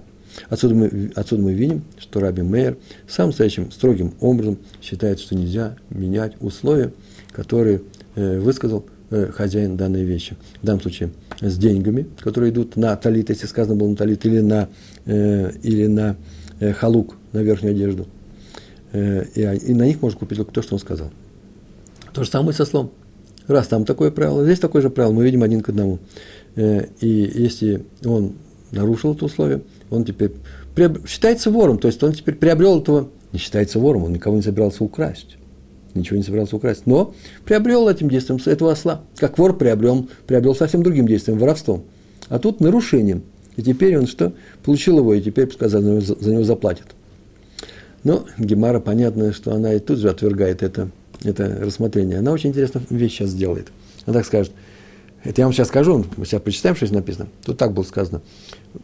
Отсюда 0.49 0.75
мы, 0.75 1.11
отсюда 1.15 1.43
мы 1.43 1.53
видим, 1.53 1.83
что 1.97 2.19
Раби 2.19 2.41
Мейер 2.41 2.77
самым 3.07 3.33
стоящим 3.33 3.71
строгим 3.71 4.13
образом 4.19 4.57
считает, 4.81 5.19
что 5.19 5.35
нельзя 5.35 5.75
менять 5.89 6.33
условия, 6.39 6.91
которые 7.31 7.81
э, 8.15 8.39
высказал 8.39 8.85
э, 9.11 9.31
хозяин 9.31 9.77
данной 9.77 10.03
вещи. 10.03 10.35
В 10.61 10.65
данном 10.65 10.81
случае 10.81 11.11
с 11.39 11.57
деньгами, 11.57 12.07
которые 12.19 12.51
идут 12.51 12.75
на 12.75 12.95
талит, 12.95 13.29
если 13.29 13.47
сказано 13.47 13.75
было 13.75 13.89
на 13.89 13.95
талит, 13.95 14.25
или 14.25 14.39
на, 14.39 14.69
э, 15.05 15.51
или 15.61 15.87
на 15.87 16.15
э, 16.59 16.73
халук, 16.73 17.15
на 17.31 17.39
верхнюю 17.39 17.75
одежду. 17.75 18.07
Э, 18.91 19.25
и, 19.35 19.41
и 19.41 19.73
на 19.73 19.85
них 19.85 20.01
можно 20.01 20.19
купить 20.19 20.37
только 20.37 20.53
то, 20.53 20.61
что 20.61 20.75
он 20.75 20.79
сказал. 20.79 21.11
То 22.13 22.23
же 22.23 22.29
самое 22.29 22.53
со 22.53 22.65
слом. 22.65 22.91
Раз 23.47 23.67
там 23.67 23.85
такое 23.85 24.11
правило, 24.11 24.43
здесь 24.43 24.59
такое 24.59 24.81
же 24.81 24.89
правило, 24.89 25.13
мы 25.13 25.23
видим 25.23 25.43
один 25.43 25.61
к 25.61 25.69
одному. 25.69 25.99
Э, 26.55 26.85
и 27.01 27.07
если 27.07 27.83
он 28.05 28.33
нарушил 28.71 29.13
это 29.13 29.25
условие, 29.25 29.61
он 29.89 30.05
теперь 30.05 30.31
считается 31.07 31.51
вором, 31.51 31.77
то 31.77 31.87
есть 31.87 32.01
он 32.03 32.13
теперь 32.13 32.35
приобрел 32.35 32.79
этого, 32.79 33.09
не 33.31 33.39
считается 33.39 33.79
вором, 33.79 34.05
он 34.05 34.13
никого 34.13 34.35
не 34.35 34.41
собирался 34.41 34.83
украсть, 34.83 35.37
ничего 35.93 36.17
не 36.17 36.23
собирался 36.23 36.55
украсть, 36.55 36.85
но 36.85 37.13
приобрел 37.45 37.87
этим 37.89 38.09
действием 38.09 38.39
этого 38.43 38.71
осла, 38.71 39.01
как 39.17 39.37
вор 39.37 39.57
приобрел, 39.57 40.07
приобрел 40.25 40.55
совсем 40.55 40.81
другим 40.81 41.07
действием, 41.07 41.37
воровством, 41.37 41.83
а 42.29 42.39
тут 42.39 42.59
нарушением, 42.59 43.23
и 43.55 43.61
теперь 43.61 43.97
он 43.97 44.07
что? 44.07 44.33
Получил 44.63 44.99
его, 44.99 45.13
и 45.13 45.21
теперь, 45.21 45.47
пускай 45.47 45.69
за 45.69 45.79
него, 45.79 45.99
за 45.99 46.31
него 46.31 46.43
заплатит. 46.43 46.87
Но 48.03 48.25
Гемара, 48.37 48.79
понятно, 48.79 49.31
что 49.31 49.53
она 49.53 49.73
и 49.73 49.79
тут 49.79 49.99
же 49.99 50.09
отвергает 50.09 50.63
это, 50.63 50.89
это 51.23 51.47
рассмотрение. 51.61 52.19
Она 52.19 52.31
очень 52.31 52.49
интересную 52.49 52.85
вещь 52.89 53.13
сейчас 53.13 53.29
сделает. 53.29 53.71
Она 54.05 54.15
так 54.15 54.25
скажет, 54.25 54.51
это 55.23 55.41
я 55.41 55.45
вам 55.45 55.53
сейчас 55.53 55.69
скажу, 55.69 56.05
мы 56.17 56.25
сейчас 56.25 56.41
почитаем, 56.41 56.75
что 56.75 56.85
здесь 56.85 56.95
написано. 56.95 57.27
Тут 57.45 57.57
так 57.57 57.73
было 57.73 57.83
сказано. 57.83 58.21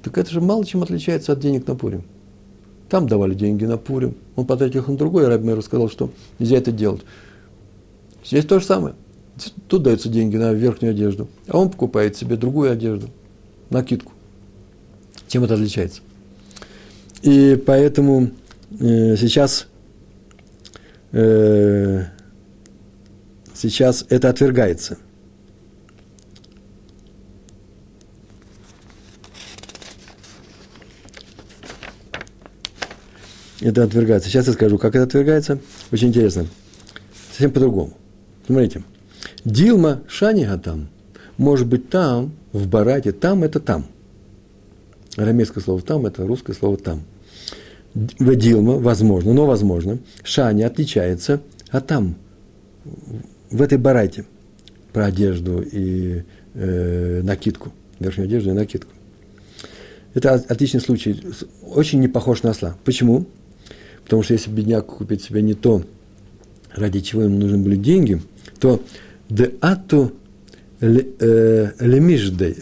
Так 0.02 0.18
это 0.18 0.32
же 0.32 0.42
мало 0.42 0.66
чем 0.66 0.82
отличается 0.84 1.34
от 1.34 1.40
денег 1.40 1.68
на 1.68 1.76
Пурим. 1.76 2.04
Там 2.90 3.08
давали 3.08 3.34
деньги 3.34 3.66
на 3.66 3.78
Пурим. 3.78 4.16
Он 4.36 4.46
потратил 4.46 4.82
их 4.82 4.88
на 4.88 4.98
другой, 4.98 5.26
а 5.26 5.30
Рабмер 5.30 5.62
сказал, 5.62 5.90
что 5.90 6.12
нельзя 6.40 6.58
это 6.58 6.72
делать. 6.72 7.02
Здесь 8.24 8.46
то 8.46 8.60
же 8.60 8.66
самое. 8.66 8.96
Тут 9.68 9.84
даются 9.84 10.10
деньги 10.10 10.38
на 10.38 10.54
верхнюю 10.54 10.92
одежду, 10.92 11.30
а 11.48 11.58
он 11.58 11.70
покупает 11.70 12.18
себе 12.18 12.36
другую 12.36 12.72
одежду, 12.72 13.10
накидку. 13.70 14.12
Чем 15.28 15.44
это 15.44 15.54
отличается? 15.54 16.02
И 17.22 17.62
поэтому 17.66 18.32
э, 18.80 19.16
сейчас, 19.16 19.68
э, 21.12 22.04
сейчас 23.60 24.06
это 24.10 24.30
отвергается– 24.30 24.98
это 33.62 33.84
отвергается. 33.84 34.30
Сейчас 34.30 34.48
я 34.48 34.54
скажу, 34.54 34.78
как 34.78 34.96
это 34.96 35.04
отвергается. 35.04 35.60
Очень 35.92 36.10
интересно. 36.10 36.48
Совсем 37.32 37.52
по-другому. 37.52 37.94
Смотрите. 38.46 38.84
Дилма 39.46 40.02
Шани 40.08 40.48
там. 40.64 40.90
Может 41.38 41.68
быть, 41.68 41.90
там, 41.90 42.34
в 42.52 42.68
Барате, 42.68 43.12
там 43.12 43.44
это 43.44 43.60
там. 43.60 43.86
Арамейское 45.16 45.64
слово 45.64 45.82
там, 45.82 46.06
это 46.06 46.26
русское 46.26 46.54
слово 46.54 46.78
там. 46.78 47.04
В 47.94 48.36
Дилма, 48.36 48.74
возможно, 48.74 49.34
но 49.34 49.46
возможно, 49.46 50.00
Шани 50.24 50.64
отличается 50.64 51.42
от 51.70 51.88
там, 51.88 52.16
в 53.52 53.62
этой 53.62 53.78
барате, 53.78 54.26
про 54.94 55.06
одежду 55.06 55.62
и 55.62 56.24
э, 56.54 57.22
накидку, 57.24 57.72
верхнюю 58.00 58.28
одежду 58.28 58.52
и 58.52 58.54
накидку. 58.54 58.92
Это 60.14 60.34
отличный 60.34 60.82
случай, 60.82 61.22
очень 61.64 62.00
не 62.00 62.08
похож 62.08 62.44
на 62.44 62.52
осла. 62.52 62.76
Почему? 62.84 63.26
Потому 64.04 64.24
что 64.24 64.34
если 64.34 64.50
бедняк 64.50 64.88
купит 64.88 65.22
себе 65.22 65.42
не 65.42 65.54
то, 65.54 65.84
ради 66.74 67.00
чего 67.02 67.24
ему 67.24 67.38
нужны 67.38 67.58
были 67.60 67.76
деньги, 67.76 68.22
то 68.60 68.82
де 69.30 69.54
ату 69.62 70.12
лемишдей, 70.80 72.56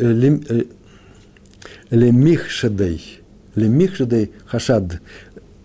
лемихшадей, 1.90 3.22
лемихшадей 3.56 4.32
хашад. 4.46 5.00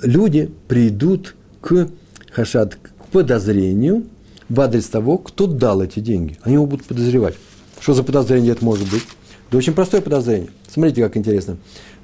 Люди 0.03 0.51
придут 0.69 1.35
к 1.61 1.89
хашад, 2.31 2.77
к 2.77 3.07
подозрению 3.07 4.05
в 4.53 4.61
адрес 4.61 4.87
того, 4.87 5.19
кто 5.19 5.47
дал 5.47 5.83
эти 5.83 6.01
деньги. 6.01 6.39
Они 6.43 6.55
его 6.55 6.67
будут 6.67 6.87
подозревать. 6.87 7.35
Что 7.81 7.95
за 7.95 8.03
подозрение 8.03 8.53
это 8.53 8.65
может 8.65 8.91
быть? 8.91 9.03
Да 9.51 9.59
очень 9.59 9.73
простое 9.73 10.01
подозрение. 10.01 10.51
Смотрите, 10.69 11.03
как 11.03 11.17
интересно. 11.17 11.57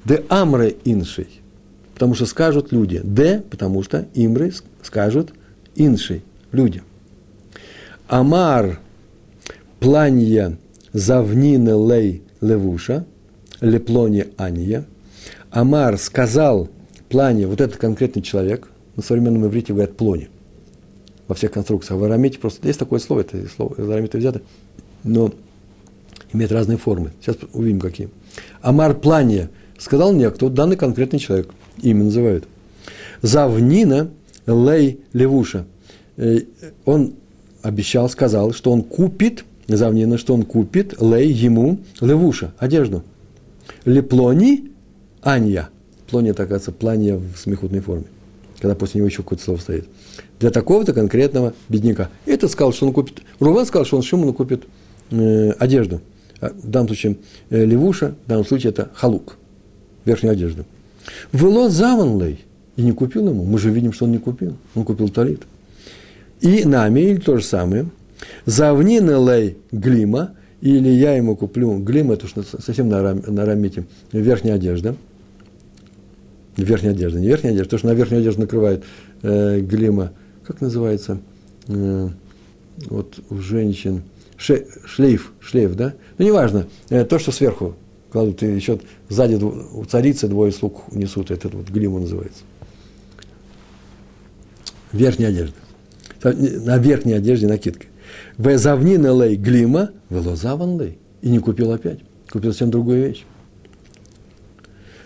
Де 0.03 0.23
амре 0.29 0.75
иншей 0.83 1.27
потому 1.99 2.15
что 2.15 2.25
скажут 2.25 2.71
люди. 2.71 3.01
Д, 3.03 3.43
потому 3.49 3.83
что 3.83 4.07
имры 4.13 4.53
скажут 4.81 5.33
инши, 5.75 6.21
люди. 6.53 6.81
Амар 8.07 8.79
планья 9.81 10.57
завнина 10.93 11.71
лей 11.71 12.23
левуша, 12.39 13.05
леплони 13.59 14.27
ания. 14.37 14.85
Амар 15.51 15.97
сказал 15.97 16.69
плане, 17.09 17.47
вот 17.47 17.59
этот 17.59 17.75
конкретный 17.75 18.21
человек, 18.21 18.69
на 18.95 19.03
современном 19.03 19.47
иврите 19.47 19.73
говорят 19.73 19.97
плони, 19.97 20.29
во 21.29 21.35
всех 21.35 21.51
конструкциях. 21.51 21.99
В 21.99 22.03
арамите 22.03 22.39
просто 22.39 22.67
есть 22.67 22.79
такое 22.79 22.99
слово, 22.99 23.21
это 23.21 23.37
слово 23.55 23.75
из 23.75 23.89
арамита 23.89 24.17
взято, 24.17 24.41
но 25.03 25.31
имеет 26.33 26.51
разные 26.51 26.77
формы. 26.77 27.11
Сейчас 27.21 27.37
увидим, 27.53 27.79
какие. 27.79 28.09
Амар 28.61 28.95
плания 28.95 29.49
сказал 29.77 30.11
мне, 30.11 30.29
кто 30.31 30.49
данный 30.49 30.75
конкретный 30.75 31.19
человек 31.19 31.51
имя 31.81 32.05
называют. 32.05 32.45
Завнина 33.21 34.09
Лей 34.47 35.01
Левуша. 35.13 35.65
Э, 36.17 36.39
он 36.85 37.13
обещал, 37.61 38.09
сказал, 38.09 38.51
что 38.51 38.71
он 38.71 38.81
купит, 38.81 39.45
Завнина, 39.67 40.17
что 40.17 40.33
он 40.33 40.43
купит 40.43 40.99
Лей 40.99 41.31
ему 41.31 41.79
Левуша, 42.01 42.53
одежду. 42.57 43.03
Леплони 43.85 44.71
Анья. 45.21 45.69
Плония, 46.09 46.33
так 46.33 46.47
оказывается, 46.47 46.71
плания 46.71 47.17
в 47.17 47.37
смехутной 47.37 47.81
форме, 47.81 48.05
когда 48.57 48.73
после 48.73 48.97
него 48.97 49.07
еще 49.07 49.21
какое-то 49.21 49.43
слово 49.43 49.59
стоит. 49.59 49.87
Для 50.39 50.51
такого-то 50.51 50.93
конкретного 50.93 51.53
бедняка. 51.67 52.09
И 52.25 52.31
этот 52.31 52.51
сказал, 52.51 52.71
что 52.71 52.87
он 52.87 52.93
купит. 52.93 53.21
Рувен 53.39 53.65
сказал, 53.65 53.85
что 53.85 53.97
он 53.97 54.03
Шимону 54.03 54.33
купит 54.33 54.63
э, 55.11 55.51
одежду. 55.51 56.01
А 56.39 56.49
в 56.49 56.69
данном 56.69 56.87
случае 56.87 57.17
э, 57.49 57.65
левуша, 57.65 58.15
в 58.25 58.29
данном 58.29 58.45
случае 58.45 58.69
это 58.69 58.89
халук, 58.93 59.37
верхнюю 60.05 60.33
одежду. 60.33 60.65
Вело 61.33 61.69
заванлей. 61.69 62.45
И 62.77 62.81
не 62.81 62.93
купил 62.93 63.27
ему. 63.27 63.43
Мы 63.43 63.59
же 63.59 63.69
видим, 63.71 63.91
что 63.91 64.05
он 64.05 64.11
не 64.11 64.19
купил. 64.19 64.55
Он 64.75 64.85
купил 64.85 65.09
талит. 65.09 65.41
И 66.39 66.63
нами, 66.63 67.01
или 67.01 67.17
то 67.17 67.35
же 67.35 67.43
самое, 67.43 67.87
Завнин 68.45 69.09
лей 69.27 69.57
глима, 69.71 70.31
или 70.61 70.89
я 70.89 71.15
ему 71.15 71.35
куплю 71.35 71.77
глим, 71.79 72.11
это 72.11 72.27
что 72.27 72.43
совсем 72.43 72.89
на, 72.89 73.13
на 73.13 73.45
рамите, 73.45 73.85
верхняя 74.11 74.55
одежда. 74.55 74.95
Верхняя 76.57 76.93
одежда, 76.93 77.19
не 77.19 77.27
верхняя 77.27 77.53
одежда, 77.53 77.69
потому 77.69 77.79
что 77.79 77.87
на 77.87 77.93
верхнюю 77.93 78.21
одежду 78.21 78.41
накрывает 78.41 78.83
э, 79.21 79.59
глима, 79.61 80.11
как 80.49 80.61
называется, 80.61 81.19
э, 81.67 82.09
вот 82.87 83.19
у 83.29 83.37
женщин, 83.37 84.01
шлейф, 84.35 85.31
шлейф, 85.39 85.75
да? 85.75 85.93
Ну, 86.17 86.25
неважно, 86.25 86.65
э, 86.89 87.05
то, 87.05 87.19
что 87.19 87.31
сверху 87.31 87.75
кладут, 88.11 88.41
и 88.41 88.47
еще 88.47 88.79
сзади 89.09 89.35
у 89.35 89.85
царицы 89.85 90.27
двое 90.27 90.51
слуг 90.51 90.91
несут, 90.91 91.29
этот 91.29 91.53
вот 91.53 91.69
глиму 91.69 91.99
называется. 91.99 92.41
Верхняя 94.91 95.29
одежда. 95.29 95.55
На 96.23 96.79
верхней 96.79 97.13
одежде 97.13 97.45
накидка. 97.45 97.85
Везавнина 98.39 99.23
лей 99.23 99.35
глима, 99.35 99.91
велозаван 100.09 100.81
лей. 100.81 100.97
И 101.21 101.29
не 101.29 101.37
купил 101.37 101.71
опять. 101.71 101.99
Купил 102.31 102.53
совсем 102.53 102.71
другую 102.71 103.05
вещь. 103.05 103.23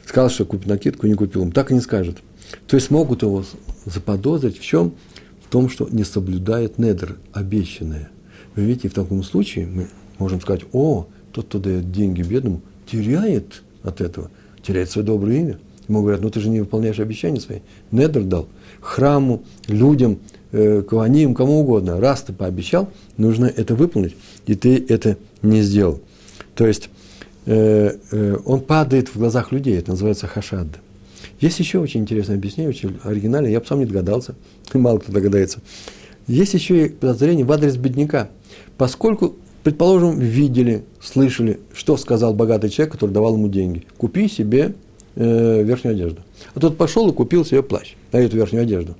Сказал, 0.05 0.29
что 0.29 0.45
купит 0.45 0.67
накидку, 0.67 1.05
не 1.05 1.15
купил. 1.15 1.51
Так 1.51 1.71
и 1.71 1.73
не 1.73 1.81
скажет. 1.81 2.19
То 2.65 2.77
есть 2.77 2.89
могут 2.91 3.23
его 3.23 3.43
заподозрить 3.85 4.57
в 4.57 4.63
чем? 4.63 4.93
Том, 5.53 5.69
что 5.69 5.87
не 5.91 6.03
соблюдает 6.03 6.79
недр, 6.79 7.17
обещанное. 7.31 8.09
Вы 8.55 8.63
видите, 8.63 8.89
в 8.89 8.93
таком 8.95 9.21
случае 9.21 9.67
мы 9.67 9.87
можем 10.17 10.41
сказать, 10.41 10.63
о, 10.71 11.05
тот, 11.31 11.45
кто 11.45 11.59
дает 11.59 11.91
деньги 11.91 12.23
бедному, 12.23 12.61
теряет 12.87 13.61
от 13.83 14.01
этого, 14.01 14.31
теряет 14.63 14.89
свое 14.89 15.05
доброе 15.05 15.37
имя. 15.41 15.59
Ему 15.87 16.01
говорят, 16.01 16.21
ну 16.21 16.31
ты 16.31 16.39
же 16.39 16.49
не 16.49 16.59
выполняешь 16.59 16.99
обещания 16.99 17.39
свои. 17.39 17.59
Недр 17.91 18.23
дал 18.23 18.47
храму, 18.81 19.43
людям, 19.67 20.17
э, 20.53 20.81
каваним, 20.81 21.35
кому 21.35 21.59
угодно. 21.59 22.01
Раз 22.01 22.23
ты 22.23 22.33
пообещал, 22.33 22.89
нужно 23.17 23.45
это 23.45 23.75
выполнить, 23.75 24.15
и 24.47 24.55
ты 24.55 24.83
это 24.89 25.19
не 25.43 25.61
сделал. 25.61 26.01
То 26.55 26.65
есть 26.65 26.89
э, 27.45 27.95
э, 28.09 28.37
он 28.43 28.61
падает 28.61 29.09
в 29.09 29.19
глазах 29.19 29.51
людей, 29.51 29.77
это 29.77 29.91
называется 29.91 30.25
хашад. 30.25 30.65
Есть 31.43 31.59
еще 31.59 31.79
очень 31.79 31.99
интересное 31.99 32.37
объяснение, 32.37 32.69
очень 32.69 32.99
оригинальное, 33.03 33.51
я 33.51 33.59
бы 33.59 33.65
сам 33.65 33.79
не 33.79 33.85
догадался, 33.85 34.33
мало 34.73 34.99
кто 34.99 35.11
догадается. 35.11 35.59
Есть 36.25 36.53
еще 36.53 36.85
и 36.85 36.89
подозрение 36.89 37.43
в 37.43 37.51
адрес 37.51 37.75
бедняка. 37.75 38.29
Поскольку, 38.77 39.35
предположим, 39.61 40.17
видели, 40.17 40.85
слышали, 41.01 41.59
что 41.73 41.97
сказал 41.97 42.33
богатый 42.33 42.69
человек, 42.69 42.93
который 42.93 43.11
давал 43.11 43.33
ему 43.33 43.49
деньги. 43.49 43.83
Купи 43.97 44.29
себе 44.29 44.73
э, 45.15 45.63
верхнюю 45.63 45.95
одежду. 45.95 46.21
А 46.55 46.61
тот 46.61 46.77
пошел 46.77 47.09
и 47.09 47.13
купил 47.13 47.43
себе 47.43 47.61
плащ, 47.61 47.95
на 48.13 48.19
эту 48.19 48.37
верхнюю 48.37 48.63
одежду. 48.63 48.95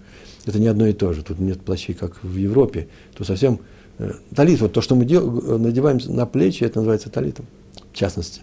Это 0.45 0.59
не 0.59 0.67
одно 0.67 0.85
и 0.85 0.91
то 0.91 1.13
же. 1.13 1.23
Тут 1.23 1.39
нет 1.39 1.61
плащей, 1.61 1.93
как 1.93 2.21
в 2.23 2.35
Европе. 2.35 2.89
Тут 3.15 3.25
совсем... 3.25 3.59
Э, 3.99 4.15
талит, 4.35 4.59
вот 4.59 4.73
то, 4.73 4.81
что 4.81 4.95
мы 4.95 5.05
дел, 5.05 5.31
надеваем 5.59 5.97
на 6.07 6.25
плечи, 6.25 6.65
это 6.65 6.79
называется 6.79 7.09
талитом, 7.09 7.45
в 7.93 7.95
частности. 7.95 8.41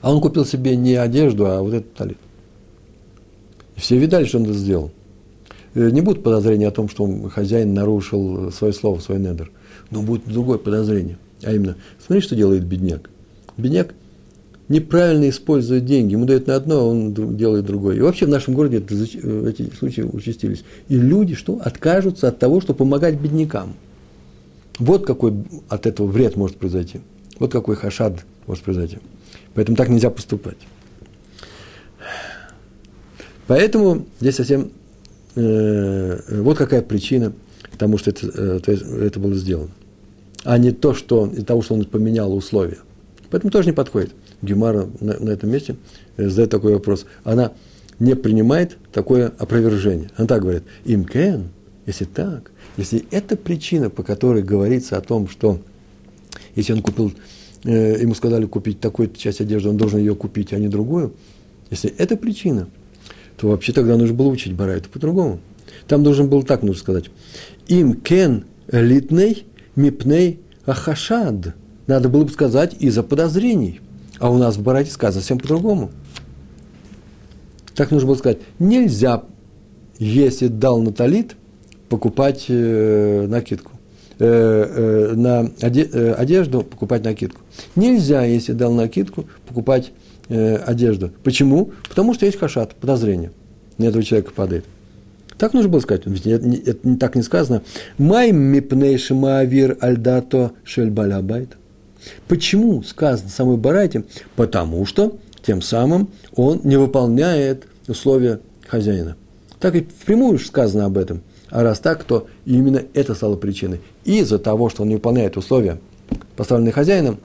А 0.00 0.12
он 0.12 0.20
купил 0.20 0.44
себе 0.44 0.74
не 0.74 0.96
одежду, 0.96 1.46
а 1.46 1.62
вот 1.62 1.72
этот 1.72 1.94
талит. 1.94 2.18
Все 3.80 3.96
видали, 3.96 4.26
что 4.26 4.38
он 4.38 4.44
это 4.44 4.52
сделал. 4.52 4.92
Э, 5.74 5.90
не 5.90 6.02
будет 6.02 6.22
подозрения 6.22 6.68
о 6.68 6.70
том, 6.70 6.88
что 6.88 7.04
он, 7.04 7.30
хозяин 7.30 7.74
нарушил 7.74 8.52
свое 8.52 8.72
слово, 8.72 9.00
свой 9.00 9.18
недр. 9.18 9.50
Но 9.90 10.02
будет 10.02 10.26
другое 10.26 10.58
подозрение. 10.58 11.18
А 11.42 11.52
именно, 11.52 11.76
смотри, 12.04 12.20
что 12.20 12.36
делает 12.36 12.64
бедняк. 12.64 13.08
Бедняк 13.56 13.94
неправильно 14.68 15.28
использует 15.28 15.86
деньги. 15.86 16.12
Ему 16.12 16.26
дают 16.26 16.46
на 16.46 16.56
одно, 16.56 16.80
а 16.80 16.84
он 16.84 17.36
делает 17.36 17.64
другое. 17.64 17.96
И 17.96 18.00
вообще 18.00 18.26
в 18.26 18.28
нашем 18.28 18.54
городе 18.54 18.78
это, 18.78 18.94
э, 18.94 19.48
эти 19.48 19.74
случаи 19.74 20.02
участились. 20.02 20.62
И 20.88 20.96
люди 20.96 21.34
что? 21.34 21.60
Откажутся 21.64 22.28
от 22.28 22.38
того, 22.38 22.60
чтобы 22.60 22.78
помогать 22.78 23.18
беднякам. 23.18 23.74
Вот 24.78 25.06
какой 25.06 25.32
от 25.68 25.86
этого 25.86 26.06
вред 26.06 26.36
может 26.36 26.56
произойти. 26.56 27.00
Вот 27.38 27.50
какой 27.50 27.76
хашад 27.76 28.24
может 28.46 28.62
произойти. 28.62 28.98
Поэтому 29.54 29.76
так 29.76 29.88
нельзя 29.88 30.10
поступать. 30.10 30.58
Поэтому 33.50 34.06
здесь 34.20 34.36
совсем 34.36 34.70
э, 35.34 36.40
вот 36.40 36.56
какая 36.56 36.82
причина 36.82 37.32
тому, 37.78 37.98
что 37.98 38.10
это, 38.10 38.60
э, 38.64 39.06
это 39.06 39.18
было 39.18 39.34
сделано. 39.34 39.70
А 40.44 40.56
не 40.56 40.70
то, 40.70 40.94
что 40.94 41.26
из 41.26 41.44
того, 41.44 41.60
что 41.60 41.74
он 41.74 41.84
поменял 41.84 42.32
условия. 42.32 42.78
Поэтому 43.28 43.50
тоже 43.50 43.66
не 43.66 43.72
подходит. 43.72 44.12
Гемара 44.40 44.88
на, 45.00 45.18
на 45.18 45.30
этом 45.30 45.50
месте 45.50 45.74
э, 46.16 46.28
задает 46.28 46.50
такой 46.50 46.74
вопрос. 46.74 47.06
Она 47.24 47.50
не 47.98 48.14
принимает 48.14 48.78
такое 48.92 49.32
опровержение. 49.36 50.10
Она 50.16 50.28
так 50.28 50.42
говорит, 50.42 50.62
им 50.84 51.04
кен, 51.04 51.48
если 51.86 52.04
так, 52.04 52.52
если 52.76 53.04
это 53.10 53.36
причина, 53.36 53.90
по 53.90 54.04
которой 54.04 54.44
говорится 54.44 54.96
о 54.96 55.00
том, 55.00 55.28
что 55.28 55.58
если 56.54 56.72
он 56.72 56.82
купил, 56.82 57.12
э, 57.64 58.00
ему 58.00 58.14
сказали 58.14 58.46
купить 58.46 58.78
такую 58.78 59.10
часть 59.10 59.40
одежды, 59.40 59.70
он 59.70 59.76
должен 59.76 59.98
ее 59.98 60.14
купить, 60.14 60.52
а 60.52 60.58
не 60.60 60.68
другую, 60.68 61.14
если 61.68 61.92
это 61.98 62.16
причина, 62.16 62.68
то 63.40 63.48
вообще 63.48 63.72
тогда 63.72 63.96
нужно 63.96 64.14
было 64.14 64.28
учить 64.28 64.52
Барайту 64.52 64.88
по-другому. 64.90 65.40
Там 65.88 66.02
должен 66.02 66.28
был 66.28 66.42
так 66.42 66.62
нужно 66.62 66.80
сказать. 66.80 67.06
Им 67.68 67.94
кен 67.94 68.44
литней 68.70 69.46
мипней 69.76 70.40
ахашад. 70.66 71.54
Надо 71.86 72.08
было 72.08 72.24
бы 72.24 72.30
сказать 72.30 72.76
из-за 72.78 73.02
подозрений– 73.02 73.80
а 74.20 74.30
у 74.30 74.36
нас 74.36 74.56
в 74.56 74.62
Барате 74.62 74.90
сказано 74.90 75.22
совсем 75.22 75.38
по-другому. 75.38 75.90
Так 77.74 77.90
нужно 77.90 78.06
было 78.06 78.16
сказать, 78.16 78.38
нельзя, 78.58 79.24
если 79.98 80.48
дал 80.48 80.80
Наталит, 80.82 81.36
покупать 81.88 82.44
э, 82.48 83.26
накидку. 83.26 83.72
Э, 84.18 85.10
э, 85.12 85.14
на 85.16 85.50
оде, 85.62 85.84
одежду 86.12 86.62
покупать 86.62 87.02
накидку. 87.02 87.40
Нельзя, 87.74 88.22
если 88.24 88.52
дал 88.52 88.74
накидку, 88.74 89.24
покупать 89.48 89.92
э, 90.30 90.56
одежду. 90.56 91.10
Почему? 91.22 91.72
Потому 91.88 92.14
что 92.14 92.24
есть 92.24 92.38
хашат, 92.38 92.74
подозрение. 92.74 93.32
На 93.76 93.84
этого 93.84 94.02
человека 94.02 94.32
падает. 94.34 94.64
Так 95.36 95.54
нужно 95.54 95.70
было 95.70 95.80
сказать, 95.80 96.02
ведь 96.06 96.26
это, 96.26 96.46
это, 96.46 96.70
это 96.70 96.96
так 96.96 97.14
не 97.16 97.22
сказано. 97.22 97.62
Май 97.98 98.30
мипней 98.30 98.96
шимаавир 98.98 99.76
альдато 99.80 100.52
шельбалябайт. 100.64 101.56
Почему 102.28 102.82
сказано 102.82 103.28
самой 103.28 103.56
Барайте? 103.56 104.04
Потому 104.36 104.86
что 104.86 105.18
тем 105.42 105.62
самым 105.62 106.08
он 106.34 106.60
не 106.64 106.76
выполняет 106.76 107.66
условия 107.88 108.40
хозяина. 108.66 109.16
Так 109.58 109.74
и 109.74 109.80
впрямую 109.80 110.38
сказано 110.38 110.86
об 110.86 110.96
этом. 110.96 111.22
А 111.50 111.62
раз 111.62 111.80
так, 111.80 112.04
то 112.04 112.26
именно 112.44 112.82
это 112.94 113.14
стало 113.14 113.36
причиной. 113.36 113.80
Из-за 114.04 114.38
того, 114.38 114.68
что 114.68 114.82
он 114.82 114.88
не 114.88 114.94
выполняет 114.94 115.36
условия, 115.36 115.80
поставленные 116.36 116.72
хозяином, 116.72 117.18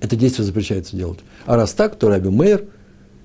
это 0.00 0.16
действие 0.16 0.46
запрещается 0.46 0.96
делать. 0.96 1.18
А 1.46 1.56
раз 1.56 1.72
так, 1.72 1.96
то 1.96 2.08
Раби 2.08 2.28
Мейер 2.28 2.64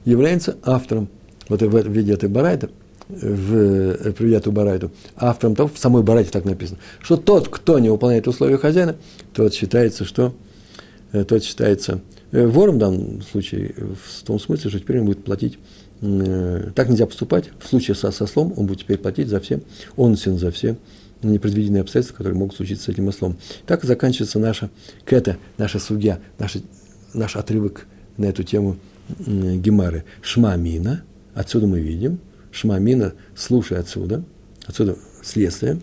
является 0.05 0.57
автором 0.63 1.09
вот 1.49 1.61
в 1.61 1.89
виде 1.89 2.13
этой 2.13 2.29
барайты, 2.29 2.69
в 3.07 3.55
э, 3.55 4.11
привет 4.11 4.47
барайту, 4.47 4.91
автором 5.15 5.55
того, 5.55 5.69
в 5.73 5.79
самой 5.79 6.03
барайте 6.03 6.31
так 6.31 6.45
написано, 6.45 6.77
что 6.99 7.15
тот, 7.15 7.47
кто 7.47 7.79
не 7.79 7.89
выполняет 7.89 8.27
условия 8.27 8.57
хозяина, 8.57 8.95
тот 9.33 9.53
считается, 9.53 10.03
что 10.03 10.33
Э, 11.11 11.23
тот 11.23 11.43
считается 11.43 12.01
э, 12.31 12.45
вором 12.45 12.75
в 12.75 12.79
данном 12.79 13.21
случае, 13.21 13.73
в 13.77 14.23
том 14.23 14.39
смысле, 14.39 14.69
что 14.69 14.79
теперь 14.79 14.99
он 14.99 15.05
будет 15.05 15.23
платить, 15.23 15.59
так 15.99 16.89
нельзя 16.89 17.07
поступать, 17.07 17.49
в 17.59 17.67
случае 17.67 17.95
со 17.95 18.11
сослом 18.11 18.53
он 18.55 18.67
будет 18.67 18.81
теперь 18.81 18.99
платить 18.99 19.29
за 19.29 19.39
все, 19.39 19.61
он 19.95 20.15
сын 20.15 20.37
за 20.37 20.51
все 20.51 20.77
непредвиденные 21.23 21.81
обстоятельства, 21.81 22.17
которые 22.17 22.37
могут 22.37 22.55
случиться 22.55 22.85
с 22.85 22.89
этим 22.89 23.07
ослом. 23.07 23.37
Так 23.65 23.83
заканчивается 23.83 24.37
наша 24.37 24.69
кета, 25.07 25.37
наша 25.57 25.79
судья, 25.79 26.19
наш, 26.37 26.57
наш 27.15 27.35
отрывок 27.35 27.87
на 28.17 28.25
эту 28.25 28.43
тему 28.43 28.77
Гемары. 29.17 30.03
Шмамина, 30.21 31.03
отсюда 31.33 31.67
мы 31.67 31.79
видим, 31.79 32.19
Шмамина, 32.51 33.13
слушай 33.35 33.77
отсюда, 33.77 34.23
отсюда 34.65 34.95
следствие, 35.23 35.79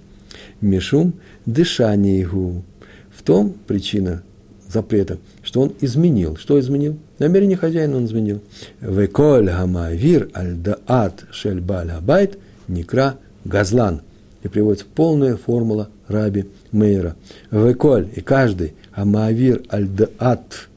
Мишум, 0.61 1.14
его. 1.47 2.62
В 3.11 3.22
том 3.22 3.55
причина 3.66 4.22
запрета, 4.68 5.18
что 5.43 5.61
он 5.61 5.74
изменил. 5.80 6.37
Что 6.37 6.59
изменил? 6.59 6.99
Намерение 7.18 7.57
хозяина 7.57 7.97
он 7.97 8.07
изменил. 8.07 8.41
וכל 8.80 9.47
המעביר 9.47 10.30
על 10.35 10.55
דעת 10.55 11.24
של 11.30 11.61
בעל 11.61 11.91
הבית 11.91 12.39
נקרא 12.68 13.18
גזלן. 13.45 14.03
И 14.43 14.49
приводится 14.49 14.85
полная 14.95 15.37
формула 15.37 15.89
раби 16.09 16.47
Мейра. 16.72 17.16
וכל 17.51 18.09
и 18.14 18.20
каждый 18.20 18.74
המעביר 18.95 19.62
על 19.72 19.87
דעת 19.87 20.68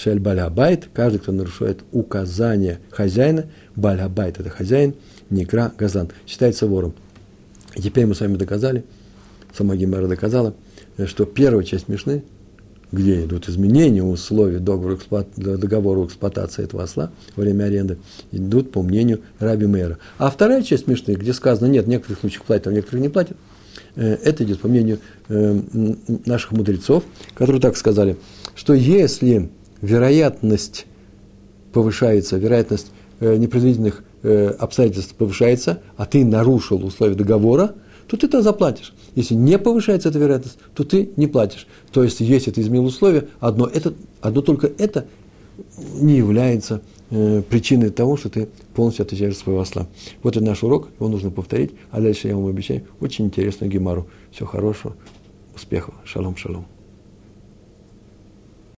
של 0.00 0.18
בעל 0.18 0.40
הבית, 0.40 0.88
каждый, 0.92 1.18
кто 1.18 1.32
нарушает 1.32 1.80
указания 1.92 2.80
хозяина, 2.90 3.46
בעל 3.76 3.98
הבית 3.98 4.40
это 4.40 4.50
хозяин, 4.50 4.94
נקרא 5.28 5.72
גזלן, 5.76 6.08
считается 6.26 6.66
вором. 6.66 6.94
И 7.74 7.82
теперь 7.82 8.06
мы 8.06 8.14
с 8.14 8.20
вами 8.20 8.36
доказали, 8.36 8.84
сама 9.56 9.76
Гемара 9.76 10.06
доказала, 10.06 10.54
что 11.06 11.24
первая 11.24 11.64
часть 11.64 11.88
Мишны 11.88 12.22
где 12.92 13.24
идут 13.24 13.48
изменения 13.48 14.02
условий 14.02 14.58
договора, 14.58 14.98
договора 15.36 16.04
эксплуатации 16.06 16.64
этого 16.64 16.82
осла 16.82 17.12
во 17.36 17.42
время 17.42 17.66
аренды, 17.66 17.98
идут 18.32 18.72
по 18.72 18.82
мнению 18.82 19.20
Раби 19.38 19.66
Мэра. 19.66 19.98
А 20.18 20.28
вторая 20.28 20.64
часть 20.64 20.88
Мишны, 20.88 21.12
где 21.12 21.32
сказано, 21.32 21.68
нет, 21.68 21.84
в 21.84 21.88
некоторых 21.88 22.18
случаях 22.18 22.42
платят, 22.42 22.66
а 22.66 22.70
в 22.70 22.72
некоторых 22.72 23.00
не 23.00 23.08
платят, 23.08 23.36
Э, 23.96 24.16
это 24.24 24.44
идет 24.44 24.60
по 24.60 24.68
мнению 24.68 24.98
э, 25.28 25.60
наших 26.26 26.52
мудрецов, 26.52 27.04
которые 27.34 27.60
так 27.60 27.76
сказали, 27.76 28.16
что 28.54 28.74
если 28.74 29.50
вероятность 29.82 30.86
повышается, 31.72 32.36
вероятность 32.38 32.92
э, 33.20 33.36
непредвиденных 33.36 34.04
обстоятельств 34.22 35.14
повышается, 35.14 35.80
а 35.96 36.04
ты 36.04 36.26
нарушил 36.26 36.84
условия 36.84 37.14
договора, 37.14 37.74
то 38.06 38.18
ты 38.18 38.26
это 38.26 38.42
заплатишь. 38.42 38.92
Если 39.14 39.34
не 39.34 39.58
повышается 39.58 40.08
эта 40.08 40.18
вероятность, 40.18 40.58
то 40.74 40.84
ты 40.84 41.10
не 41.16 41.26
платишь. 41.26 41.66
То 41.92 42.02
есть, 42.02 42.20
если 42.20 42.50
ты 42.50 42.60
изменил 42.60 42.84
условия, 42.86 43.28
одно, 43.38 43.66
это, 43.66 43.94
одно 44.20 44.42
только 44.42 44.66
это 44.66 45.06
не 45.94 46.16
является 46.16 46.82
э, 47.10 47.42
причиной 47.48 47.90
того, 47.90 48.16
что 48.16 48.28
ты 48.28 48.48
полностью 48.74 49.04
отвечаешь 49.04 49.34
за 49.34 49.40
своего 49.40 49.60
осла. 49.60 49.86
Вот 50.22 50.36
это 50.36 50.44
наш 50.44 50.62
урок, 50.62 50.88
его 50.98 51.08
нужно 51.08 51.30
повторить, 51.30 51.72
а 51.90 52.00
дальше 52.00 52.28
я 52.28 52.36
вам 52.36 52.46
обещаю 52.46 52.82
очень 53.00 53.26
интересную 53.26 53.70
гемару. 53.70 54.08
Всего 54.32 54.48
хорошего, 54.48 54.96
успехов, 55.54 55.94
шалом, 56.04 56.36
шалом. 56.36 56.66